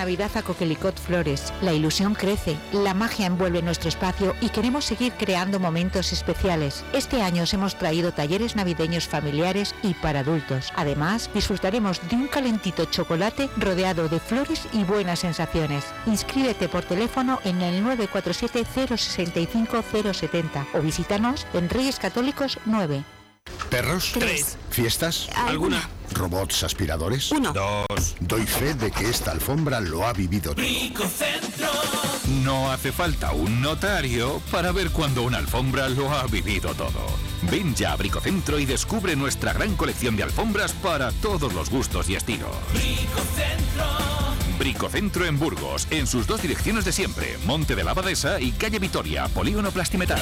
Navidad 0.02 0.36
a 0.36 0.41
Coquelicot 0.41 0.99
Flores. 0.99 1.54
La 1.62 1.74
ilusión 1.74 2.16
crece, 2.16 2.58
la 2.74 2.95
magia 2.95 3.28
envuelve 3.28 3.62
nuestro 3.62 3.88
espacio 3.88 4.34
y 4.41 4.49
queremos 4.49 4.84
seguir 4.84 5.14
creando 5.14 5.60
momentos 5.60 6.12
especiales. 6.12 6.84
Este 6.91 7.22
año 7.22 7.43
os 7.43 7.54
hemos 7.54 7.78
traído 7.78 8.12
talleres 8.12 8.56
navideños 8.56 9.08
familiares 9.08 9.76
y 9.84 9.93
para 9.93 10.22
adultos. 10.22 10.74
Además, 10.76 11.30
disfrutaremos 11.36 12.02
de 12.10 12.16
un 12.16 12.28
calentito 12.28 12.86
chocolate 12.86 13.47
rodeado 13.58 14.10
de 14.10 14.20
flores 14.20 14.68
y 14.74 14.84
buenas 14.86 15.20
sensaciones. 15.20 15.86
Inscríbete 16.08 16.68
por 16.68 16.82
teléfono 16.82 17.39
en 17.43 17.62
el 17.62 17.84
947 17.84 18.97
065 18.97 19.84
070 20.14 20.66
o 20.74 20.82
visítanos 20.82 21.45
en 21.54 21.70
Reyes 21.70 21.99
Católicos 21.99 22.58
9. 22.66 23.20
¿Perros? 23.72 24.11
Tres. 24.13 24.57
¿Fiestas? 24.69 25.30
Alguna. 25.34 25.89
¿Robots 26.11 26.63
aspiradores? 26.63 27.32
Uno. 27.32 27.53
Dos. 27.53 28.15
Doy 28.19 28.45
fe 28.45 28.74
de 28.74 28.91
que 28.91 29.09
esta 29.09 29.32
alfombra 29.32 29.80
lo 29.80 30.05
ha 30.05 30.11
vivido 30.11 30.53
todo. 30.53 30.65
No 32.43 32.69
hace 32.69 32.91
falta 32.91 33.32
un 33.32 33.61
notario 33.61 34.41
para 34.51 34.74
ver 34.74 34.91
cuando 34.91 35.24
una 35.24 35.38
alfombra 35.38 35.88
lo 35.88 36.11
ha 36.11 36.28
vivido 36.28 36.74
todo. 36.74 36.91
Ven 37.43 37.74
ya 37.74 37.93
a 37.93 37.95
Bricocentro 37.95 38.59
y 38.59 38.65
descubre 38.65 39.15
nuestra 39.15 39.53
gran 39.53 39.78
colección 39.78 40.17
de 40.17 40.24
alfombras 40.24 40.74
para 40.74 41.13
todos 41.13 41.53
los 41.53 41.69
gustos 41.69 42.09
y 42.09 42.15
estilos. 42.15 42.51
Bricocentro 44.59 45.26
en 45.26 45.39
Burgos, 45.39 45.88
en 45.91 46.07
sus 46.07 46.28
dos 46.28 46.41
direcciones 46.41 46.84
de 46.84 46.91
siempre, 46.91 47.38
Monte 47.45 47.76
de 47.76 47.86
la 47.86 47.91
Abadesa 47.91 48.41
y 48.41 48.51
Calle 48.51 48.80
Vitoria, 48.80 49.30
Polígono 49.30 49.72
Plastimetal. 49.72 50.22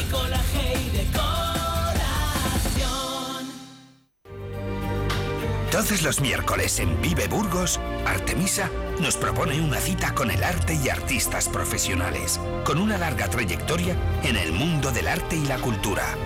Todos 5.71 6.01
los 6.01 6.19
miércoles 6.19 6.79
en 6.79 6.99
Vive 6.99 7.27
Burgos, 7.27 7.79
Artemisa 8.07 8.71
nos 8.99 9.15
propone 9.15 9.61
una 9.61 9.77
cita 9.77 10.15
con 10.15 10.31
el 10.31 10.43
arte 10.43 10.73
y 10.73 10.89
artistas 10.89 11.47
profesionales, 11.47 12.39
con 12.65 12.79
una 12.79 12.97
larga 12.97 13.29
trayectoria 13.29 13.95
en 14.23 14.35
el 14.35 14.51
mundo 14.51 14.91
del 14.91 15.07
arte 15.07 15.35
y 15.35 15.45
la 15.45 15.59
cultura. 15.59 16.17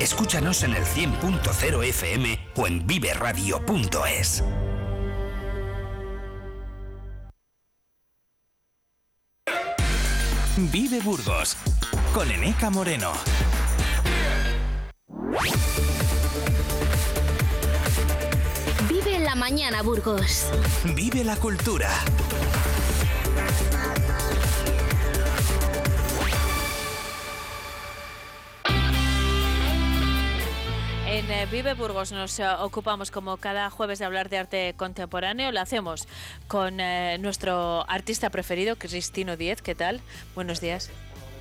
Escúchanos 0.00 0.64
en 0.64 0.74
el 0.74 0.82
100.0 0.82 1.84
FM 1.84 2.50
o 2.56 2.66
en 2.66 2.84
viveradio.es. 2.88 4.42
Vive 10.72 11.00
Burgos 11.02 11.56
con 12.12 12.28
Eneca 12.28 12.68
Moreno. 12.68 13.12
Vive 19.28 19.40
la 19.40 19.46
mañana, 19.46 19.82
Burgos. 19.82 20.46
Vive 20.94 21.22
la 21.22 21.36
cultura. 21.36 21.90
En 31.06 31.30
eh, 31.30 31.46
Vive 31.50 31.74
Burgos 31.74 32.10
nos 32.12 32.38
eh, 32.38 32.48
ocupamos 32.60 33.10
como 33.10 33.36
cada 33.36 33.68
jueves 33.68 33.98
de 33.98 34.06
hablar 34.06 34.30
de 34.30 34.38
arte 34.38 34.74
contemporáneo. 34.78 35.52
Lo 35.52 35.60
hacemos 35.60 36.08
con 36.46 36.80
eh, 36.80 37.18
nuestro 37.18 37.84
artista 37.86 38.30
preferido, 38.30 38.76
Cristino 38.76 39.36
Diez. 39.36 39.60
¿Qué 39.60 39.74
tal? 39.74 40.00
Buenos 40.34 40.62
días. 40.62 40.90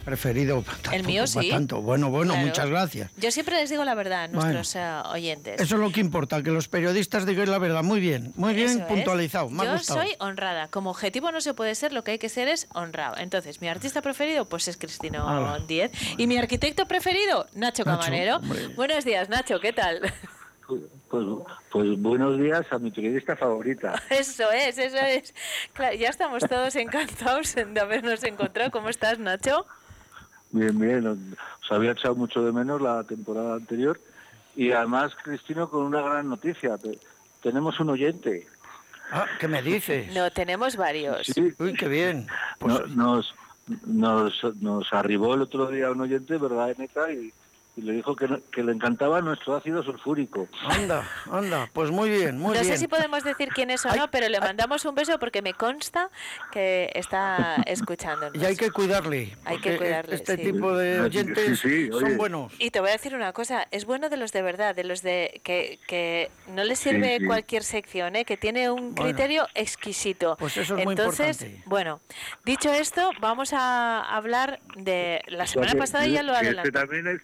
Preferido. 0.08 0.62
Tanto, 0.64 0.92
El 0.94 1.04
mío 1.04 1.28
sí. 1.28 1.50
tanto. 1.50 1.82
Bueno, 1.82 2.10
bueno, 2.10 2.32
Claro. 2.32 2.48
muchas 2.48 2.70
gracias. 2.70 3.12
Yo 3.18 3.30
siempre 3.30 3.58
les 3.58 3.70
digo 3.70 3.84
la 3.84 3.94
verdad 3.94 4.24
a 4.24 4.28
Bueno. 4.28 4.54
nuestros 4.54 4.74
eh, 4.78 5.02
oyentes. 5.12 5.60
Eso 5.60 5.76
es 5.76 5.82
lo 5.82 5.92
que 5.92 6.00
importa, 6.00 6.42
que 6.42 6.50
los 6.50 6.70
periodistas 6.70 7.26
digan 7.26 7.52
la 7.52 7.58
verdad. 7.58 7.84
Muy 7.84 8.00
bien, 8.00 8.32
muy 8.38 8.54
bien 8.54 8.70
Eso 8.70 8.88
puntualizado. 8.88 9.50
Me 9.50 9.64
ha 9.64 9.66
Yo 9.66 9.72
gustado. 9.74 10.00
soy 10.04 10.16
honrada. 10.20 10.70
Como 10.70 10.92
objetivo 10.92 11.30
no 11.34 11.42
se 11.42 11.54
puede 11.54 11.76
ser, 11.76 11.92
lo 11.92 12.06
que 12.06 12.12
hay 12.12 12.20
que 12.20 12.30
ser 12.30 12.48
es 12.48 12.70
honrado. 12.74 13.18
Entonces, 13.18 13.60
mi 13.60 13.68
artista 13.68 14.02
preferido 14.02 14.46
pues 14.46 14.70
es 14.70 14.78
Cristino 14.78 15.28
Ala. 15.28 15.60
Diez. 15.68 15.92
Y 16.18 16.26
mi 16.26 16.38
arquitecto 16.38 16.86
preferido, 16.86 17.46
Nacho, 17.54 17.84
Nacho, 17.84 18.00
Camarero. 18.00 18.38
hombre. 18.38 18.70
Buenos 18.70 19.04
días, 19.04 19.28
Nacho, 19.28 19.60
¿qué 19.60 19.74
tal? 19.74 20.00
Pues, 21.10 21.24
pues 21.70 22.02
buenos 22.02 22.38
días 22.40 22.66
a 22.72 22.80
mi 22.80 22.92
periodista 22.92 23.36
favorita. 23.36 24.02
Eso 24.10 24.52
es, 24.52 24.78
eso 24.78 24.98
es. 24.98 25.34
Claro, 25.74 25.96
ya 25.96 26.10
estamos 26.10 26.44
todos 26.48 26.76
encantados 26.78 27.56
de 27.56 27.80
habernos 27.80 28.24
encontrado. 28.24 28.72
¿Cómo 28.72 28.88
estás, 28.90 29.18
Nacho? 29.20 29.66
Bien, 30.52 30.78
bien. 30.80 31.08
Os 31.08 31.72
había 31.72 31.92
echado 31.92 32.16
mucho 32.16 32.44
de 32.44 32.52
menos 32.52 32.82
la 32.82 33.04
temporada 33.04 33.56
anterior. 33.56 34.00
Y 34.56 34.72
además, 34.72 35.14
Cristino, 35.24 35.70
con 35.70 35.84
una 35.86 36.02
gran 36.02 36.30
noticia. 36.30 36.78
Te- 36.78 36.98
tenemos 37.44 37.80
un 37.80 37.90
oyente. 37.92 38.48
Ah, 39.12 39.26
¿qué 39.40 39.48
me 39.48 39.62
dices? 39.62 40.14
No, 40.14 40.32
tenemos 40.32 40.76
varios. 40.76 41.28
Sí. 41.28 41.54
Uy, 41.60 41.74
qué 41.74 41.88
bien. 41.88 42.28
Pues 42.60 42.74
No- 42.96 43.16
nos, 43.16 43.36
nos, 43.86 44.44
nos 44.62 44.94
arribó 44.94 45.36
el 45.36 45.42
otro 45.44 45.68
día 45.68 45.92
un 45.92 46.02
oyente, 46.02 46.38
¿verdad, 46.38 46.72
Eneca? 46.72 47.12
Y, 47.12 47.32
y 47.78 47.82
le 47.82 47.94
dijo 47.94 48.16
que, 48.16 48.28
no- 48.28 48.40
que 48.52 48.64
le 48.64 48.72
encantaba 48.72 49.22
nuestro 49.22 49.56
ácido 49.56 49.84
sulfúrico. 49.84 50.48
Anda, 50.68 51.08
anda, 51.32 51.70
pues 51.74 51.92
muy 51.92 52.10
bien, 52.10 52.40
muy 52.40 52.56
no 52.56 52.62
bien. 52.62 52.66
sé 52.66 52.78
si 52.78 52.88
podemos 52.88 53.24
decir 53.24 53.50
quién 53.54 53.70
es 53.70 53.86
o 53.86 53.96
no, 53.96 54.10
pero 54.10 54.28
le 54.30 54.40
mandamos 54.40 54.84
un 54.86 54.96
beso 54.96 55.20
porque 55.20 55.44
me 55.44 55.54
consta 55.54 56.10
que 56.52 56.92
está 56.96 57.58
escuchándonos. 57.68 58.42
Y 58.42 58.46
hay 58.46 58.56
que 58.56 58.72
cuidarle. 58.72 59.38
Hay 59.46 59.60
que 59.60 59.78
cuidarle, 59.78 60.16
Este 60.16 60.38
sí. 60.38 60.44
tipo 60.44 60.76
de 60.76 61.02
oyentes 61.02 61.62
son 61.92 62.18
buenos. 62.18 62.52
Y 62.58 62.72
te 62.72 62.80
voy 62.80 62.90
a 62.90 62.94
decir 62.94 63.14
una 63.14 63.32
cosa, 63.32 63.68
es 63.70 63.86
bueno 63.86 64.10
de 64.10 64.18
los 64.18 64.32
de 64.32 64.42
verdad, 64.42 64.74
de 64.74 64.84
los 64.84 65.04
de 65.04 65.40
que, 65.44 65.78
que 65.88 66.32
no 66.48 66.64
les 66.64 66.80
sirve 66.80 67.18
sí. 67.20 67.26
cualquier 67.26 67.64
sección, 67.64 68.16
¿eh? 68.16 68.26
que 68.26 68.38
tiene 68.38 68.72
un 68.72 68.96
Bueno. 68.96 69.12
criterio 69.12 69.48
exquisito. 69.54 70.36
Pues 70.40 70.58
eso 70.58 70.76
es 70.78 70.84
muy 70.84 70.94
Entonces, 70.94 71.42
importante. 71.42 71.64
bueno, 71.70 72.00
dicho 72.44 72.72
esto, 72.74 73.12
vamos 73.22 73.54
a 73.54 74.02
hablar 74.02 74.60
de 74.78 75.22
la 75.28 75.46
semana 75.46 75.76
pasada 75.76 76.08
ya 76.08 76.24
lo 76.24 76.34
Este 76.34 76.48
adelantó. 76.48 76.72
también 76.72 77.08
es 77.08 77.22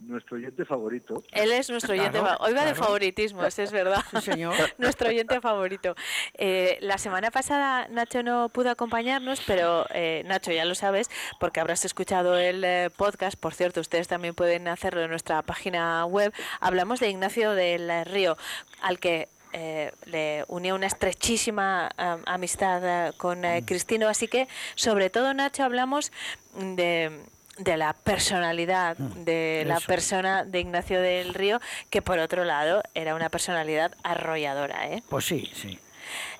nuestro 0.00 0.36
oyente 0.36 0.64
favorito. 0.64 1.22
Él 1.32 1.52
es 1.52 1.68
nuestro 1.70 1.92
oyente. 1.92 2.18
Claro, 2.20 2.38
fa- 2.38 2.44
Hoy 2.44 2.52
va 2.52 2.64
de 2.64 2.74
favoritismos, 2.74 3.58
es 3.58 3.72
verdad. 3.72 4.02
Sí, 4.10 4.20
señor. 4.32 4.54
nuestro 4.78 5.08
oyente 5.08 5.40
favorito. 5.40 5.94
Eh, 6.34 6.78
la 6.80 6.98
semana 6.98 7.30
pasada 7.30 7.88
Nacho 7.88 8.22
no 8.22 8.48
pudo 8.48 8.70
acompañarnos, 8.70 9.40
pero 9.46 9.86
eh, 9.92 10.22
Nacho 10.26 10.52
ya 10.52 10.64
lo 10.64 10.74
sabes, 10.74 11.10
porque 11.40 11.60
habrás 11.60 11.84
escuchado 11.84 12.38
el 12.38 12.62
eh, 12.64 12.90
podcast. 12.96 13.38
Por 13.38 13.54
cierto, 13.54 13.80
ustedes 13.80 14.06
también 14.08 14.34
pueden 14.34 14.68
hacerlo 14.68 15.02
en 15.02 15.10
nuestra 15.10 15.42
página 15.42 16.04
web. 16.06 16.32
Hablamos 16.60 17.00
de 17.00 17.10
Ignacio 17.10 17.52
del 17.52 17.90
eh, 17.90 18.04
Río, 18.04 18.36
al 18.82 18.98
que 19.00 19.28
eh, 19.52 19.92
le 20.04 20.44
unió 20.48 20.74
una 20.74 20.86
estrechísima 20.86 21.90
am- 21.96 22.22
amistad 22.26 23.08
eh, 23.08 23.12
con 23.16 23.44
eh, 23.44 23.62
Cristino. 23.66 24.06
Así 24.08 24.28
que, 24.28 24.46
sobre 24.74 25.10
todo, 25.10 25.32
Nacho, 25.34 25.64
hablamos 25.64 26.12
de, 26.54 27.20
de 27.58 27.76
la 27.76 27.92
personalidad 27.92 28.96
de 28.96 29.64
la 29.66 29.80
persona 29.80 30.44
de 30.44 30.60
Ignacio 30.60 31.00
del 31.00 31.34
Río, 31.34 31.60
que 31.90 32.02
por 32.02 32.18
otro 32.18 32.44
lado 32.44 32.82
era 32.94 33.14
una 33.14 33.28
personalidad 33.28 33.94
arrolladora. 34.02 34.88
¿eh? 34.88 35.02
Pues 35.08 35.26
sí, 35.26 35.50
sí. 35.54 35.78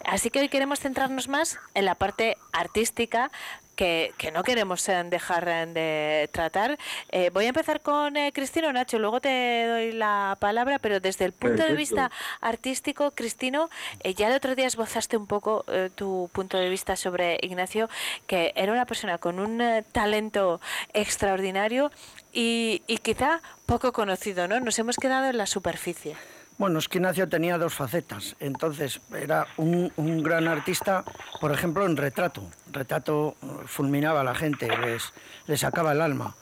Así 0.05 0.31
que 0.31 0.41
hoy 0.41 0.49
queremos 0.49 0.81
centrarnos 0.81 1.29
más 1.29 1.59
en 1.75 1.85
la 1.85 1.95
parte 1.95 2.39
artística 2.53 3.31
que, 3.79 4.13
que 4.19 4.33
no 4.33 4.43
queremos 4.43 4.87
eh, 4.89 5.05
dejar 5.05 5.49
eh, 5.49 5.67
de 5.67 6.29
tratar. 6.33 6.77
Eh, 7.11 7.31
voy 7.33 7.45
a 7.45 7.49
empezar 7.51 7.81
con 7.81 8.17
eh, 8.17 8.33
Cristino 8.33 8.73
Nacho, 8.73 8.99
luego 8.99 9.21
te 9.21 9.67
doy 9.69 9.93
la 9.93 10.37
palabra, 10.41 10.81
pero 10.81 10.99
desde 10.99 11.25
el 11.25 11.33
punto 11.33 11.63
de 11.63 11.75
vista 11.75 12.11
artístico, 12.41 13.13
Cristino, 13.13 13.71
eh, 14.01 14.15
ya 14.15 14.27
el 14.27 14.35
otro 14.35 14.57
día 14.57 14.67
esbozaste 14.67 15.17
un 15.17 15.29
poco 15.29 15.65
tu 15.95 16.29
punto 16.33 16.59
de 16.59 16.69
vista 16.69 16.97
sobre 16.97 17.39
Ignacio, 17.41 17.89
que 18.27 18.53
era 18.57 18.73
una 18.73 18.85
persona 18.85 19.19
con 19.19 19.39
un 19.39 19.63
talento 19.93 20.61
extraordinario 20.93 21.93
y, 22.33 22.83
y 22.89 22.99
quizá 22.99 23.41
poco 23.65 23.93
conocido, 23.93 24.49
¿no? 24.49 24.59
Nos 24.59 24.77
hemos 24.81 24.97
quedado 24.97 25.31
en 25.31 25.39
la 25.39 25.47
superficie. 25.47 26.17
Bueno, 26.59 26.81
es 26.81 26.89
que 26.89 26.99
Ignacio 26.99 27.29
tenía 27.29 27.57
dos 27.57 27.73
facetas. 27.73 28.35
Entonces, 28.41 29.01
era 29.17 29.47
un, 29.59 29.93
gran 30.25 30.49
artista, 30.49 31.05
por 31.41 31.53
ejemplo, 31.53 31.87
en 31.87 31.97
retrato. 31.97 32.43
Retrato 32.73 33.37
eh, 33.41 33.47
fulminaba 33.67 34.23
a 34.23 34.25
la 34.25 34.35
gente, 34.35 34.69
les, 34.79 35.13
les 35.47 35.61
sacaba 35.61 35.93
el 35.93 36.01
alma. 36.01 36.35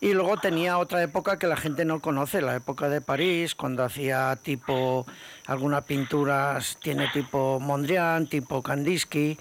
Y 0.00 0.12
luego 0.12 0.38
tenía 0.38 0.78
otra 0.78 1.02
época 1.02 1.38
que 1.38 1.46
la 1.46 1.56
gente 1.56 1.84
no 1.84 2.00
conoce, 2.00 2.40
la 2.40 2.56
época 2.56 2.88
de 2.88 3.00
París, 3.00 3.54
cuando 3.54 3.84
hacía 3.84 4.36
tipo, 4.42 5.06
algunas 5.46 5.84
pinturas 5.84 6.78
tiene 6.82 7.06
tipo 7.08 7.60
Mondrian, 7.60 8.26
tipo 8.26 8.62
Kandinsky, 8.62 9.38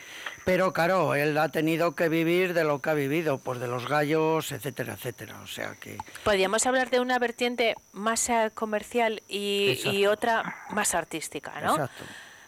pero 0.50 0.74
claro, 0.74 1.14
él 1.14 1.38
ha 1.38 1.50
tenido 1.50 1.94
que 1.94 2.10
vivir 2.10 2.56
de 2.56 2.64
lo 2.64 2.82
que 2.82 2.90
ha 2.90 2.96
vivido, 2.96 3.38
pues 3.38 3.60
de 3.60 3.68
los 3.68 3.88
gallos, 3.88 4.52
etcétera, 4.52 4.94
etcétera. 4.94 5.40
O 5.44 5.46
sea 5.46 5.76
que 5.80 5.96
Podríamos 6.24 6.66
hablar 6.66 6.90
de 6.90 7.00
una 7.00 7.20
vertiente 7.20 7.76
más 7.92 8.28
eh, 8.30 8.50
comercial 8.56 9.22
y, 9.28 9.80
y 9.86 10.08
otra 10.08 10.66
más 10.72 10.96
artística, 10.96 11.62
¿no? 11.62 11.74
Exacto. 11.74 12.04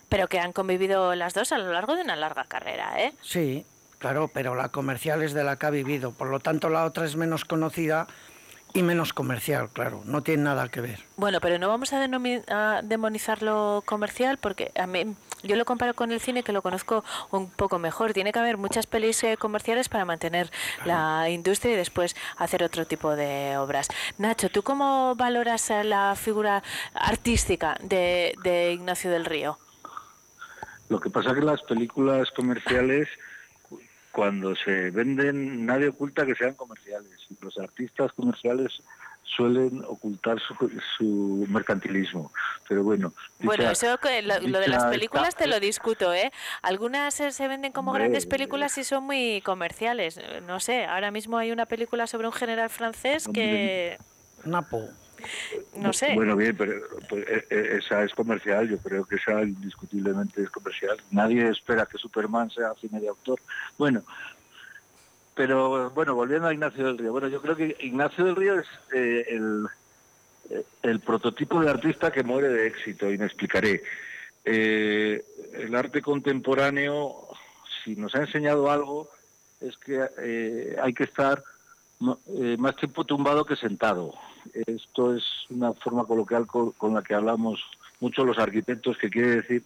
Pero 0.09 0.27
que 0.29 0.39
han 0.39 0.51
convivido 0.51 1.13
las 1.13 1.35
dos 1.35 1.51
a 1.51 1.59
lo 1.59 1.71
largo 1.71 1.95
de 1.95 2.01
una 2.01 2.15
larga 2.15 2.45
carrera, 2.45 2.99
¿eh? 3.03 3.13
Sí, 3.21 3.67
claro, 3.99 4.31
pero 4.33 4.55
la 4.55 4.69
comercial 4.69 5.21
es 5.21 5.33
de 5.33 5.43
la 5.43 5.57
que 5.57 5.67
ha 5.67 5.69
vivido. 5.69 6.11
Por 6.11 6.29
lo 6.29 6.39
tanto, 6.39 6.69
la 6.69 6.85
otra 6.85 7.05
es 7.05 7.15
menos 7.15 7.45
conocida 7.45 8.07
y 8.73 8.83
menos 8.83 9.13
comercial, 9.13 9.69
claro. 9.69 10.01
No 10.05 10.21
tiene 10.21 10.43
nada 10.43 10.69
que 10.69 10.81
ver. 10.81 10.99
Bueno, 11.17 11.39
pero 11.41 11.59
no 11.59 11.67
vamos 11.67 11.93
a, 11.93 12.03
a 12.03 12.81
demonizar 12.81 13.41
lo 13.43 13.83
comercial 13.85 14.37
porque 14.37 14.71
a 14.75 14.87
mí, 14.87 15.15
yo 15.43 15.55
lo 15.55 15.65
comparo 15.65 15.93
con 15.93 16.11
el 16.11 16.19
cine 16.19 16.43
que 16.43 16.51
lo 16.51 16.61
conozco 16.61 17.03
un 17.31 17.49
poco 17.49 17.79
mejor. 17.79 18.13
Tiene 18.13 18.31
que 18.31 18.39
haber 18.39 18.57
muchas 18.57 18.87
pelis 18.87 19.23
eh, 19.23 19.37
comerciales 19.37 19.89
para 19.89 20.05
mantener 20.05 20.51
la 20.85 21.29
industria 21.29 21.73
y 21.73 21.77
después 21.77 22.15
hacer 22.37 22.63
otro 22.63 22.85
tipo 22.85 23.15
de 23.15 23.57
obras. 23.57 23.89
Nacho, 24.17 24.49
¿tú 24.49 24.63
cómo 24.63 25.15
valoras 25.15 25.69
eh, 25.69 25.83
la 25.83 26.15
figura 26.15 26.63
artística 26.93 27.77
de, 27.81 28.35
de 28.43 28.73
Ignacio 28.73 29.11
del 29.11 29.25
Río? 29.25 29.59
Lo 30.89 30.99
que 30.99 31.09
pasa 31.09 31.33
que 31.33 31.41
las 31.41 31.61
películas 31.61 32.29
comerciales, 32.31 33.07
cuando 34.11 34.55
se 34.55 34.91
venden, 34.91 35.65
nadie 35.65 35.87
oculta 35.89 36.25
que 36.25 36.35
sean 36.35 36.53
comerciales. 36.55 37.11
Los 37.41 37.57
artistas 37.57 38.11
comerciales 38.13 38.81
suelen 39.23 39.83
ocultar 39.87 40.37
su, 40.41 40.53
su 40.97 41.45
mercantilismo. 41.49 42.33
Pero 42.67 42.83
bueno, 42.83 43.13
Bueno, 43.39 43.63
dicha- 43.63 43.71
eso 43.71 43.97
que 43.99 44.21
lo, 44.21 44.39
lo 44.41 44.59
de 44.59 44.67
las 44.67 44.77
esta- 44.79 44.89
películas 44.89 45.35
te 45.35 45.47
lo 45.47 45.59
discuto, 45.59 46.13
¿eh? 46.13 46.31
Algunas 46.61 47.17
eh, 47.21 47.31
se 47.31 47.47
venden 47.47 47.71
como 47.71 47.91
Hombre, 47.91 48.05
grandes 48.05 48.25
películas 48.25 48.77
y 48.77 48.83
son 48.83 49.05
muy 49.05 49.41
comerciales. 49.45 50.19
No 50.45 50.59
sé, 50.59 50.85
ahora 50.85 51.11
mismo 51.11 51.37
hay 51.37 51.51
una 51.51 51.65
película 51.65 52.07
sobre 52.07 52.27
un 52.27 52.33
general 52.33 52.69
francés 52.69 53.27
que... 53.33 53.97
Napo. 54.43 54.89
No 55.75 55.93
sé. 55.93 56.13
Bueno, 56.15 56.35
bien, 56.35 56.55
pero 56.55 56.73
pues, 57.09 57.25
eh, 57.27 57.45
eh, 57.49 57.79
esa 57.79 58.03
es 58.03 58.13
comercial, 58.13 58.69
yo 58.69 58.77
creo 58.77 59.05
que 59.05 59.15
esa 59.15 59.41
indiscutiblemente 59.41 60.43
es 60.43 60.49
comercial. 60.49 60.97
Nadie 61.11 61.47
espera 61.49 61.85
que 61.85 61.97
Superman 61.97 62.49
sea 62.49 62.73
cine 62.79 62.99
de 62.99 63.09
autor. 63.09 63.39
Bueno, 63.77 64.03
pero 65.35 65.89
bueno, 65.91 66.13
volviendo 66.13 66.47
a 66.47 66.53
Ignacio 66.53 66.85
del 66.85 66.97
Río. 66.97 67.11
Bueno, 67.11 67.27
yo 67.27 67.41
creo 67.41 67.55
que 67.55 67.77
Ignacio 67.79 68.25
del 68.25 68.35
Río 68.35 68.59
es 68.59 68.67
eh, 68.93 69.25
el, 69.29 69.65
eh, 70.49 70.63
el 70.83 70.99
prototipo 70.99 71.61
de 71.61 71.69
artista 71.69 72.11
que 72.11 72.23
muere 72.23 72.49
de 72.49 72.67
éxito, 72.67 73.11
y 73.11 73.17
me 73.17 73.25
explicaré. 73.25 73.81
Eh, 74.43 75.23
el 75.53 75.73
arte 75.75 76.01
contemporáneo, 76.01 77.27
si 77.83 77.95
nos 77.95 78.13
ha 78.15 78.19
enseñado 78.19 78.69
algo, 78.69 79.09
es 79.61 79.77
que 79.77 80.05
hay 80.81 80.93
que 80.93 81.03
estar 81.03 81.43
más 81.99 82.75
tiempo 82.75 83.03
tumbado 83.05 83.45
que 83.45 83.55
sentado. 83.55 84.13
Esto 84.67 85.15
es 85.15 85.23
una 85.49 85.73
forma 85.73 86.05
coloquial 86.05 86.47
co- 86.47 86.73
con, 86.77 86.93
la 86.93 87.01
que 87.01 87.13
hablamos 87.13 87.63
mucho 87.99 88.23
los 88.25 88.37
arquitectos, 88.37 88.97
que 88.97 89.09
quiere 89.09 89.37
decir 89.37 89.63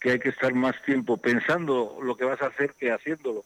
que 0.00 0.12
hay 0.12 0.18
que 0.18 0.28
estar 0.30 0.52
más 0.54 0.80
tiempo 0.82 1.16
pensando 1.16 1.98
lo 2.02 2.16
que 2.16 2.24
vas 2.24 2.40
a 2.42 2.46
hacer 2.46 2.74
que 2.74 2.92
haciéndolo. 2.92 3.44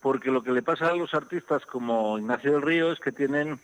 Porque 0.00 0.30
lo 0.30 0.42
que 0.42 0.52
le 0.52 0.62
pasa 0.62 0.88
a 0.88 0.96
los 0.96 1.14
artistas 1.14 1.64
como 1.64 2.18
Ignacio 2.18 2.52
del 2.52 2.62
Río 2.62 2.92
es 2.92 3.00
que 3.00 3.12
tienen 3.12 3.58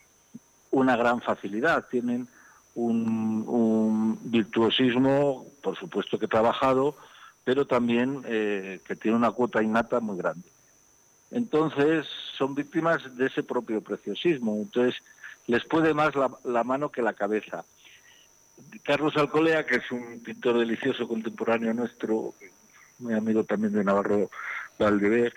una 0.71 0.97
gran 0.97 1.21
facilidad, 1.21 1.87
tienen 1.91 2.29
un, 2.75 3.45
un 3.47 4.19
virtuosismo, 4.31 5.47
por 5.63 5.77
supuesto 5.77 6.19
que 6.19 6.29
trabajado, 6.29 6.97
pero 7.45 7.67
también 7.67 8.23
eh, 8.27 8.81
que 8.87 8.97
tiene 8.97 9.17
una 9.17 9.33
cuota 9.33 9.63
innata 9.63 10.01
muy 10.01 10.17
grande. 10.17 10.49
Entonces 11.31 12.07
son 12.37 12.55
víctimas 12.55 13.17
de 13.17 13.27
ese 13.27 13.43
propio 13.43 13.81
preciosismo. 13.81 14.55
Entonces 14.55 15.01
les 15.51 15.65
puede 15.65 15.95
más 15.95 16.13
la, 16.45 16.65
mano 16.65 16.91
que 16.91 17.03
la 17.03 17.13
cabeza. 17.13 17.65
Carlos 18.85 19.17
Alcolea, 19.17 19.67
que 19.67 19.77
es 19.77 19.91
un 19.91 20.21
pintor 20.21 20.59
delicioso 20.59 21.09
contemporáneo 21.09 21.75
nuestro, 21.75 22.35
muy 23.01 23.15
amigo 23.15 23.43
también 23.43 23.73
de 23.73 23.83
Navarro 23.83 24.31
Valdever, 24.79 25.35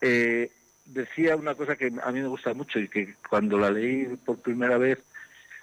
eh, 0.00 0.50
decía 0.86 1.36
una 1.36 1.54
cosa 1.54 1.76
que 1.76 1.92
a 2.02 2.10
mí 2.10 2.20
me 2.20 2.26
gusta 2.26 2.52
mucho 2.52 2.80
y 2.80 2.88
que 2.88 3.14
cuando 3.30 3.56
la 3.56 3.70
leí 3.70 4.16
por 4.24 4.38
primera 4.38 4.76
vez 4.76 4.98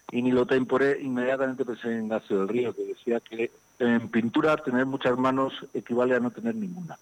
y 0.09 0.21
ni 0.21 0.31
lo 0.31 0.45
temporé, 0.45 0.97
inmediatamente 1.01 1.65
pensé 1.65 1.89
en 1.89 2.05
Ignacio 2.05 2.39
del 2.39 2.47
Río, 2.47 2.73
que 2.73 2.85
decía 2.85 3.19
que 3.19 3.51
en 3.79 4.07
pintura 4.07 4.55
tener 4.55 4.85
muchas 4.85 5.17
manos 5.17 5.53
equivale 5.73 6.15
a 6.15 6.19
no 6.21 6.31
tener 6.31 6.55
ninguna. 6.55 6.97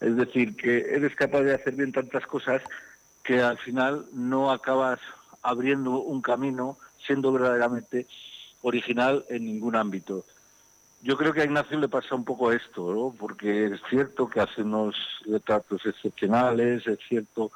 Es 0.00 0.16
decir, 0.16 0.54
que 0.54 0.94
eres 0.94 1.16
capaz 1.16 1.42
de 1.42 1.54
hacer 1.54 1.74
bien 1.74 1.92
tantas 1.92 2.24
cosas 2.26 2.62
que 3.24 3.40
al 3.40 3.58
final 3.58 4.06
no 4.12 4.52
acabas 4.52 5.00
abriendo 5.42 6.00
un 6.00 6.22
camino 6.22 6.78
siendo 7.06 7.32
verdaderamente 7.32 8.06
original 8.62 9.24
en 9.28 9.46
ningún 9.46 9.76
ámbito. 9.76 10.24
Yo 11.02 11.16
creo 11.16 11.32
que 11.32 11.40
a 11.40 11.44
Ignacio 11.44 11.78
le 11.78 11.88
pasa 11.88 12.14
un 12.14 12.24
poco 12.24 12.52
esto, 12.52 12.92
¿no? 12.92 13.14
porque 13.18 13.66
es 13.66 13.80
cierto 13.88 14.28
que 14.28 14.40
hace 14.40 14.62
unos 14.62 14.94
retratos 15.24 15.86
excepcionales, 15.86 16.86
es 16.86 16.98
cierto 17.08 17.50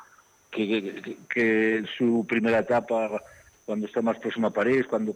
que, 0.50 1.84
su 1.98 2.24
primera 2.26 2.60
etapa, 2.60 3.10
cuando 3.66 3.86
está 3.86 4.00
más 4.00 4.18
próximo 4.18 4.46
a 4.46 4.52
París, 4.52 4.86
cuando 4.88 5.14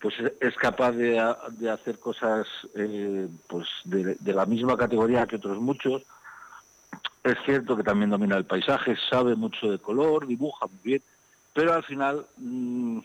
pues 0.00 0.14
es 0.40 0.54
capaz 0.56 0.92
de, 0.92 1.22
de 1.52 1.70
hacer 1.70 1.98
cosas 2.00 2.46
eh, 2.74 3.28
pues 3.46 3.68
de, 3.84 4.16
de 4.18 4.32
la 4.32 4.46
misma 4.46 4.76
categoría 4.76 5.26
que 5.26 5.36
otros 5.36 5.58
muchos. 5.58 6.02
Es 7.22 7.36
cierto 7.44 7.76
que 7.76 7.84
también 7.84 8.10
domina 8.10 8.36
el 8.36 8.44
paisaje, 8.44 8.96
sabe 9.08 9.36
mucho 9.36 9.70
de 9.70 9.78
color, 9.78 10.26
dibuja 10.26 10.66
muy 10.66 10.80
bien, 10.82 11.02
pero 11.54 11.74
al 11.74 11.84
final 11.84 12.26
mm, 12.38 12.98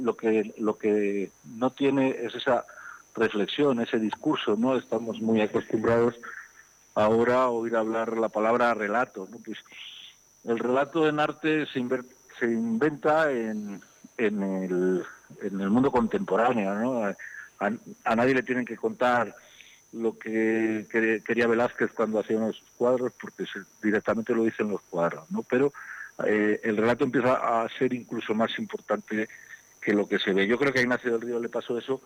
lo 0.00 0.16
que 0.16 0.54
lo 0.58 0.78
que 0.78 1.30
no 1.44 1.70
tiene 1.70 2.10
es 2.10 2.34
esa 2.34 2.64
reflexión, 3.14 3.80
ese 3.80 3.98
discurso, 3.98 4.56
¿no? 4.56 4.76
Estamos 4.76 5.20
muy 5.20 5.40
acostumbrados 5.40 6.14
ahora 6.94 7.42
a 7.42 7.48
oír 7.48 7.76
hablar 7.76 8.16
la 8.16 8.28
palabra 8.28 8.74
relato, 8.74 9.28
¿no? 9.30 9.38
Pues 9.44 9.58
el 10.44 10.58
relato 10.58 11.08
en 11.08 11.20
arte 11.20 11.66
se, 11.66 11.78
inventa 11.80 13.30
en, 13.30 13.80
en, 14.16 14.42
el, 14.42 15.04
en 15.42 15.60
el 15.60 15.70
mundo 15.70 15.90
contemporáneo, 15.90 16.74
¿no? 16.74 17.04
A, 17.60 18.14
nadie 18.14 18.34
le 18.34 18.42
tienen 18.42 18.64
que 18.64 18.76
contar 18.76 19.34
lo 19.92 20.18
que 20.18 20.86
quería 21.26 21.46
Velázquez 21.46 21.92
cuando 21.92 22.20
hacía 22.20 22.36
unos 22.36 22.62
cuadros, 22.76 23.12
porque 23.20 23.44
directamente 23.82 24.34
lo 24.34 24.44
dicen 24.44 24.68
los 24.68 24.80
cuadros, 24.82 25.28
¿no? 25.30 25.42
Pero 25.42 25.72
eh, 26.26 26.60
el 26.64 26.76
relato 26.76 27.04
empieza 27.04 27.62
a 27.64 27.68
ser 27.78 27.92
incluso 27.92 28.34
más 28.34 28.58
importante 28.58 29.28
que 29.80 29.92
lo 29.92 30.08
que 30.08 30.18
se 30.18 30.32
ve. 30.32 30.46
Yo 30.46 30.58
creo 30.58 30.72
que 30.72 30.80
a 30.80 30.82
Ignacio 30.82 31.12
del 31.12 31.20
Río 31.20 31.38
le 31.40 31.48
pasó 31.48 31.78
eso 31.78 32.00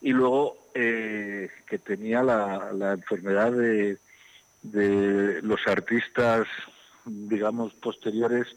y 0.00 0.10
luego 0.12 0.56
eh, 0.74 1.48
que 1.66 1.78
tenía 1.78 2.22
la, 2.22 2.92
enfermedad 2.94 3.52
de, 3.52 3.98
los 5.42 5.66
artistas, 5.66 6.46
digamos, 7.04 7.72
posteriores 7.74 8.48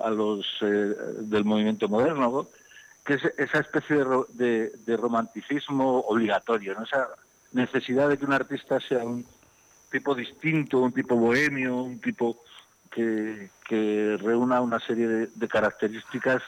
a 0.00 0.10
los 0.10 0.46
eh, 0.60 0.94
del 1.20 1.44
movimiento 1.44 1.88
moderno, 1.88 2.30
¿no? 2.30 2.48
que 3.04 3.14
es 3.14 3.24
esa 3.38 3.60
especie 3.60 3.96
de, 3.96 4.04
ro- 4.04 4.26
de- 4.32 4.70
de 4.84 4.96
romanticismo 4.96 6.00
obligatorio, 6.00 6.76
esa 6.82 7.08
necesidad 7.52 8.08
de 8.08 8.18
que 8.18 8.24
un 8.24 8.32
artista 8.32 8.80
sea 8.80 9.04
un 9.04 9.24
tipo 9.90 10.14
distinto, 10.14 10.80
un 10.80 10.92
tipo 10.92 11.14
bohemio, 11.16 11.76
un 11.76 12.00
tipo 12.00 12.36
que, 12.96 14.18
reúna 14.22 14.60
una 14.60 14.80
serie 14.80 15.06
de, 15.06 15.48
características 15.48 16.42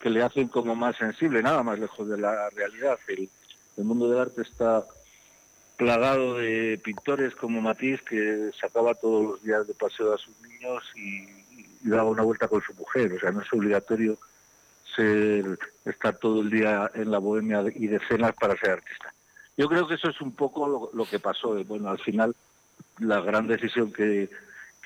que 0.00 0.10
le 0.10 0.22
hacen 0.22 0.48
como 0.48 0.74
más 0.74 0.96
sensible, 0.96 1.42
nada 1.42 1.62
más 1.62 1.78
lejos 1.78 2.08
de 2.08 2.18
la 2.18 2.50
realidad. 2.50 2.98
El, 3.06 3.28
mundo 3.84 4.08
del 4.08 4.20
arte 4.20 4.42
está 4.42 4.84
plagado 5.76 6.38
de 6.38 6.80
pintores 6.82 7.34
como 7.34 7.60
Matisse, 7.60 8.02
que 8.02 8.50
sacaba 8.60 8.94
todos 8.94 9.24
los 9.24 9.42
días 9.42 9.66
de 9.66 9.74
paseo 9.74 10.14
a 10.14 10.18
sus 10.18 10.34
niños 10.40 10.82
y, 10.96 11.42
daba 11.88 12.04
una 12.04 12.22
vuelta 12.22 12.46
con 12.46 12.62
su 12.62 12.72
mujer. 12.74 13.12
O 13.12 13.18
sea, 13.18 13.32
no 13.32 13.40
es 13.40 13.52
obligatorio 13.52 14.16
estar 15.84 16.16
todo 16.18 16.42
el 16.42 16.50
día 16.50 16.90
en 16.94 17.10
la 17.10 17.18
bohemia 17.18 17.64
y 17.74 17.86
de 17.88 17.98
cenas 18.08 18.34
para 18.38 18.56
ser 18.56 18.70
artista. 18.70 19.12
Yo 19.56 19.68
creo 19.68 19.88
que 19.88 19.94
eso 19.94 20.10
es 20.10 20.20
un 20.20 20.32
poco 20.32 20.90
lo, 20.92 21.04
que 21.06 21.18
pasó. 21.18 21.54
Bueno, 21.64 21.90
al 21.90 21.98
final 21.98 22.36
la 22.98 23.20
gran 23.20 23.48
decisión 23.48 23.92
que, 23.92 24.30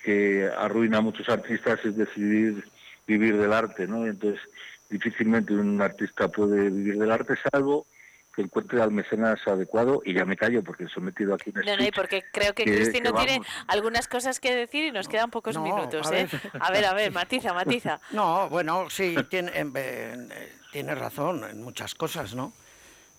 que 0.06 0.48
arruina 0.56 0.98
a 0.98 1.00
muchos 1.00 1.28
artistas 1.28 1.80
es 1.84 1.96
decidir 1.96 2.64
vivir 3.08 3.36
del 3.36 3.52
arte, 3.52 3.88
¿no? 3.88 4.06
Entonces, 4.06 4.40
difícilmente 4.88 5.52
un 5.52 5.82
artista 5.82 6.28
puede 6.28 6.70
vivir 6.70 6.96
del 6.96 7.10
arte 7.10 7.34
salvo 7.50 7.86
que 8.32 8.42
encuentre 8.42 8.80
al 8.80 8.92
mecenas 8.92 9.40
adecuado 9.48 10.00
y 10.04 10.14
ya 10.14 10.24
me 10.24 10.36
callo 10.36 10.62
porque 10.62 10.84
he 10.84 10.88
sometido 10.88 11.34
aquí 11.34 11.50
un 11.52 11.64
No, 11.66 11.76
no, 11.76 11.84
y 11.84 11.90
porque 11.90 12.22
creo 12.32 12.54
que, 12.54 12.64
que- 12.64 12.86
tiene 12.92 13.40
algunas 13.66 14.06
cosas 14.06 14.38
que 14.38 14.54
decir 14.54 14.84
y 14.84 14.92
nos 14.92 15.08
quedan 15.08 15.30
pocos 15.30 15.56
No, 15.56 15.64
minutos, 15.64 16.06
a 16.06 16.10
¿eh? 16.14 16.28
ver. 16.30 16.52
A 16.60 16.70
ver, 16.70 16.84
a 16.84 16.94
ver, 16.94 17.12
matiza, 17.12 17.52
matiza. 17.52 18.00
No, 18.12 18.48
bueno, 18.48 18.88
sí, 18.90 19.16
tiene, 19.28 19.58
en- 19.58 19.76
en- 19.76 20.30
eh, 20.30 20.52
tiene 20.70 20.94
razón 20.94 21.42
en 21.50 21.62
muchas 21.64 21.96
cosas, 21.96 22.32
¿no? 22.36 22.52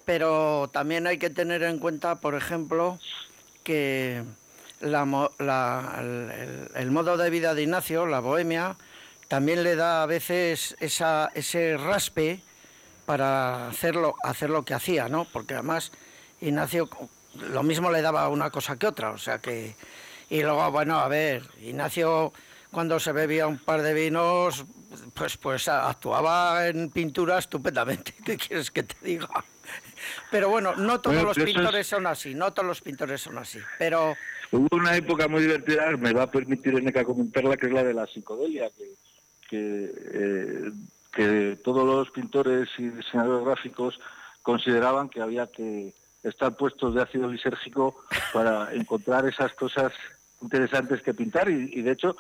Pero 0.05 0.69
también 0.71 1.05
hay 1.05 1.17
que 1.17 1.29
tener 1.29 1.63
en 1.63 1.79
cuenta, 1.79 2.21
por 2.21 2.35
ejemplo, 2.35 2.97
que 3.63 4.23
la 4.81 5.29
la- 5.39 5.95
el, 5.99 6.69
el- 6.75 6.91
modo 6.91 7.17
de 7.17 7.29
vida 7.29 7.53
de 7.53 7.63
Ignacio, 7.63 8.05
la 8.05 8.19
bohemia, 8.19 8.75
también 9.27 9.63
le 9.63 9.75
da 9.75 10.03
a 10.03 10.05
veces 10.05 10.75
esa, 10.79 11.31
ese 11.33 11.77
raspe 11.77 12.41
para 13.05 13.67
hacerlo, 13.69 14.15
hacer 14.23 14.49
lo 14.49 14.63
que 14.63 14.73
hacía, 14.73 15.07
¿no? 15.09 15.25
Porque 15.25 15.53
además 15.55 15.91
Ignacio 16.41 16.89
lo 17.35 17.63
mismo 17.63 17.91
le 17.91 18.01
daba 18.01 18.27
una 18.29 18.49
cosa 18.49 18.77
que 18.77 18.87
otra, 18.87 19.11
o 19.11 19.17
sea 19.17 19.39
que... 19.39 19.75
Y 20.29 20.41
luego, 20.43 20.69
bueno, 20.71 20.99
a 20.99 21.07
ver, 21.07 21.43
Ignacio 21.61 22.33
cuando 22.71 22.99
se 22.99 23.13
bebía 23.13 23.47
un 23.47 23.59
par 23.59 23.81
de 23.81 23.93
vinos, 23.93 24.65
pues, 25.13 25.37
pues 25.37 25.67
actuaba 25.69 26.67
en 26.67 26.89
pintura 26.89 27.37
estupendamente, 27.37 28.13
¿qué 28.25 28.37
quieres 28.37 28.69
que 28.71 28.83
te 28.83 28.95
diga? 29.01 29.29
Pero 30.31 30.49
bueno, 30.49 30.75
no 30.75 30.99
todos 30.99 31.15
Bueno, 31.15 31.29
los 31.29 31.37
eso 31.37 31.45
es- 31.47 31.53
pintores 31.53 31.87
son 31.87 32.07
así, 32.07 32.35
no 32.35 32.51
todos 32.53 32.67
los 32.67 32.81
pintores 32.81 33.21
son 33.21 33.37
así, 33.37 33.59
pero... 33.79 34.15
Hubo 34.51 34.67
una 34.71 34.95
época 34.95 35.27
muy 35.27 35.41
divertida, 35.41 35.95
me 35.97 36.13
va 36.13 36.23
a 36.23 36.31
permitir 36.31 36.75
Eneca 36.75 37.03
comentarla, 37.03 37.57
que 37.57 37.65
es 37.67 37.71
la 37.73 37.83
de 37.83 37.93
la 37.93 38.07
psicodelia, 38.07 38.69
que, 38.77 38.93
eh, 39.51 40.71
que 41.11 41.57
todos 41.63 41.85
los 41.85 42.09
pintores 42.11 42.69
y 42.77 42.89
diseñadores 42.89 43.45
gráficos 43.45 43.99
consideraban 44.41 45.09
que 45.09 45.21
había 45.21 45.47
que 45.47 45.93
estar 46.23 46.55
puestos 46.55 46.95
de 46.95 47.01
ácido 47.01 47.29
lisérgico 47.29 48.03
para 48.33 48.73
encontrar 48.73 49.27
esas 49.27 49.53
cosas 49.53 49.91
interesantes 50.41 51.01
que 51.01 51.13
pintar. 51.13 51.49
Y 51.49 51.81
de 51.81 51.91
hecho 51.91 52.15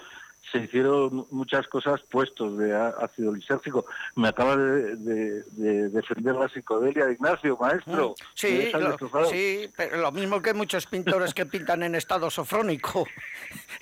se 0.51 0.59
hicieron 0.59 1.27
muchas 1.31 1.67
cosas 1.67 2.01
puestos 2.09 2.57
de 2.57 2.73
ácido 2.75 3.33
lisérgico. 3.33 3.85
Me 4.15 4.29
acaba 4.29 4.55
de, 4.55 4.95
de- 4.95 5.43
de 5.43 5.89
defender 5.89 6.35
la 6.35 6.47
psicodelia 6.49 7.05
de 7.05 7.13
Ignacio, 7.13 7.57
maestro. 7.59 8.09
Mm, 8.11 8.23
Sí, 8.33 8.71
lo, 8.73 8.97
sí, 9.29 9.69
pero 9.75 9.97
lo 9.97 10.11
mismo 10.11 10.41
que 10.41 10.53
muchos 10.53 10.85
pintores 10.85 11.33
que 11.33 11.45
pintan 11.45 11.83
en 11.83 11.95
estado 11.95 12.29
sofrónico. 12.29 13.05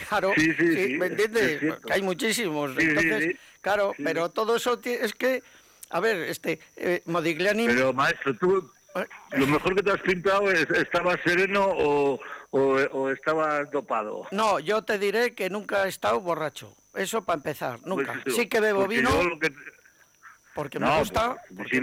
Claro, 0.09 0.31
Sí, 0.35 0.51
sí, 0.53 0.75
sí, 0.75 0.97
¿me 0.97 1.05
es 1.05 1.11
entiendes? 1.11 1.61
hay 1.89 2.01
muchísimos. 2.01 2.71
Entonces, 2.77 3.35
claro, 3.61 3.93
pero 4.03 4.29
todo 4.29 4.55
eso 4.55 4.79
es 4.83 5.13
que, 5.13 5.41
a 5.89 5.99
ver, 5.99 6.17
este, 6.17 6.59
eh, 6.75 7.01
Modigliani... 7.05 7.67
Pero 7.67 7.93
maestro, 7.93 8.35
tú 8.37 8.71
lo 9.31 9.47
mejor 9.47 9.75
que 9.75 9.83
te 9.83 9.91
has 9.91 10.01
pintado 10.01 10.49
es 10.51 10.69
estabas 10.71 11.17
sereno 11.25 11.65
o, 11.67 12.19
o, 12.55 12.75
o 12.97 13.09
estabas 13.11 13.69
dopado. 13.71 14.27
No, 14.31 14.59
yo 14.59 14.81
te 14.83 14.97
diré 14.97 15.33
que 15.33 15.49
nunca 15.49 15.85
he 15.85 15.89
estado 15.89 16.21
borracho. 16.21 16.73
Eso 16.93 17.21
para 17.23 17.37
empezar, 17.37 17.79
nunca. 17.85 18.19
Pues, 18.23 18.35
sí 18.35 18.47
que 18.47 18.61
bebo 18.61 18.81
porque 18.81 18.95
vino, 18.97 19.09
que- 19.39 19.53
porque 20.53 20.79
No, 20.79 20.87
me 20.87 20.99
gusta. 20.99 21.35
pues, 21.53 21.67
sí, 21.69 21.81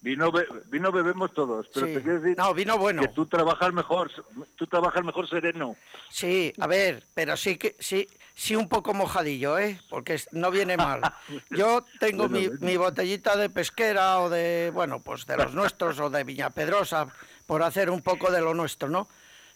vino, 0.00 0.32
be- 0.32 0.46
vino 0.66 0.90
bebemos 0.90 1.32
todos, 1.32 1.68
pero 1.72 1.86
Sí. 1.86 1.94
te 1.94 2.02
quiero 2.02 2.20
decir 2.20 2.36
No, 2.36 2.52
vino 2.52 2.76
bueno. 2.78 3.02
que 3.02 3.08
tú 3.08 3.26
trabajas 3.26 3.72
mejor, 3.72 4.10
tú 4.56 4.66
trabajas 4.66 5.04
mejor 5.04 5.28
sereno. 5.28 5.76
Sí, 6.10 6.52
a 6.58 6.66
ver, 6.66 7.04
pero 7.14 7.36
sí 7.36 7.56
que 7.56 7.76
sí, 7.78 8.08
sí 8.34 8.56
un 8.56 8.68
poco 8.68 8.94
mojadillo, 8.94 9.56
¿eh? 9.60 9.80
Porque 9.88 10.20
no 10.32 10.50
viene 10.50 10.76
mal. 10.76 11.00
Yo 11.50 11.84
tengo 12.00 12.28
Bueno, 12.28 12.38
mi, 12.40 12.46
bueno. 12.48 12.66
mi 12.66 12.76
botellita 12.76 13.36
de 13.36 13.48
pesquera 13.50 14.18
o 14.18 14.28
de, 14.28 14.72
bueno, 14.74 14.98
pues 15.00 15.24
de 15.26 15.36
los 15.36 15.54
nuestros 15.54 16.00
o 16.00 16.10
de 16.10 16.24
Viña 16.24 16.50
Pedrosa, 16.50 17.06
por 17.46 17.62
hacer 17.62 17.88
un 17.90 18.02
poco 18.02 18.32
de 18.32 18.40
lo 18.40 18.54
nuestro, 18.54 18.88
¿no? 18.88 19.08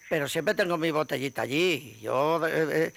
Pero 0.09 0.27
siempre 0.27 0.55
tengo 0.55 0.77
mi 0.77 0.91
botellita 0.91 1.41
allí. 1.43 1.97
Yo 2.01 2.45
eh, 2.47 2.67
eh, 2.71 2.93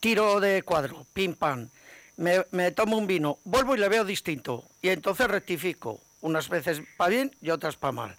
tiro 0.00 0.40
de 0.40 0.62
cuadro, 0.62 1.06
pim 1.12 1.34
pam. 1.34 1.68
Me, 2.16 2.44
me 2.50 2.70
tomo 2.72 2.96
un 2.98 3.06
vino, 3.06 3.38
vuelvo 3.44 3.74
y 3.74 3.78
le 3.78 3.88
veo 3.88 4.04
distinto. 4.04 4.64
Y 4.82 4.88
entonces 4.88 5.28
rectifico. 5.28 6.00
Unas 6.22 6.48
veces 6.50 6.82
para 6.98 7.10
bien 7.10 7.34
y 7.40 7.50
otras 7.50 7.76
para 7.76 7.92
mal. 7.92 8.16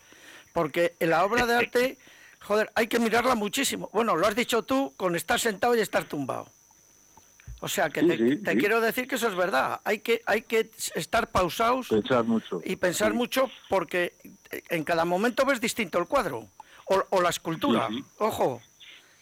Porque 0.53 0.95
en 0.99 1.11
la 1.11 1.24
obra 1.24 1.45
de 1.45 1.55
arte, 1.55 1.97
joder, 2.41 2.72
hay 2.76 2.88
que 2.88 2.99
mirarla 2.99 3.36
muchísimo. 3.36 3.89
Bueno, 3.93 4.15
lo 4.15 4.26
has 4.28 4.36
dicho 4.36 4.63
tú 4.63 4.93
con 4.97 5.15
estar 5.15 5.39
sentado 5.39 5.76
y 5.76 5.82
estar 5.82 6.03
tumbado. 6.05 6.49
O 7.59 7.67
sea, 7.67 7.91
que 7.91 8.01
Sí, 8.01 8.07
te, 8.07 8.17
sí, 8.17 8.38
te 8.38 8.51
sí. 8.53 8.57
quiero 8.57 8.82
decir 8.82 9.07
que 9.07 9.15
eso 9.15 9.28
es 9.28 9.36
verdad. 9.36 9.82
Hay 9.84 9.99
que, 9.99 10.24
hay 10.26 10.41
que 10.41 10.72
estar 10.95 11.30
pausados 11.30 11.89
Pensar 11.89 12.24
mucho. 12.24 12.59
y 12.65 12.76
pensar 12.76 13.13
mucho 13.13 13.51
porque 13.69 14.13
en 14.69 14.84
cada 14.84 15.05
momento 15.05 15.45
ves 15.45 15.61
distinto 15.61 15.99
el 15.99 16.07
cuadro 16.07 16.47
o, 16.93 17.05
o 17.17 17.21
la 17.21 17.29
escultura. 17.29 17.87
Ojo, 18.17 18.61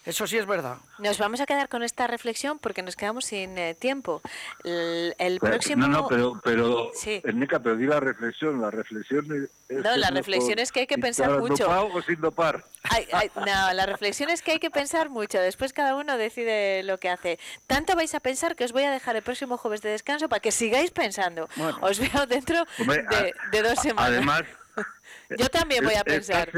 eso 0.06 0.26
sí 0.26 0.38
es 0.38 0.46
verdad. 0.48 0.78
Nos 0.98 1.18
vamos 1.20 1.40
a 1.40 1.46
quedar 1.46 1.70
con 1.70 1.84
esta 1.84 2.08
reflexión 2.08 2.58
porque 2.58 2.82
nos 2.82 2.96
quedamos 2.96 3.26
sin 3.26 3.58
eh, 3.58 3.76
tiempo. 3.76 4.22
El, 4.64 5.14
el 5.20 5.40
Pero- 5.40 5.52
próximo... 5.52 5.88
No, 5.88 6.02
no, 6.02 6.08
pero, 6.08 6.40
pero, 6.44 6.90
Sí. 6.96 7.22
Erneca, 7.24 7.60
pero 7.60 7.76
di 7.76 7.86
la 7.86 8.00
reflexión, 8.00 8.60
la 8.60 8.72
reflexión 8.72 9.26
es... 9.36 9.50
es 9.78 9.84
No, 9.84 9.96
la 9.98 10.10
reflexión 10.10 10.58
es 10.58 10.72
que 10.72 10.80
hay 10.82 10.88
que 10.88 10.98
pensar 10.98 11.30
mucho. 11.40 11.66
dopado 11.66 11.90
o 11.94 12.02
sin 12.02 12.20
dopar. 12.22 12.64
Ay, 12.84 13.08
ay, 13.12 13.30
no, 13.36 13.74
la 13.74 13.86
reflexión 13.86 14.30
es 14.32 14.42
que 14.42 14.52
hay 14.54 14.60
que 14.60 14.72
pensar 14.72 15.10
mucho. 15.10 15.40
Después 15.40 15.74
cada 15.74 15.96
uno 15.96 16.18
decide 16.18 16.82
lo 16.84 16.98
que 16.98 17.10
hace. 17.10 17.38
Tanto 17.68 17.96
vais 17.96 18.16
a 18.16 18.20
pensar 18.20 18.56
que 18.56 18.64
os 18.64 18.72
voy 18.72 18.84
a 18.86 18.92
dejar 18.92 19.16
el 19.16 19.22
próximo 19.22 19.58
jueves 19.58 19.82
de 19.82 19.90
descanso 19.92 20.28
para 20.28 20.40
que 20.40 20.52
sigáis 20.52 20.90
pensando. 20.92 21.48
Bueno. 21.56 21.78
Os 21.82 22.00
veo 22.00 22.26
dentro 22.26 22.66
Hombre, 22.80 23.04
de, 23.04 23.16
a- 23.16 23.50
de 23.52 23.62
dos 23.62 23.78
semanas. 23.80 24.10
Además... 24.12 24.42
Yo 25.38 25.50
también 25.50 25.84
voy 25.84 25.96
a 25.96 26.04
pensar. 26.04 26.50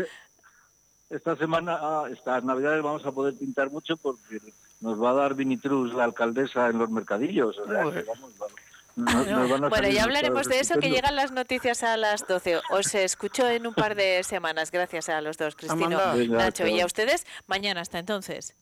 Esta 1.12 1.36
semana, 1.36 1.78
ah, 1.82 2.06
estas 2.12 2.44
navidades 2.44 2.82
vamos 2.82 3.06
a 3.06 3.12
poder 3.12 3.36
pintar 3.36 3.70
mucho 3.70 3.98
porque 3.98 4.40
nos 4.80 5.02
va 5.02 5.12
a 5.12 5.14
dar 5.14 5.34
Vinitrus 5.36 5.94
la 5.94 6.06
alcaldesa 6.06 6.70
en 6.70 6.78
los 6.80 6.90
mercadillos. 6.90 7.58
O 7.60 7.66
sea, 7.68 7.82
que 7.92 8.04
vamos, 8.04 8.32
vamos. 8.40 8.54
Nos- 8.96 9.28
nos 9.28 9.50
van 9.50 9.64
a 9.66 9.70
Bueno, 9.70 9.88
ya 9.90 10.04
hablaremos 10.04 10.48
de 10.48 10.60
eso, 10.60 10.78
que 10.80 10.90
llegan 10.90 11.16
las 11.16 11.32
noticias 11.32 11.82
a 11.84 11.96
las 11.98 12.28
12. 12.28 12.60
Os 12.72 12.94
escucho 12.96 13.48
en 13.48 13.66
un 13.68 13.74
par 13.74 13.96
de 13.96 14.22
semanas. 14.24 14.70
Gracias 14.72 15.08
a 15.10 15.22
los 15.22 15.38
dos, 15.38 15.56
Cristino, 15.56 15.98
Amanda. 16.00 16.16
Nacho. 16.46 16.68
Y 16.68 16.80
a 16.82 16.86
ustedes, 16.86 17.26
mañana 17.48 17.82
hasta 17.82 18.00
entonces. 18.00 18.54